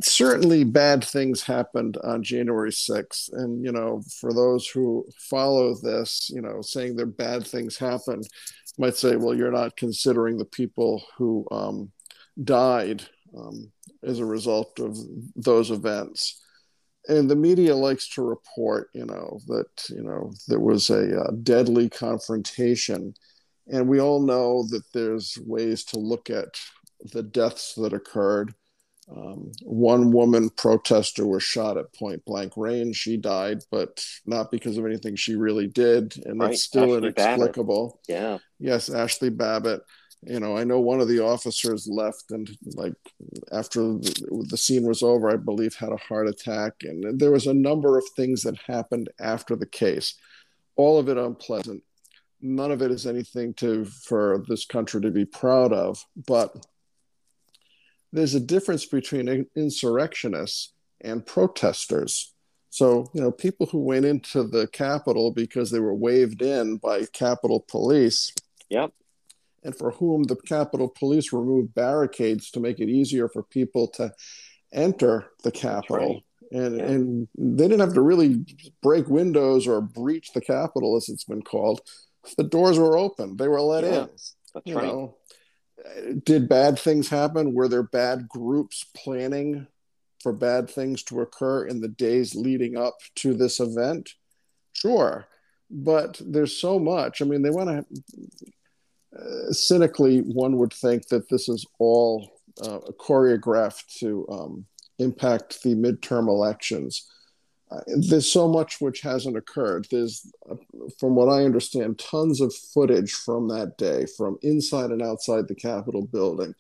certainly 0.01 0.65
bad 0.65 1.05
things 1.05 1.43
happened 1.43 1.97
on 2.05 2.23
January 2.23 2.71
6th. 2.71 3.33
And, 3.33 3.65
you 3.65 3.73
know, 3.73 4.03
for 4.21 4.33
those 4.33 4.67
who 4.67 5.07
follow 5.17 5.75
this, 5.75 6.31
you 6.33 6.41
know, 6.41 6.61
saying 6.61 6.97
that 6.97 7.17
bad 7.17 7.47
things 7.47 7.77
happened 7.77 8.29
might 8.79 8.97
say, 8.97 9.17
well, 9.17 9.35
you're 9.35 9.51
not 9.51 9.77
considering 9.77 10.39
the 10.39 10.45
people 10.45 11.03
who 11.17 11.47
um, 11.51 11.91
died 12.43 13.03
um, 13.37 13.73
as 14.03 14.19
a 14.19 14.25
result 14.25 14.79
of 14.79 14.97
those 15.35 15.71
events. 15.71 16.43
And 17.09 17.31
the 17.31 17.37
media 17.37 17.75
likes 17.75 18.09
to 18.11 18.23
report, 18.23 18.91
you 18.93 19.07
know, 19.07 19.41
that, 19.47 19.89
you 19.89 20.03
know, 20.03 20.33
there 20.49 20.61
was 20.61 20.91
a, 20.91 21.23
a 21.23 21.33
deadly 21.33 21.89
confrontation. 21.89 23.15
And 23.69 23.89
we 23.89 24.01
all 24.01 24.21
know 24.21 24.65
that 24.71 24.83
there's 24.93 25.39
ways 25.45 25.85
to 25.85 25.99
look 25.99 26.31
at 26.31 26.49
the 27.13 27.23
deaths 27.23 27.75
that 27.75 27.93
occurred 27.93 28.55
um, 29.09 29.53
one 29.63 30.11
woman 30.11 30.51
protester 30.51 31.27
was 31.27 31.43
shot 31.43 31.77
at 31.77 31.93
point 31.95 32.25
blank 32.25 32.55
range. 32.57 32.97
She 32.97 33.17
died, 33.17 33.63
but 33.71 34.05
not 34.25 34.51
because 34.51 34.79
of 34.79 34.87
anything 34.87 35.15
she 35.15 35.37
really 35.37 35.69
did, 35.69 36.17
and 36.27 36.41
right. 36.41 36.53
it's 36.53 36.65
still 36.65 36.89
Ashli 36.89 36.99
inexplicable. 36.99 38.01
Babbitt. 38.09 38.21
Yeah. 38.21 38.39
Yes, 38.59 38.89
Ashli 38.89 39.37
Babbitt. 39.37 39.83
You 40.23 40.41
know, 40.41 40.57
I 40.57 40.65
know 40.65 40.81
one 40.81 41.01
of 41.01 41.07
the 41.07 41.21
officers 41.21 41.87
left, 41.89 42.25
and 42.31 42.51
like 42.75 42.95
after 43.53 43.81
the, 43.81 44.47
the 44.49 44.57
scene 44.57 44.87
was 44.87 45.05
over, 45.05 45.31
I 45.31 45.37
believe 45.37 45.77
had 45.77 45.93
a 45.93 45.99
heart 45.99 46.27
attack, 46.27 46.73
and 46.83 47.21
there 47.21 47.31
was 47.31 47.47
a 47.47 47.55
number 47.55 47.97
of 47.97 48.05
things 48.17 48.43
that 48.43 48.59
happened 48.67 49.09
after 49.21 49.55
the 49.55 49.67
case. 49.67 50.15
All 50.75 50.99
of 50.99 51.09
it 51.09 51.17
unpleasant. 51.17 51.83
None 52.41 52.73
of 52.73 52.83
it 52.83 52.91
is 52.91 53.07
anything 53.07 53.55
to 53.55 53.85
for 53.85 54.45
this 54.49 54.67
country 54.67 55.01
to 55.03 55.11
be 55.13 55.25
proud 55.25 55.73
of, 55.73 56.05
but 56.27 56.53
there's 58.17 58.35
a 58.35 58.41
difference 58.41 58.87
between 58.87 59.47
insurrectionists 59.55 60.73
and 61.01 61.25
protesters. 61.25 62.33
So, 62.71 63.11
you 63.15 63.21
know, 63.21 63.31
people 63.31 63.67
who 63.67 63.79
went 63.79 64.05
into 64.05 64.43
the 64.43 64.67
Capitol 64.69 65.31
because 65.31 65.71
they 65.71 65.81
were 65.81 65.95
waved 65.95 66.43
in 66.43 66.77
by 66.77 67.05
Capitol 67.13 67.65
Police. 67.69 68.33
Yep. 68.69 68.93
And 69.65 69.77
for 69.77 69.93
whom 69.93 70.25
the 70.25 70.37
Capitol 70.37 70.89
Police 70.89 71.33
removed 71.33 71.75
barricades 71.75 72.51
to 72.53 72.61
make 72.61 72.81
it 72.81 72.89
easier 72.89 73.29
for 73.29 73.43
people 73.43 73.89
to 73.89 74.13
enter 74.73 75.31
the 75.43 75.51
Capitol. 75.51 76.23
Right. 76.53 76.63
And, 76.63 76.77
yeah. 76.79 76.85
and 76.85 77.29
they 77.37 77.67
didn't 77.67 77.81
have 77.81 77.95
to 77.95 78.03
really 78.03 78.45
break 78.83 79.09
windows 79.09 79.67
or 79.67 79.81
breach 79.81 80.33
the 80.33 80.41
Capitol, 80.41 80.97
as 80.97 81.09
it's 81.09 81.25
been 81.25 81.43
called. 81.43 81.81
The 82.37 82.45
doors 82.45 82.79
were 82.79 82.97
open, 82.97 83.37
they 83.37 83.49
were 83.49 83.61
let 83.61 83.85
yeah. 83.85 84.03
in. 84.03 84.09
That's 84.55 84.67
you 84.67 84.77
right. 84.77 84.87
Know, 84.87 85.17
did 86.25 86.49
bad 86.49 86.79
things 86.79 87.09
happen? 87.09 87.55
Were 87.55 87.69
there 87.69 87.83
bad 87.83 88.29
groups 88.29 88.85
planning 88.97 89.67
for 90.23 90.33
bad 90.33 90.69
things 90.71 91.03
to 91.05 91.21
occur 91.21 91.67
in 91.67 91.81
the 91.81 91.89
days 91.89 92.35
leading 92.35 92.77
up 92.77 92.97
to 93.17 93.35
this 93.35 93.61
event? 93.61 94.11
Sure. 94.73 95.27
But 95.71 96.21
there's 96.25 96.61
so 96.61 96.79
much. 96.79 97.21
I 97.21 97.25
mean, 97.25 97.43
they 97.43 97.51
want 97.51 97.69
to, 97.69 98.49
uh, 99.19 99.53
cynically, 99.53 100.21
one 100.21 100.59
would 100.59 100.73
think 100.73 101.09
that 101.09 101.29
this 101.29 101.49
is 101.49 101.67
all 101.79 102.31
uh, 102.63 102.81
choreographed 102.99 103.99
to 103.99 104.27
um, 104.31 104.67
impact 104.99 105.63
the 105.63 105.75
midterm 105.75 106.29
elections. 106.29 107.09
Uh, 107.71 107.81
there's 107.87 108.31
so 108.31 108.47
much 108.47 108.81
which 108.81 109.01
hasn't 109.01 109.37
occurred. 109.37 109.87
There's, 109.91 110.31
from 110.99 111.15
what 111.15 111.29
I 111.29 111.45
understand, 111.45 111.99
tons 111.99 112.41
of 112.41 112.55
footage 112.55 113.13
from 113.13 113.49
that 113.49 113.79
day, 113.79 114.07
from 114.17 114.39
inside 114.43 114.91
and 114.91 115.03
outside 115.03 115.49
the 115.49 115.55
Capitol 115.55 116.07
building, 116.07 116.55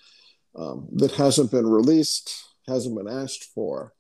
um, 0.54 0.88
that 0.92 1.12
hasn't 1.12 1.50
been 1.50 1.66
released, 1.66 2.34
hasn't 2.66 2.96
been 2.96 3.08
asked 3.08 3.44
for. 3.44 3.92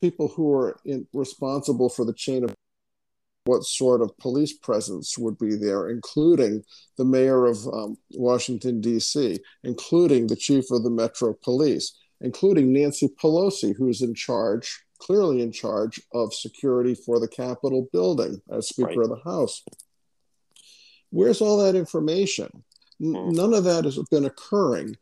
People 0.00 0.28
who 0.28 0.52
are 0.52 0.78
in, 0.84 1.06
responsible 1.12 1.88
for 1.88 2.04
the 2.04 2.12
chain 2.12 2.44
of 2.44 2.54
what 3.44 3.64
sort 3.64 4.00
of 4.00 4.16
police 4.18 4.52
presence 4.52 5.18
would 5.18 5.38
be 5.38 5.54
there, 5.54 5.90
including 5.90 6.62
the 6.96 7.04
mayor 7.04 7.46
of 7.46 7.66
um, 7.68 7.96
Washington, 8.12 8.80
D.C., 8.80 9.38
including 9.62 10.26
the 10.26 10.36
chief 10.36 10.70
of 10.70 10.82
the 10.82 10.90
Metro 10.90 11.34
Police, 11.42 11.94
including 12.20 12.72
Nancy 12.72 13.08
Pelosi, 13.08 13.74
who 13.76 13.88
is 13.88 14.00
in 14.00 14.14
charge, 14.14 14.83
clearly 14.98 15.42
in 15.42 15.52
charge 15.52 16.00
of 16.12 16.34
security 16.34 16.94
for 16.94 17.18
the 17.18 17.28
Capitol 17.28 17.88
building 17.92 18.40
as 18.50 18.68
Speaker 18.68 19.00
right. 19.00 19.04
of 19.04 19.08
the 19.10 19.30
House. 19.30 19.62
Where's 21.10 21.40
all 21.40 21.58
that 21.58 21.76
information? 21.76 22.64
N- 23.00 23.14
hmm. 23.14 23.30
none 23.30 23.54
of 23.54 23.64
that 23.64 23.84
has 23.84 23.98
been 24.10 24.24
occurring. 24.24 24.96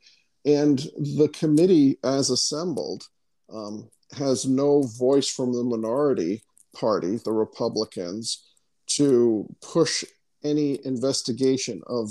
And 0.45 0.79
the 0.97 1.31
committee, 1.33 1.99
as 2.03 2.31
assembled, 2.31 3.05
um, 3.53 3.89
has 4.17 4.47
no 4.47 4.83
voice 4.83 5.29
from 5.29 5.53
the 5.53 5.63
minority 5.63 6.43
party, 6.75 7.19
the 7.25 7.33
Republicans, 7.33 8.45
to 8.87 9.47
push 9.61 10.05
any 10.45 10.85
investigation 10.85 11.83
of 11.87 12.11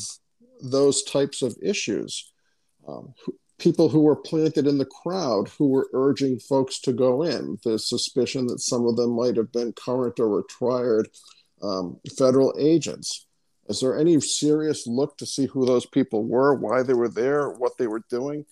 those 0.62 1.04
types 1.04 1.42
of 1.42 1.58
issues. 1.62 2.32
Um, 2.88 3.14
people 3.62 3.88
who 3.88 4.02
were 4.02 4.16
planted 4.16 4.68
in 4.68 4.78
the 4.78 4.86
crowd 4.86 5.50
who 5.58 5.68
were 5.68 5.90
urging 5.94 6.40
folks 6.40 6.80
to 6.82 6.92
go 6.92 7.24
in. 7.24 7.58
The 7.64 7.78
suspicion 7.80 8.48
that 8.48 8.60
some 8.60 8.86
of 8.86 8.98
them 8.98 9.12
might 9.12 9.38
have 9.38 9.52
been 9.52 9.74
current 9.74 10.20
or 10.20 10.30
retired 10.30 11.08
um, 11.62 12.00
federal 12.18 12.54
agents. 12.60 13.28
Is 13.70 13.80
there 13.80 13.98
any 13.98 14.20
serious 14.20 14.88
look 14.88 15.18
to 15.20 15.26
see 15.26 15.46
who 15.46 15.66
those 15.66 15.86
people 15.86 16.26
were, 16.26 16.56
why 16.56 16.84
they 16.84 16.96
were 16.96 17.08
there, 17.08 17.50
what 17.50 17.78
they 17.78 17.88
were 17.88 18.04
doing? 18.10 18.46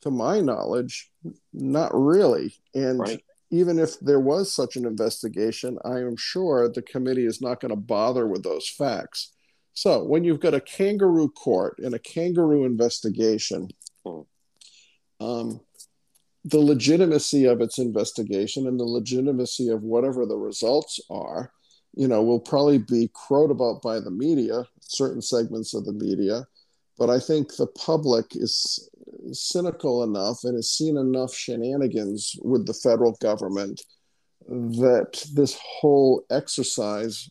To 0.00 0.10
my 0.10 0.40
knowledge, 0.40 1.10
not 1.52 1.90
really. 1.94 2.54
And 2.74 2.98
right 2.98 3.22
even 3.50 3.78
if 3.78 3.98
there 4.00 4.20
was 4.20 4.52
such 4.52 4.76
an 4.76 4.84
investigation, 4.84 5.78
I 5.84 5.98
am 6.00 6.16
sure 6.16 6.68
the 6.68 6.82
committee 6.82 7.26
is 7.26 7.40
not 7.40 7.60
going 7.60 7.70
to 7.70 7.76
bother 7.76 8.26
with 8.26 8.42
those 8.42 8.68
facts. 8.68 9.32
So 9.72 10.04
when 10.04 10.24
you've 10.24 10.40
got 10.40 10.54
a 10.54 10.60
kangaroo 10.60 11.30
court 11.30 11.78
and 11.78 11.94
a 11.94 11.98
kangaroo 11.98 12.64
investigation, 12.64 13.68
um, 15.20 15.60
the 16.44 16.58
legitimacy 16.58 17.44
of 17.44 17.60
its 17.60 17.78
investigation 17.78 18.66
and 18.66 18.78
the 18.78 18.84
legitimacy 18.84 19.68
of 19.68 19.82
whatever 19.82 20.24
the 20.24 20.36
results 20.36 21.00
are, 21.10 21.52
you 21.94 22.08
know, 22.08 22.22
will 22.22 22.40
probably 22.40 22.78
be 22.78 23.10
crowed 23.12 23.50
about 23.50 23.82
by 23.82 24.00
the 24.00 24.10
media, 24.10 24.64
certain 24.80 25.20
segments 25.20 25.74
of 25.74 25.84
the 25.84 25.92
media. 25.92 26.46
But 26.96 27.10
I 27.10 27.20
think 27.20 27.54
the 27.54 27.66
public 27.66 28.34
is 28.34 28.88
cynical 29.32 30.02
enough 30.02 30.44
and 30.44 30.54
has 30.56 30.70
seen 30.70 30.96
enough 30.96 31.34
shenanigans 31.34 32.36
with 32.42 32.66
the 32.66 32.74
federal 32.74 33.12
government 33.20 33.82
that 34.48 35.24
this 35.34 35.58
whole 35.60 36.24
exercise, 36.30 37.28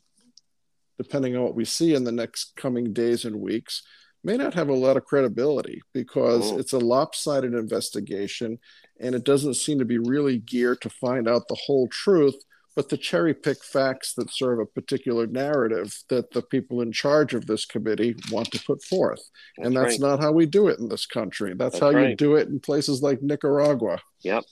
depending 0.98 1.36
on 1.36 1.44
what 1.44 1.56
we 1.56 1.66
see 1.66 1.96
in 1.96 2.04
the 2.04 2.12
next 2.12 2.56
coming 2.56 2.94
days 2.94 3.26
and 3.26 3.36
weeks, 3.40 3.84
may 4.28 4.38
not 4.38 4.53
have 4.53 4.67
a 4.67 4.73
lot 4.73 4.97
of 4.97 5.05
credibility 5.05 5.82
because 5.93 6.51
oh. 6.51 6.59
it's 6.59 6.73
a 6.73 6.78
lopsided 6.78 7.53
investigation 7.53 8.59
and 8.99 9.15
it 9.15 9.23
doesn't 9.23 9.53
seem 9.53 9.80
to 9.80 9.86
be 9.86 9.97
really 9.97 10.38
geared 10.39 10.82
to 10.82 10.89
find 10.89 11.30
out 11.30 11.47
the 11.47 11.57
whole 11.65 11.88
truth 11.88 12.36
but 12.75 12.89
to 12.89 12.97
cherry 12.97 13.34
pick 13.34 13.63
facts 13.63 14.13
that 14.13 14.32
serve 14.32 14.59
a 14.59 14.65
particular 14.65 15.25
narrative 15.25 15.97
that 16.09 16.30
the 16.32 16.43
people 16.43 16.82
in 16.82 16.91
charge 16.91 17.34
of 17.34 17.47
this 17.47 17.65
committee 17.65 18.15
want 18.32 18.51
to 18.51 18.63
put 18.67 18.84
forth. 18.84 19.23
That's 19.57 19.65
and 19.65 19.75
that's 19.75 19.93
right. 19.93 19.99
not 19.99 20.19
how 20.19 20.32
we 20.32 20.45
do 20.45 20.67
it 20.67 20.78
in 20.78 20.88
this 20.88 21.07
country. 21.07 21.55
That's, 21.55 21.80
that's 21.80 21.82
how 21.82 21.89
right. 21.89 22.09
you 22.09 22.15
do 22.15 22.36
it 22.36 22.49
in 22.49 22.59
places 22.59 23.01
like 23.01 23.23
Nicaragua. 23.23 23.99
Yep. 24.21 24.43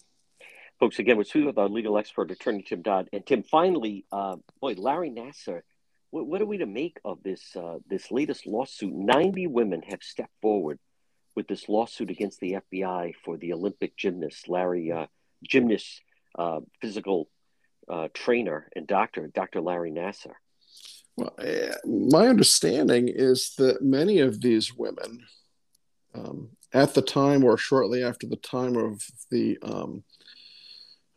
Folks, 0.80 0.98
again, 0.98 1.18
we're 1.18 1.24
speaking 1.24 1.46
with 1.46 1.60
our 1.60 1.70
legal 1.70 2.00
expert, 2.00 2.32
attorney 2.32 2.64
Tim 2.64 2.82
Dodd. 2.82 3.10
And 3.14 3.24
Tim, 3.28 3.44
finally, 3.44 4.06
uh, 4.12 4.38
boy, 4.60 4.74
Larry 4.76 5.12
Nassar, 5.12 5.62
what, 6.16 6.28
what, 6.28 6.42
are 6.42 6.46
we 6.46 6.60
to 6.60 6.66
make 6.66 6.98
of 7.04 7.22
this 7.24 7.58
uh, 7.58 7.80
this 7.90 8.10
latest 8.10 8.48
lawsuit? 8.48 8.94
90 8.94 9.48
women 9.48 9.82
have 9.82 10.02
stepped 10.02 10.32
forward 10.42 10.80
with 11.36 11.46
this 11.50 11.68
lawsuit 11.68 12.10
against 12.10 12.40
the 12.40 12.56
FBI 12.72 13.16
for 13.26 13.36
the 13.36 13.52
Olympic 13.52 13.98
gymnast, 13.98 14.48
Larry, 14.48 14.94
uh, 14.94 15.08
gymnast, 15.44 16.02
uh, 16.40 16.62
physical 16.80 17.28
uh, 17.90 18.08
trainer 18.14 18.70
and 18.78 18.88
doctor, 18.88 19.28
Dr. 19.28 19.60
Larry 19.60 19.92
Nassar. 19.92 20.36
Well, 21.18 21.36
eh, 21.38 21.74
my 21.86 22.30
understanding 22.30 23.10
is 23.10 23.54
that 23.58 23.82
many 23.82 24.20
of 24.20 24.40
these 24.40 24.74
women, 24.74 25.26
um, 26.14 26.52
at 26.74 26.94
the 26.94 27.02
time 27.02 27.44
or 27.44 27.58
shortly 27.58 28.06
after 28.06 28.26
the 28.26 28.38
time 28.38 28.78
of 28.78 29.02
the 29.32 29.58
um, 29.62 30.06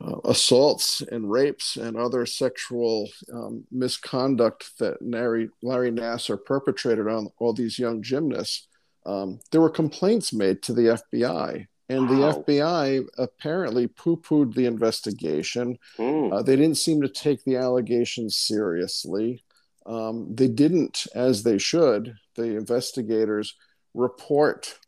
uh, 0.01 0.16
assaults 0.24 1.01
and 1.01 1.30
rapes 1.30 1.76
and 1.76 1.96
other 1.96 2.24
sexual 2.24 3.09
um, 3.32 3.64
misconduct 3.70 4.70
that 4.78 5.01
Larry, 5.03 5.49
Larry 5.62 5.90
Nassar 5.90 6.38
perpetrated 6.44 7.09
on 7.09 7.28
all 7.38 7.53
these 7.53 7.78
young 7.78 8.03
gymnasts, 8.03 8.68
um, 9.07 9.40
there 9.51 9.61
were 9.61 9.70
complaints 9.70 10.32
made 10.32 10.62
to 10.62 10.72
the 10.72 11.01
FBI 11.12 11.66
and 11.88 12.09
wow. 12.09 12.32
the 12.32 12.42
FBI 12.42 13.07
apparently 13.16 13.86
poo 13.86 14.16
pooed 14.16 14.55
the 14.55 14.66
investigation. 14.66 15.78
Mm. 15.99 16.32
Uh, 16.32 16.42
they 16.42 16.57
didn't 16.57 16.76
seem 16.76 17.01
to 17.03 17.09
take 17.09 17.42
the 17.44 17.57
allegations 17.57 18.36
seriously. 18.36 19.42
Um, 19.86 20.34
they 20.34 20.49
didn't, 20.49 21.07
as 21.14 21.42
they 21.42 21.57
should, 21.57 22.14
the 22.36 22.57
investigators 22.57 23.55
report 23.94 24.78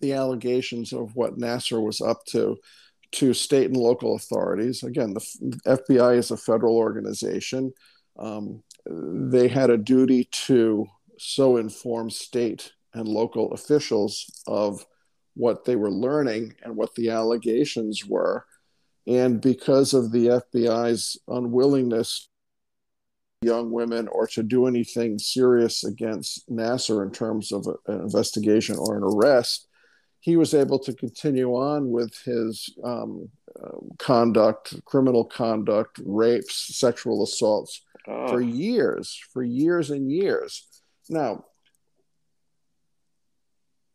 the 0.00 0.12
allegations 0.12 0.92
of 0.92 1.16
what 1.16 1.38
Nassar 1.38 1.84
was 1.84 2.00
up 2.00 2.24
to 2.26 2.56
to 3.14 3.34
state 3.34 3.66
and 3.66 3.76
local 3.76 4.16
authorities. 4.16 4.82
Again, 4.82 5.14
the 5.14 5.20
FBI 5.66 6.16
is 6.16 6.30
a 6.30 6.36
federal 6.36 6.76
organization. 6.76 7.72
Um, 8.18 8.62
they 8.86 9.48
had 9.48 9.70
a 9.70 9.78
duty 9.78 10.28
to 10.46 10.86
so 11.18 11.56
inform 11.56 12.10
state 12.10 12.72
and 12.92 13.08
local 13.08 13.52
officials 13.52 14.42
of 14.46 14.84
what 15.34 15.64
they 15.64 15.76
were 15.76 15.90
learning 15.90 16.54
and 16.62 16.76
what 16.76 16.94
the 16.94 17.10
allegations 17.10 18.04
were. 18.04 18.44
And 19.06 19.40
because 19.40 19.94
of 19.94 20.12
the 20.12 20.42
FBI's 20.54 21.18
unwillingness 21.28 22.28
young 23.42 23.70
women 23.70 24.08
or 24.08 24.26
to 24.26 24.42
do 24.42 24.66
anything 24.66 25.18
serious 25.18 25.84
against 25.84 26.48
Nassar 26.48 27.04
in 27.04 27.12
terms 27.12 27.52
of 27.52 27.66
an 27.86 28.00
investigation 28.00 28.76
or 28.78 28.96
an 28.96 29.02
arrest, 29.04 29.68
he 30.24 30.38
was 30.38 30.54
able 30.54 30.78
to 30.78 30.94
continue 30.94 31.54
on 31.54 31.90
with 31.90 32.16
his 32.24 32.74
um, 32.82 33.28
uh, 33.62 33.76
conduct, 33.98 34.74
criminal 34.86 35.22
conduct, 35.22 36.00
rapes, 36.02 36.78
sexual 36.78 37.22
assaults 37.22 37.82
oh. 38.08 38.28
for 38.28 38.40
years, 38.40 39.20
for 39.34 39.42
years 39.42 39.90
and 39.90 40.10
years. 40.10 40.66
Now, 41.10 41.44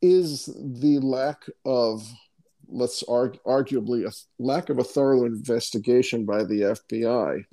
is 0.04 0.46
the 0.56 1.00
lack 1.00 1.46
of 1.66 2.08
let's 2.68 3.02
argue, 3.10 3.40
arguably 3.48 4.06
a 4.06 4.14
lack 4.38 4.70
of 4.70 4.78
a 4.78 4.84
thorough 4.84 5.26
investigation 5.26 6.26
by 6.26 6.44
the 6.44 6.78
FBI 6.78 7.44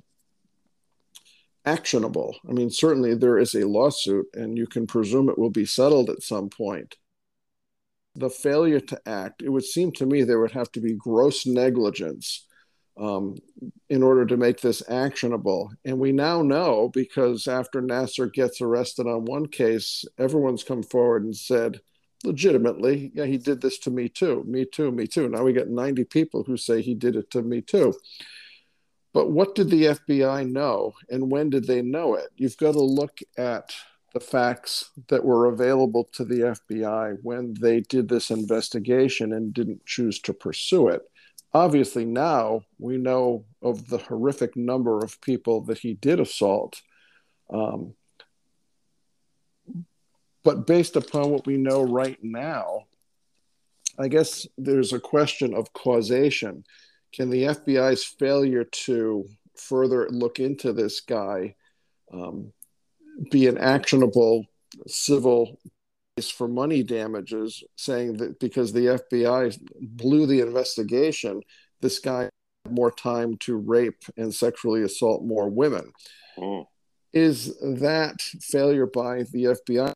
actionable. 1.65 2.37
I 2.47 2.51
mean, 2.51 2.69
certainly 2.69 3.15
there 3.15 3.39
is 3.39 3.55
a 3.55 3.67
lawsuit, 3.67 4.27
and 4.35 4.55
you 4.55 4.67
can 4.67 4.85
presume 4.85 5.29
it 5.29 5.39
will 5.39 5.49
be 5.49 5.65
settled 5.65 6.11
at 6.11 6.21
some 6.21 6.49
point. 6.49 6.95
The 8.17 8.29
failure 8.29 8.79
to 8.79 9.01
act, 9.07 9.41
it 9.41 9.49
would 9.49 9.63
seem 9.63 9.91
to 9.93 10.05
me 10.05 10.23
there 10.23 10.39
would 10.39 10.51
have 10.51 10.71
to 10.73 10.81
be 10.81 10.93
gross 10.93 11.45
negligence 11.45 12.45
um, 12.99 13.35
in 13.89 14.03
order 14.03 14.25
to 14.25 14.37
make 14.37 14.59
this 14.59 14.81
actionable. 14.89 15.71
And 15.85 15.99
we 15.99 16.11
now 16.11 16.41
know 16.41 16.89
because 16.93 17.47
after 17.47 17.81
Nassar 17.81 18.31
gets 18.31 18.59
arrested 18.59 19.07
on 19.07 19.25
one 19.25 19.47
case, 19.47 20.03
everyone's 20.17 20.63
come 20.63 20.83
forward 20.83 21.23
and 21.23 21.35
said, 21.35 21.79
legitimately, 22.23 23.11
yeah, 23.13 23.25
he 23.25 23.37
did 23.37 23.61
this 23.61 23.77
to 23.79 23.91
me 23.91 24.09
too, 24.09 24.43
me 24.47 24.65
too, 24.65 24.91
me 24.91 25.07
too. 25.07 25.29
Now 25.29 25.43
we 25.43 25.53
got 25.53 25.67
90 25.67 26.03
people 26.05 26.43
who 26.43 26.57
say 26.57 26.81
he 26.81 26.95
did 26.95 27.15
it 27.15 27.29
to 27.31 27.41
me 27.41 27.61
too. 27.61 27.93
But 29.13 29.31
what 29.31 29.55
did 29.55 29.69
the 29.69 29.85
FBI 29.85 30.49
know 30.49 30.93
and 31.09 31.31
when 31.31 31.49
did 31.49 31.65
they 31.65 31.81
know 31.81 32.15
it? 32.15 32.29
You've 32.35 32.57
got 32.57 32.73
to 32.73 32.81
look 32.81 33.19
at 33.37 33.73
the 34.17 34.25
facts 34.25 34.89
that 35.09 35.23
were 35.23 35.45
available 35.45 36.05
to 36.11 36.25
the 36.25 36.39
FBI 36.39 37.19
when 37.21 37.53
they 37.53 37.81
did 37.81 38.09
this 38.09 38.31
investigation 38.31 39.31
and 39.31 39.53
didn't 39.53 39.85
choose 39.85 40.19
to 40.21 40.33
pursue 40.33 40.87
it. 40.87 41.03
Obviously, 41.53 42.03
now 42.03 42.61
we 42.79 42.97
know 42.97 43.45
of 43.61 43.87
the 43.89 43.99
horrific 43.99 44.55
number 44.55 45.03
of 45.03 45.21
people 45.21 45.61
that 45.65 45.77
he 45.77 45.93
did 45.93 46.19
assault. 46.19 46.81
Um, 47.53 47.93
but 50.43 50.65
based 50.65 50.95
upon 50.95 51.29
what 51.29 51.45
we 51.45 51.57
know 51.57 51.83
right 51.83 52.17
now, 52.23 52.85
I 53.99 54.07
guess 54.07 54.47
there's 54.57 54.93
a 54.93 54.99
question 54.99 55.53
of 55.53 55.73
causation. 55.73 56.63
Can 57.13 57.29
the 57.29 57.43
FBI's 57.43 58.03
failure 58.03 58.63
to 58.63 59.27
further 59.55 60.09
look 60.09 60.39
into 60.39 60.73
this 60.73 61.01
guy 61.01 61.53
um, 62.11 62.51
be 63.31 63.47
an 63.47 63.57
actionable 63.57 64.45
civil 64.87 65.59
case 66.15 66.29
for 66.29 66.47
money 66.47 66.83
damages, 66.83 67.63
saying 67.75 68.17
that 68.17 68.39
because 68.39 68.73
the 68.73 68.99
FBI 69.11 69.57
blew 69.81 70.25
the 70.25 70.41
investigation, 70.41 71.41
this 71.81 71.99
guy 71.99 72.23
had 72.23 72.31
more 72.69 72.91
time 72.91 73.37
to 73.37 73.57
rape 73.57 74.03
and 74.17 74.33
sexually 74.33 74.83
assault 74.83 75.23
more 75.23 75.49
women. 75.49 75.91
Mm. 76.37 76.65
Is 77.13 77.57
that 77.61 78.21
failure 78.21 78.85
by 78.85 79.23
the 79.31 79.55
FBI? 79.55 79.93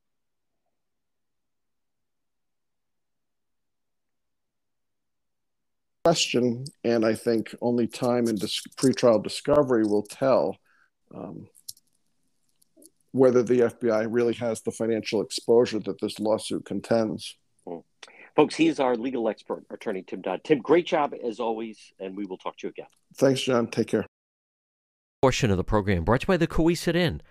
Question, 6.03 6.65
and 6.83 7.05
I 7.05 7.13
think 7.13 7.53
only 7.61 7.85
time 7.85 8.25
and 8.25 8.39
dis- 8.39 8.63
pretrial 8.75 9.21
discovery 9.21 9.83
will 9.83 10.01
tell 10.01 10.57
um, 11.13 11.47
whether 13.11 13.43
the 13.43 13.61
FBI 13.61 14.07
really 14.09 14.33
has 14.35 14.61
the 14.61 14.71
financial 14.71 15.21
exposure 15.21 15.79
that 15.79 15.99
this 15.99 16.19
lawsuit 16.19 16.65
contends. 16.65 17.35
Mm. 17.67 17.83
Folks, 18.35 18.55
he's 18.55 18.79
our 18.79 18.95
legal 18.95 19.27
expert, 19.27 19.65
attorney 19.69 20.03
Tim 20.03 20.21
Dodd. 20.21 20.41
Tim, 20.43 20.59
great 20.59 20.85
job 20.85 21.13
as 21.25 21.39
always, 21.39 21.77
and 21.99 22.15
we 22.15 22.25
will 22.25 22.37
talk 22.37 22.57
to 22.57 22.67
you 22.67 22.69
again. 22.69 22.87
Thanks, 23.15 23.41
John. 23.41 23.67
Take 23.67 23.87
care. 23.87 24.05
Portion 25.21 25.51
of 25.51 25.57
the 25.57 25.63
program 25.63 26.03
brought 26.03 26.21
to 26.21 26.25
you 26.25 26.27
by 26.27 26.37
the 26.37 26.47
Cowesett 26.47 26.95
Inn. 26.95 27.21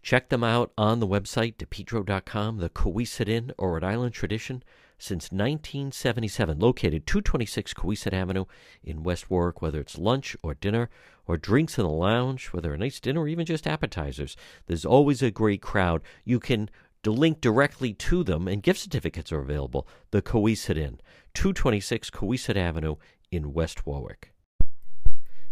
Check 0.00 0.28
them 0.28 0.44
out 0.44 0.72
on 0.78 1.00
the 1.00 1.06
website, 1.06 1.56
depetro.com, 1.56 2.58
the 2.58 2.70
Cowesett 2.70 3.28
Inn 3.28 3.52
or 3.58 3.72
Rhode 3.72 3.84
Island 3.84 4.14
tradition 4.14 4.62
since 4.98 5.32
1977, 5.32 6.58
located 6.58 7.06
226 7.06 7.74
Cowesett 7.74 8.12
Avenue 8.12 8.44
in 8.82 9.02
West 9.02 9.30
Warwick, 9.30 9.60
whether 9.60 9.80
it's 9.80 9.98
lunch 9.98 10.36
or 10.42 10.54
dinner 10.54 10.88
or 11.26 11.36
drinks 11.36 11.78
in 11.78 11.84
the 11.84 11.90
lounge, 11.90 12.46
whether 12.48 12.72
a 12.72 12.78
nice 12.78 13.00
dinner 13.00 13.22
or 13.22 13.28
even 13.28 13.46
just 13.46 13.66
appetizers. 13.66 14.36
There's 14.66 14.84
always 14.84 15.22
a 15.22 15.30
great 15.30 15.62
crowd. 15.62 16.02
You 16.24 16.38
can 16.40 16.70
link 17.04 17.40
directly 17.40 17.92
to 17.92 18.24
them, 18.24 18.48
and 18.48 18.62
gift 18.62 18.80
certificates 18.80 19.30
are 19.30 19.40
available. 19.40 19.86
The 20.10 20.22
Cowesett 20.22 20.78
Inn, 20.78 21.00
226 21.34 22.10
Cowesett 22.10 22.56
Avenue 22.56 22.96
in 23.30 23.52
West 23.52 23.86
Warwick. 23.86 24.30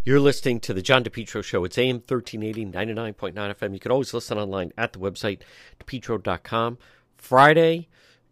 You're 0.04 0.18
listening 0.18 0.60
to 0.60 0.74
the 0.74 0.82
John 0.82 1.04
DePetro 1.04 1.44
Show. 1.44 1.64
It's 1.64 1.78
AM 1.78 1.96
1380, 1.96 2.66
99.9 2.66 3.34
FM. 3.34 3.72
You 3.72 3.78
can 3.78 3.92
always 3.92 4.12
listen 4.12 4.38
online 4.38 4.72
at 4.76 4.92
the 4.92 4.98
website, 4.98 5.42
depetro.com. 5.78 6.78
Friday, 7.16 7.88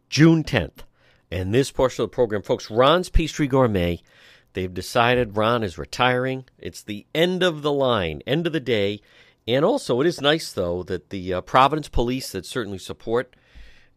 June 0.08 0.42
10th. 0.42 0.78
And 1.30 1.54
this 1.54 1.70
portion 1.70 2.02
of 2.02 2.10
the 2.10 2.14
program, 2.14 2.42
folks, 2.42 2.70
Ron's 2.70 3.08
Pastry 3.08 3.46
Gourmet, 3.46 4.02
they've 4.54 4.72
decided 4.72 5.36
Ron 5.36 5.62
is 5.62 5.78
retiring. 5.78 6.44
It's 6.58 6.82
the 6.82 7.06
end 7.14 7.42
of 7.42 7.62
the 7.62 7.72
line, 7.72 8.22
end 8.26 8.46
of 8.46 8.52
the 8.52 8.60
day. 8.60 9.00
And 9.46 9.64
also, 9.64 10.00
it 10.00 10.06
is 10.06 10.20
nice, 10.20 10.52
though, 10.52 10.82
that 10.84 11.10
the 11.10 11.34
uh, 11.34 11.40
Providence 11.40 11.88
Police 11.88 12.32
that 12.32 12.46
certainly 12.46 12.78
support 12.78 13.34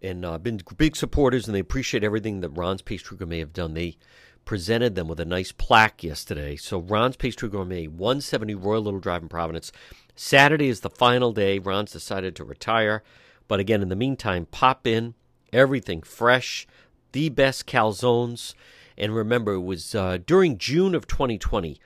and 0.02 0.26
uh, 0.26 0.38
been 0.38 0.62
big 0.78 0.96
supporters, 0.96 1.48
and 1.48 1.56
they 1.56 1.60
appreciate 1.60 2.04
everything 2.04 2.42
that 2.42 2.50
Ron's 2.50 2.82
Pastry 2.82 3.18
Gourmet 3.18 3.40
have 3.40 3.54
done. 3.54 3.74
They 3.74 3.98
presented 4.46 4.96
them 4.96 5.08
with 5.08 5.20
a 5.20 5.26
nice 5.26 5.52
plaque 5.52 6.04
yesterday. 6.04 6.56
So, 6.56 6.80
Ron's 6.80 7.16
Pastry 7.16 7.50
Gourmet, 7.50 7.88
170 7.88 8.56
Royal 8.56 8.82
Little 8.82 9.00
Drive 9.00 9.24
in 9.24 9.30
Providence. 9.30 9.72
Saturday 10.16 10.68
is 10.68 10.82
the 10.82 10.90
final 10.90 11.32
day. 11.32 11.58
Ron's 11.60 11.92
decided 11.92 12.36
to 12.36 12.44
retire. 12.44 13.02
But 13.48 13.60
again, 13.60 13.82
in 13.82 13.90
the 13.90 13.96
meantime, 13.96 14.46
pop 14.46 14.86
in. 14.86 15.16
Everything 15.52 16.02
fresh, 16.02 16.66
the 17.14 17.30
best 17.30 17.66
calzones. 17.66 18.54
And 18.98 19.16
remember, 19.16 19.54
it 19.54 19.62
was 19.62 19.96
uh, 19.96 20.20
during 20.26 20.58
June 20.58 20.94
of 20.94 21.08
2020 21.08 21.80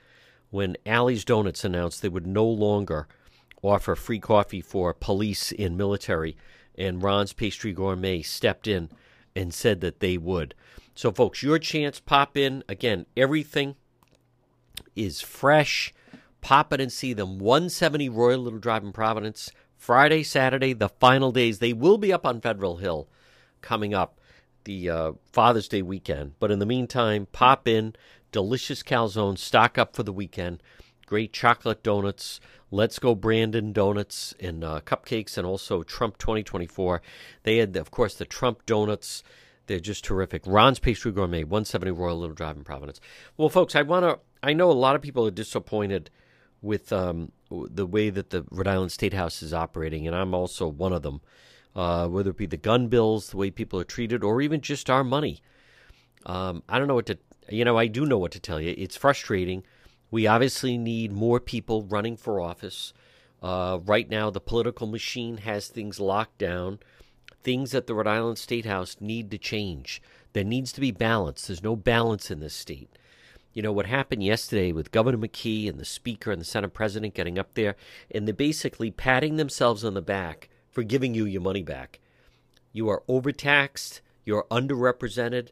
when 0.50 0.76
Allie's 0.84 1.24
Donuts 1.24 1.64
announced 1.64 2.02
they 2.02 2.08
would 2.08 2.26
no 2.26 2.44
longer 2.44 3.06
offer 3.62 3.94
free 3.94 4.18
coffee 4.18 4.60
for 4.60 4.92
police 4.92 5.52
and 5.52 5.76
military. 5.76 6.36
And 6.76 7.02
Ron's 7.02 7.32
Pastry 7.32 7.72
Gourmet 7.72 8.22
stepped 8.22 8.66
in 8.66 8.90
and 9.34 9.54
said 9.54 9.80
that 9.80 10.00
they 10.00 10.18
would. 10.18 10.54
So, 10.94 11.12
folks, 11.12 11.42
your 11.42 11.58
chance, 11.58 12.00
pop 12.00 12.36
in. 12.36 12.64
Again, 12.68 13.06
everything 13.16 13.76
is 14.96 15.20
fresh. 15.20 15.94
Pop 16.40 16.72
it 16.72 16.80
and 16.80 16.92
see 16.92 17.12
them. 17.12 17.38
170 17.38 18.08
Royal 18.08 18.40
Little 18.40 18.58
Drive 18.58 18.84
in 18.84 18.92
Providence. 18.92 19.50
Friday, 19.76 20.22
Saturday, 20.22 20.72
the 20.72 20.88
final 20.88 21.30
days. 21.30 21.58
They 21.58 21.72
will 21.72 21.98
be 21.98 22.12
up 22.12 22.26
on 22.26 22.40
Federal 22.40 22.78
Hill 22.78 23.08
coming 23.60 23.94
up 23.94 24.17
the 24.68 24.90
uh, 24.90 25.12
Father's 25.32 25.66
Day 25.66 25.80
weekend. 25.80 26.34
But 26.38 26.50
in 26.50 26.58
the 26.58 26.66
meantime, 26.66 27.26
pop 27.32 27.66
in. 27.66 27.96
Delicious 28.30 28.82
calzones. 28.82 29.38
Stock 29.38 29.78
up 29.78 29.96
for 29.96 30.02
the 30.02 30.12
weekend. 30.12 30.62
Great 31.06 31.32
chocolate 31.32 31.82
donuts. 31.82 32.38
Let's 32.70 32.98
Go 32.98 33.14
Brandon 33.14 33.72
donuts 33.72 34.34
and 34.38 34.62
uh, 34.62 34.80
cupcakes, 34.84 35.38
and 35.38 35.46
also 35.46 35.82
Trump 35.82 36.18
2024. 36.18 37.00
They 37.44 37.56
had, 37.56 37.74
of 37.76 37.90
course, 37.90 38.14
the 38.14 38.26
Trump 38.26 38.66
donuts. 38.66 39.22
They're 39.68 39.80
just 39.80 40.04
terrific. 40.04 40.42
Ron's 40.44 40.78
Pastry 40.78 41.12
Gourmet, 41.12 41.44
170 41.44 41.92
Royal 41.92 42.18
Little 42.18 42.34
Drive 42.34 42.58
in 42.58 42.64
Providence. 42.64 43.00
Well, 43.38 43.48
folks, 43.48 43.74
I 43.74 43.80
want 43.82 44.04
to. 44.04 44.18
I 44.42 44.52
know 44.52 44.70
a 44.70 44.72
lot 44.72 44.96
of 44.96 45.02
people 45.02 45.26
are 45.26 45.30
disappointed 45.30 46.10
with 46.60 46.92
um, 46.92 47.32
the 47.50 47.86
way 47.86 48.10
that 48.10 48.28
the 48.28 48.44
Rhode 48.50 48.68
Island 48.68 48.92
State 48.92 49.14
House 49.14 49.42
is 49.42 49.54
operating, 49.54 50.06
and 50.06 50.14
I'm 50.14 50.34
also 50.34 50.68
one 50.68 50.92
of 50.92 51.00
them. 51.00 51.22
Uh, 51.78 52.08
whether 52.08 52.30
it 52.30 52.36
be 52.36 52.44
the 52.44 52.56
gun 52.56 52.88
bills, 52.88 53.30
the 53.30 53.36
way 53.36 53.52
people 53.52 53.78
are 53.78 53.84
treated, 53.84 54.24
or 54.24 54.42
even 54.42 54.60
just 54.60 54.90
our 54.90 55.04
money. 55.04 55.40
Um, 56.26 56.64
I 56.68 56.76
don't 56.76 56.88
know 56.88 56.96
what 56.96 57.06
to. 57.06 57.18
You 57.48 57.64
know, 57.64 57.78
I 57.78 57.86
do 57.86 58.04
know 58.04 58.18
what 58.18 58.32
to 58.32 58.40
tell 58.40 58.60
you. 58.60 58.74
It's 58.76 58.96
frustrating. 58.96 59.62
We 60.10 60.26
obviously 60.26 60.76
need 60.76 61.12
more 61.12 61.38
people 61.38 61.84
running 61.84 62.16
for 62.16 62.40
office. 62.40 62.92
Uh, 63.40 63.78
right 63.84 64.10
now, 64.10 64.28
the 64.28 64.40
political 64.40 64.88
machine 64.88 65.36
has 65.36 65.68
things 65.68 66.00
locked 66.00 66.38
down. 66.38 66.80
Things 67.44 67.72
at 67.76 67.86
the 67.86 67.94
Rhode 67.94 68.08
Island 68.08 68.38
State 68.38 68.66
House 68.66 68.96
need 68.98 69.30
to 69.30 69.38
change. 69.38 70.02
There 70.32 70.42
needs 70.42 70.72
to 70.72 70.80
be 70.80 70.90
balance. 70.90 71.46
There's 71.46 71.62
no 71.62 71.76
balance 71.76 72.28
in 72.28 72.40
this 72.40 72.54
state. 72.54 72.90
You 73.52 73.62
know, 73.62 73.72
what 73.72 73.86
happened 73.86 74.24
yesterday 74.24 74.72
with 74.72 74.90
Governor 74.90 75.18
McKee 75.18 75.68
and 75.68 75.78
the 75.78 75.84
Speaker 75.84 76.32
and 76.32 76.40
the 76.40 76.44
Senate 76.44 76.74
President 76.74 77.14
getting 77.14 77.38
up 77.38 77.54
there, 77.54 77.76
and 78.10 78.26
they're 78.26 78.34
basically 78.34 78.90
patting 78.90 79.36
themselves 79.36 79.84
on 79.84 79.94
the 79.94 80.02
back 80.02 80.48
for 80.78 80.84
giving 80.84 81.12
you 81.12 81.24
your 81.24 81.40
money 81.40 81.64
back. 81.64 81.98
You 82.72 82.88
are 82.88 83.02
overtaxed, 83.08 84.00
you're 84.24 84.46
underrepresented. 84.48 85.48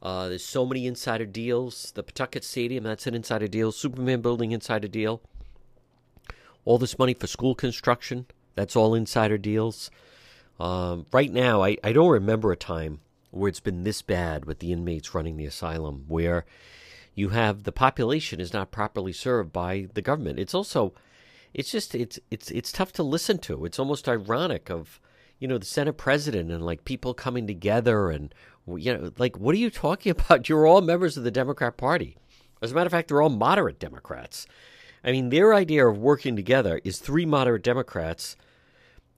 Uh, 0.00 0.28
there's 0.28 0.44
so 0.44 0.64
many 0.64 0.86
insider 0.86 1.26
deals. 1.26 1.90
The 1.96 2.04
Pawtucket 2.04 2.44
Stadium, 2.44 2.84
that's 2.84 3.08
an 3.08 3.16
insider 3.16 3.48
deal. 3.48 3.72
Superman 3.72 4.20
Building, 4.20 4.52
insider 4.52 4.86
deal. 4.86 5.22
All 6.64 6.78
this 6.78 7.00
money 7.00 7.14
for 7.14 7.26
school 7.26 7.56
construction, 7.56 8.26
that's 8.54 8.76
all 8.76 8.94
insider 8.94 9.38
deals. 9.38 9.90
Um, 10.60 11.04
right 11.10 11.32
now, 11.32 11.64
I, 11.64 11.76
I 11.82 11.92
don't 11.92 12.12
remember 12.12 12.52
a 12.52 12.56
time 12.56 13.00
where 13.32 13.48
it's 13.48 13.58
been 13.58 13.82
this 13.82 14.02
bad 14.02 14.44
with 14.44 14.60
the 14.60 14.70
inmates 14.70 15.16
running 15.16 15.36
the 15.36 15.46
asylum, 15.46 16.04
where 16.06 16.44
you 17.16 17.30
have 17.30 17.64
the 17.64 17.72
population 17.72 18.40
is 18.40 18.52
not 18.52 18.70
properly 18.70 19.12
served 19.12 19.52
by 19.52 19.88
the 19.94 20.02
government. 20.02 20.38
It's 20.38 20.54
also, 20.54 20.92
it's 21.54 21.70
just 21.70 21.94
it's 21.94 22.18
it's 22.30 22.50
it's 22.50 22.72
tough 22.72 22.92
to 22.92 23.02
listen 23.02 23.38
to. 23.38 23.64
It's 23.64 23.78
almost 23.78 24.08
ironic 24.08 24.70
of, 24.70 25.00
you 25.38 25.48
know, 25.48 25.58
the 25.58 25.66
Senate 25.66 25.96
president 25.96 26.50
and 26.50 26.64
like 26.64 26.84
people 26.84 27.14
coming 27.14 27.46
together 27.46 28.10
and 28.10 28.34
you 28.66 28.94
know, 28.94 29.10
like, 29.18 29.38
what 29.38 29.54
are 29.54 29.58
you 29.58 29.70
talking 29.70 30.10
about? 30.18 30.48
You're 30.48 30.66
all 30.66 30.80
members 30.80 31.16
of 31.16 31.24
the 31.24 31.30
Democrat 31.30 31.76
Party. 31.76 32.16
As 32.62 32.72
a 32.72 32.74
matter 32.74 32.86
of 32.86 32.92
fact, 32.92 33.08
they're 33.08 33.22
all 33.22 33.30
moderate 33.30 33.78
Democrats. 33.78 34.46
I 35.02 35.12
mean, 35.12 35.30
their 35.30 35.54
idea 35.54 35.86
of 35.86 35.98
working 35.98 36.36
together 36.36 36.80
is 36.84 36.98
three 36.98 37.24
moderate 37.24 37.62
Democrats 37.62 38.36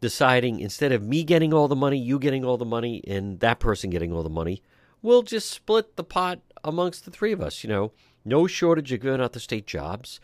deciding 0.01 0.61
instead 0.61 0.93
of 0.93 1.03
me 1.03 1.25
getting 1.25 1.53
all 1.53 1.69
the 1.69 1.77
money, 1.77 1.99
you 1.99 2.19
getting 2.19 2.45
all 2.45 2.57
the 2.57 2.65
money, 2.65 3.03
and 3.07 3.41
that 3.41 3.59
person 3.59 3.91
getting 3.91 4.13
all 4.13 4.23
the 4.23 4.31
money, 4.31 4.63
we'll 5.01 5.23
just 5.23 5.51
split 5.51 5.97
the 5.97 6.05
pot 6.05 6.41
amongst 6.63 7.05
the 7.05 7.11
three 7.11 7.33
of 7.33 7.41
us. 7.41 7.65
You 7.65 7.71
know, 7.71 7.93
no 8.25 8.47
shortage 8.47 8.93
of 8.93 9.01
giving 9.01 9.21
out 9.21 9.33
the 9.33 9.41
state 9.41 9.67
jobs. 9.67 10.21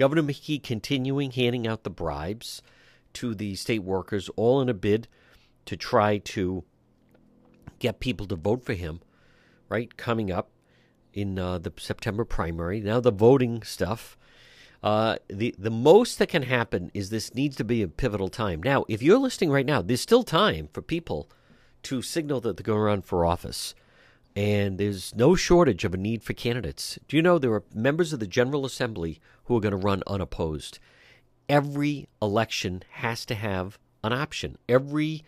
Governor 0.00 0.22
McKee 0.22 0.62
continuing 0.62 1.30
handing 1.30 1.66
out 1.66 1.84
the 1.84 1.90
bribes 1.90 2.62
to 3.12 3.34
the 3.34 3.54
state 3.54 3.82
workers, 3.82 4.30
all 4.34 4.62
in 4.62 4.70
a 4.70 4.74
bid 4.74 5.08
to 5.66 5.76
try 5.76 6.16
to 6.16 6.64
get 7.80 8.00
people 8.00 8.26
to 8.28 8.34
vote 8.34 8.64
for 8.64 8.72
him, 8.72 9.00
right? 9.68 9.94
Coming 9.98 10.32
up 10.32 10.52
in 11.12 11.38
uh, 11.38 11.58
the 11.58 11.70
September 11.76 12.24
primary. 12.24 12.80
Now 12.80 13.00
the 13.00 13.12
voting 13.12 13.62
stuff. 13.62 14.16
Uh, 14.82 15.16
the 15.28 15.54
the 15.58 15.70
most 15.70 16.18
that 16.18 16.30
can 16.30 16.44
happen 16.44 16.90
is 16.94 17.10
this 17.10 17.34
needs 17.34 17.56
to 17.56 17.64
be 17.64 17.82
a 17.82 17.88
pivotal 17.88 18.30
time. 18.30 18.62
Now, 18.62 18.86
if 18.88 19.02
you're 19.02 19.18
listening 19.18 19.50
right 19.50 19.66
now, 19.66 19.82
there's 19.82 20.00
still 20.00 20.22
time 20.22 20.70
for 20.72 20.80
people 20.80 21.28
to 21.82 22.00
signal 22.00 22.40
that 22.40 22.56
they're 22.56 22.64
going 22.64 22.78
to 22.78 22.84
run 22.84 23.02
for 23.02 23.26
office, 23.26 23.74
and 24.34 24.78
there's 24.78 25.14
no 25.14 25.34
shortage 25.34 25.84
of 25.84 25.92
a 25.92 25.98
need 25.98 26.22
for 26.22 26.32
candidates. 26.32 26.98
Do 27.06 27.18
you 27.18 27.22
know 27.22 27.38
there 27.38 27.52
are 27.52 27.64
members 27.74 28.14
of 28.14 28.20
the 28.20 28.26
General 28.26 28.64
Assembly 28.64 29.20
who 29.50 29.56
are 29.56 29.60
going 29.60 29.72
to 29.72 29.76
run 29.76 30.00
unopposed? 30.06 30.78
Every 31.48 32.08
election 32.22 32.84
has 32.92 33.26
to 33.26 33.34
have 33.34 33.80
an 34.04 34.12
option. 34.12 34.56
Every 34.68 35.24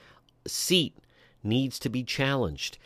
seat 0.47 0.97
needs 1.43 1.81
to 1.81 1.89
be 1.89 2.05
challenged. 2.05 2.79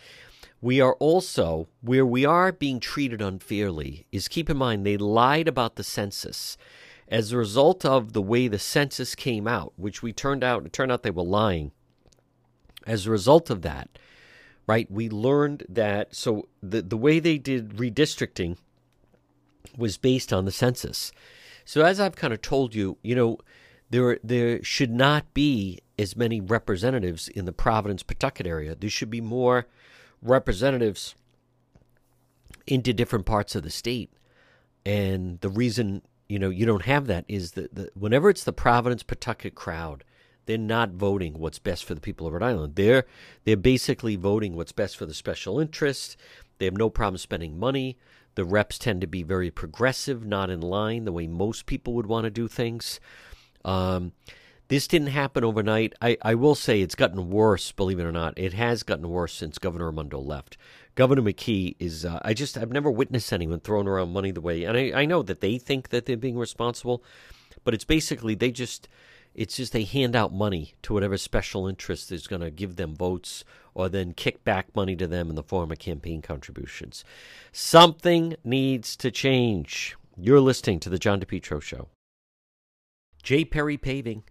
We 0.62 0.80
are 0.80 0.95
also, 0.95 1.68
where 1.82 2.07
we 2.07 2.24
are 2.24 2.53
being 2.53 2.80
treated 2.80 3.20
unfairly, 3.20 4.07
is 4.11 4.28
keep 4.28 4.49
in 4.49 4.57
mind 4.57 4.87
they 4.87 4.97
lied 4.97 5.47
about 5.47 5.76
the 5.76 5.84
census. 5.84 6.57
As 7.07 7.32
a 7.32 7.37
result 7.37 7.84
of 7.84 8.14
the 8.14 8.22
way 8.22 8.49
the 8.49 8.59
census 8.59 9.14
came 9.14 9.47
out, 9.47 9.74
which 9.76 10.03
we 10.03 10.14
turned 10.14 10.43
out, 10.43 10.64
it 10.64 10.72
turned 10.72 10.91
out 10.91 11.03
they 11.03 11.11
were 11.11 11.22
lying. 11.22 11.70
As 12.87 13.07
a 13.07 13.11
result 13.11 13.51
of 13.51 13.61
that, 13.61 13.91
right, 14.66 14.91
we 14.91 15.11
learned 15.11 15.66
that, 15.68 16.16
so 16.16 16.49
the, 16.62 16.80
the 16.80 16.97
way 16.97 17.18
they 17.20 17.37
did 17.37 17.76
redistricting 17.76 18.57
was 19.77 19.97
based 19.97 20.33
on 20.33 20.45
the 20.45 20.53
census. 20.53 21.12
So 21.64 21.85
as 21.85 21.99
I've 22.01 22.17
kind 22.17 22.33
of 22.33 22.43
told 22.43 22.75
you, 22.75 22.99
you 23.03 23.14
know, 23.14 23.39
there 23.91 24.19
there 24.23 24.62
should 24.62 24.91
not 24.91 25.33
be 25.35 25.81
as 25.99 26.17
many 26.17 26.41
representatives 26.41 27.29
in 27.29 27.45
the 27.45 27.53
Providence 27.53 28.03
Pawtucket 28.03 28.47
area. 28.47 28.75
There 28.75 28.91
should 28.91 29.11
be 29.11 29.21
more 29.21 29.67
representatives 30.23 31.14
into 32.67 32.93
different 32.93 33.27
parts 33.27 33.55
of 33.55 33.62
the 33.62 33.71
state. 33.71 34.11
And 34.85 35.41
the 35.41 35.49
reason 35.49 36.03
you 36.29 36.39
know 36.39 36.51
you 36.51 36.67
don't 36.67 36.85
have 36.85 37.07
that 37.07 37.25
is 37.29 37.53
that 37.53 37.75
the, 37.75 37.91
whenever 37.95 38.29
it's 38.29 38.45
the 38.45 38.53
Providence 38.53 39.03
Pawtucket 39.03 39.55
crowd, 39.55 40.05
they're 40.47 40.59
not 40.59 40.91
voting 40.91 41.39
what's 41.39 41.59
best 41.59 41.85
for 41.85 41.95
the 41.95 42.01
people 42.01 42.27
of 42.27 42.33
Rhode 42.33 42.43
Island. 42.43 42.77
They're 42.77 43.05
they're 43.45 43.57
basically 43.57 44.17
voting 44.17 44.57
what's 44.57 44.73
best 44.73 44.97
for 44.97 45.07
the 45.07 45.14
special 45.14 45.61
interest. 45.61 46.17
They 46.59 46.64
have 46.64 46.77
no 46.77 46.91
problem 46.91 47.19
spending 47.19 47.59
money. 47.59 47.97
The 48.37 48.45
reps 48.45 48.78
tend 48.78 49.01
to 49.01 49.07
be 49.07 49.22
very 49.22 49.51
progressive, 49.51 50.24
not 50.24 50.51
in 50.51 50.61
line 50.61 51.05
the 51.05 51.12
way 51.12 51.26
most 51.26 51.66
people 51.66 51.95
would 51.95 52.07
want 52.07 52.24
to 52.24 52.30
do 52.30 52.49
things. 52.49 53.01
Um, 53.64 54.12
this 54.68 54.87
didn't 54.87 55.09
happen 55.09 55.45
overnight. 55.45 55.95
I, 56.03 56.16
I 56.22 56.34
will 56.34 56.55
say 56.55 56.80
it's 56.80 56.95
gotten 56.95 57.30
worse, 57.30 57.72
believe 57.72 57.99
it 57.99 58.05
or 58.05 58.12
not. 58.12 58.39
It 58.39 58.53
has 58.53 58.82
gotten 58.82 59.09
worse 59.09 59.32
since 59.32 59.59
Governor 59.59 59.87
Raimondo 59.87 60.18
left. 60.18 60.57
Governor 60.97 61.22
McKee 61.22 61.76
is, 61.78 62.05
uh, 62.05 62.20
I 62.22 62.34
just, 62.34 62.59
I've 62.59 62.72
never 62.72 62.91
witnessed 62.91 63.32
anyone 63.32 63.61
throwing 63.61 63.87
around 63.87 64.12
money 64.12 64.30
the 64.32 64.41
way, 64.41 64.64
and 64.64 64.76
I, 64.76 65.03
I 65.03 65.05
know 65.05 65.22
that 65.22 65.41
they 65.41 65.59
think 65.59 65.91
that 65.91 66.07
they're 66.07 66.16
being 66.16 66.39
responsible, 66.39 67.05
but 67.64 67.74
it's 67.74 67.84
basically 67.84 68.34
they 68.34 68.51
just, 68.51 68.89
it's 69.34 69.57
just 69.57 69.72
they 69.72 69.84
hand 69.84 70.16
out 70.16 70.32
money 70.32 70.74
to 70.82 70.95
whatever 70.95 71.18
special 71.18 71.68
interest 71.68 72.11
is 72.11 72.26
going 72.26 72.43
to 72.43 72.51
give 72.51 72.76
them 72.76 72.97
votes 72.97 73.45
or 73.77 73.91
then 73.91 74.14
kick 74.14 74.43
back 74.43 74.74
money 74.74 74.97
to 74.97 75.07
them 75.07 75.29
in 75.29 75.37
the 75.37 75.43
form 75.43 75.70
of 75.70 75.79
campaign 75.79 76.22
contributions. 76.22 77.05
Something 77.53 78.35
needs 78.43 78.97
to 78.97 79.11
change. 79.11 79.95
You're 80.16 80.41
listening 80.41 80.81
to 80.81 80.89
The 80.89 80.99
John 80.99 81.20
DePetro 81.20 81.61
Show. 81.61 81.91
J. 83.22 83.45
Perry 83.45 83.77
Paving. 83.77 84.22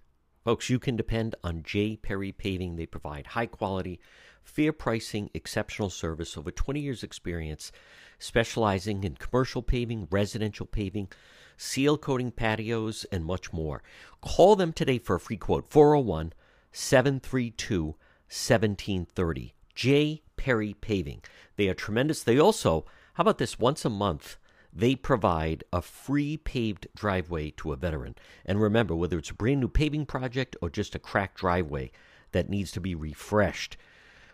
Folks, 0.43 0.67
you 0.71 0.79
can 0.79 0.95
depend 0.95 1.35
on 1.43 1.61
J. 1.61 1.95
Perry 1.95 2.31
Paving. 2.31 2.75
They 2.75 2.87
provide 2.87 3.27
high 3.27 3.45
quality, 3.45 3.99
fair 4.41 4.73
pricing, 4.73 5.29
exceptional 5.35 5.91
service, 5.91 6.35
over 6.35 6.49
20 6.49 6.79
years' 6.79 7.03
experience, 7.03 7.71
specializing 8.17 9.03
in 9.03 9.13
commercial 9.13 9.61
paving, 9.61 10.07
residential 10.09 10.65
paving, 10.65 11.09
seal 11.55 11.99
coating 11.99 12.31
patios, 12.31 13.05
and 13.11 13.23
much 13.23 13.53
more. 13.53 13.83
Call 14.21 14.55
them 14.55 14.73
today 14.73 14.97
for 14.97 15.17
a 15.17 15.19
free 15.19 15.37
quote 15.37 15.69
401 15.69 16.33
732 16.71 17.95
1730. 18.35 19.53
J. 19.73 20.21
Perry 20.35 20.75
Paving. 20.81 21.21
They 21.55 21.69
are 21.69 21.73
tremendous. 21.73 22.21
They 22.21 22.37
also, 22.37 22.85
how 23.13 23.21
about 23.21 23.37
this, 23.37 23.57
once 23.57 23.85
a 23.85 23.89
month, 23.89 24.37
they 24.73 24.93
provide 24.95 25.63
a 25.71 25.81
free 25.81 26.35
paved 26.35 26.87
driveway 26.95 27.51
to 27.51 27.71
a 27.71 27.77
veteran. 27.77 28.15
And 28.45 28.61
remember, 28.61 28.93
whether 28.93 29.17
it's 29.17 29.29
a 29.29 29.35
brand 29.35 29.61
new 29.61 29.69
paving 29.69 30.05
project 30.05 30.57
or 30.61 30.69
just 30.69 30.95
a 30.95 30.99
cracked 30.99 31.37
driveway 31.37 31.91
that 32.33 32.49
needs 32.49 32.71
to 32.73 32.81
be 32.81 32.93
refreshed, 32.93 33.77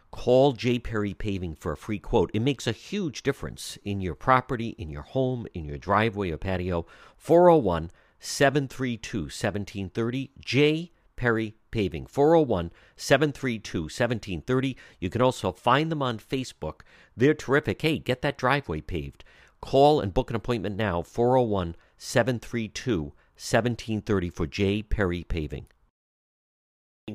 call 0.10 0.54
J. 0.54 0.80
Perry 0.80 1.14
Paving 1.14 1.56
for 1.56 1.72
a 1.72 1.78
free 1.78 2.00
quote. 2.00 2.32
It 2.34 2.42
makes 2.42 2.66
a 2.66 2.72
huge 2.72 3.22
difference 3.22 3.78
in 3.86 4.02
your 4.02 4.16
property, 4.16 4.70
in 4.80 4.90
your 4.90 5.04
home, 5.04 5.46
in 5.54 5.66
your 5.66 5.78
driveway 5.78 6.32
or 6.32 6.38
patio. 6.38 6.88
401 7.18 7.92
732 8.20 9.20
1730. 9.20 10.32
J. 10.40 10.92
Perry 11.22 11.54
Paving. 11.70 12.08
401 12.08 12.72
732 12.96 13.82
1730. 13.82 14.76
You 15.00 15.12
can 15.12 15.22
also 15.22 15.52
find 15.52 15.92
them 15.92 16.02
on 16.02 16.18
Facebook. 16.18 16.82
They're 17.16 17.36
terrific. 17.36 17.84
Hey, 17.84 18.00
get 18.00 18.24
that 18.24 18.40
driveway 18.40 18.82
paved. 18.82 19.24
Call 19.62 20.00
and 20.00 20.16
book 20.16 20.32
an 20.32 20.36
appointment 20.36 20.78
now 20.78 21.04
401 21.04 21.76
732 21.96 23.04
1730 23.04 24.30
for 24.32 24.48
J. 24.48 24.82
Perry 24.82 25.24
Paving. 25.24 25.68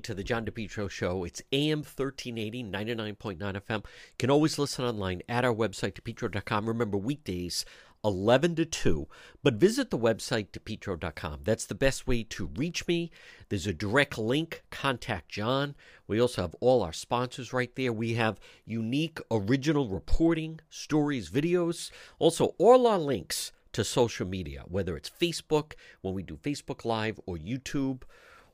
To 0.00 0.14
the 0.14 0.22
John 0.22 0.46
DePetro 0.46 0.88
Show. 0.88 1.24
It's 1.24 1.42
AM 1.50 1.78
1380, 1.78 2.62
99.9 2.62 3.38
FM. 3.38 3.78
You 3.78 3.82
can 4.20 4.30
always 4.30 4.56
listen 4.56 4.84
online 4.84 5.22
at 5.28 5.44
our 5.44 5.54
website, 5.54 5.94
depetro.com. 5.94 6.66
Remember, 6.68 6.96
weekdays 6.96 7.64
11 8.06 8.54
to 8.54 8.64
2. 8.64 9.08
But 9.42 9.54
visit 9.54 9.90
the 9.90 9.98
website, 9.98 10.50
depetro.com. 10.50 11.40
That's 11.44 11.66
the 11.66 11.74
best 11.74 12.06
way 12.06 12.22
to 12.24 12.46
reach 12.56 12.86
me. 12.86 13.10
There's 13.48 13.66
a 13.66 13.74
direct 13.74 14.16
link, 14.16 14.62
contact 14.70 15.28
John. 15.28 15.74
We 16.06 16.20
also 16.20 16.42
have 16.42 16.54
all 16.60 16.82
our 16.82 16.92
sponsors 16.92 17.52
right 17.52 17.74
there. 17.74 17.92
We 17.92 18.14
have 18.14 18.38
unique 18.64 19.18
original 19.30 19.88
reporting, 19.88 20.60
stories, 20.70 21.30
videos, 21.30 21.90
also 22.18 22.54
all 22.58 22.86
our 22.86 22.98
links 22.98 23.52
to 23.72 23.84
social 23.84 24.26
media, 24.26 24.62
whether 24.68 24.96
it's 24.96 25.10
Facebook, 25.10 25.72
when 26.00 26.14
we 26.14 26.22
do 26.22 26.36
Facebook 26.36 26.84
Live, 26.84 27.20
or 27.26 27.36
YouTube 27.36 28.02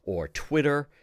or 0.03 0.29
Twitter. 0.29 0.89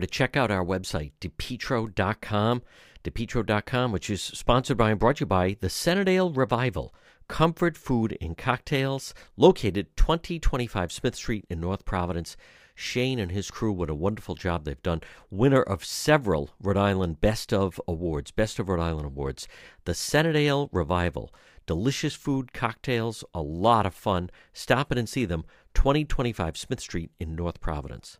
to 0.00 0.06
check 0.06 0.36
out 0.36 0.50
our 0.50 0.64
website, 0.64 1.12
depetro.com, 1.20 2.62
depetro.com, 3.04 3.92
which 3.92 4.10
is 4.10 4.22
sponsored 4.22 4.76
by 4.76 4.90
and 4.90 5.00
brought 5.00 5.16
to 5.16 5.20
you 5.20 5.26
by 5.26 5.56
the 5.60 5.70
Centredale 5.70 6.30
Revival, 6.32 6.94
comfort 7.28 7.76
food 7.76 8.16
and 8.20 8.36
cocktails, 8.36 9.14
located 9.36 9.96
2025 9.96 10.92
Smith 10.92 11.14
Street 11.14 11.46
in 11.48 11.60
North 11.60 11.84
Providence. 11.84 12.36
Shane 12.74 13.18
and 13.18 13.30
his 13.30 13.50
crew, 13.50 13.72
what 13.72 13.90
a 13.90 13.94
wonderful 13.94 14.34
job 14.34 14.64
they've 14.64 14.82
done. 14.82 15.02
Winner 15.30 15.62
of 15.62 15.84
several 15.84 16.50
Rhode 16.62 16.78
Island 16.78 17.20
Best 17.20 17.52
of 17.52 17.80
Awards, 17.86 18.30
Best 18.30 18.58
of 18.58 18.68
Rhode 18.68 18.80
Island 18.80 19.06
Awards. 19.06 19.46
The 19.84 19.94
Centredale 19.94 20.70
Revival. 20.72 21.30
Delicious 21.66 22.14
food, 22.14 22.52
cocktails, 22.52 23.22
a 23.34 23.42
lot 23.42 23.86
of 23.86 23.94
fun. 23.94 24.30
Stop 24.52 24.90
in 24.90 24.98
and 24.98 25.08
see 25.08 25.24
them, 25.24 25.44
2025 25.74 26.56
Smith 26.56 26.80
Street 26.80 27.10
in 27.20 27.36
North 27.36 27.60
Providence. 27.60 28.18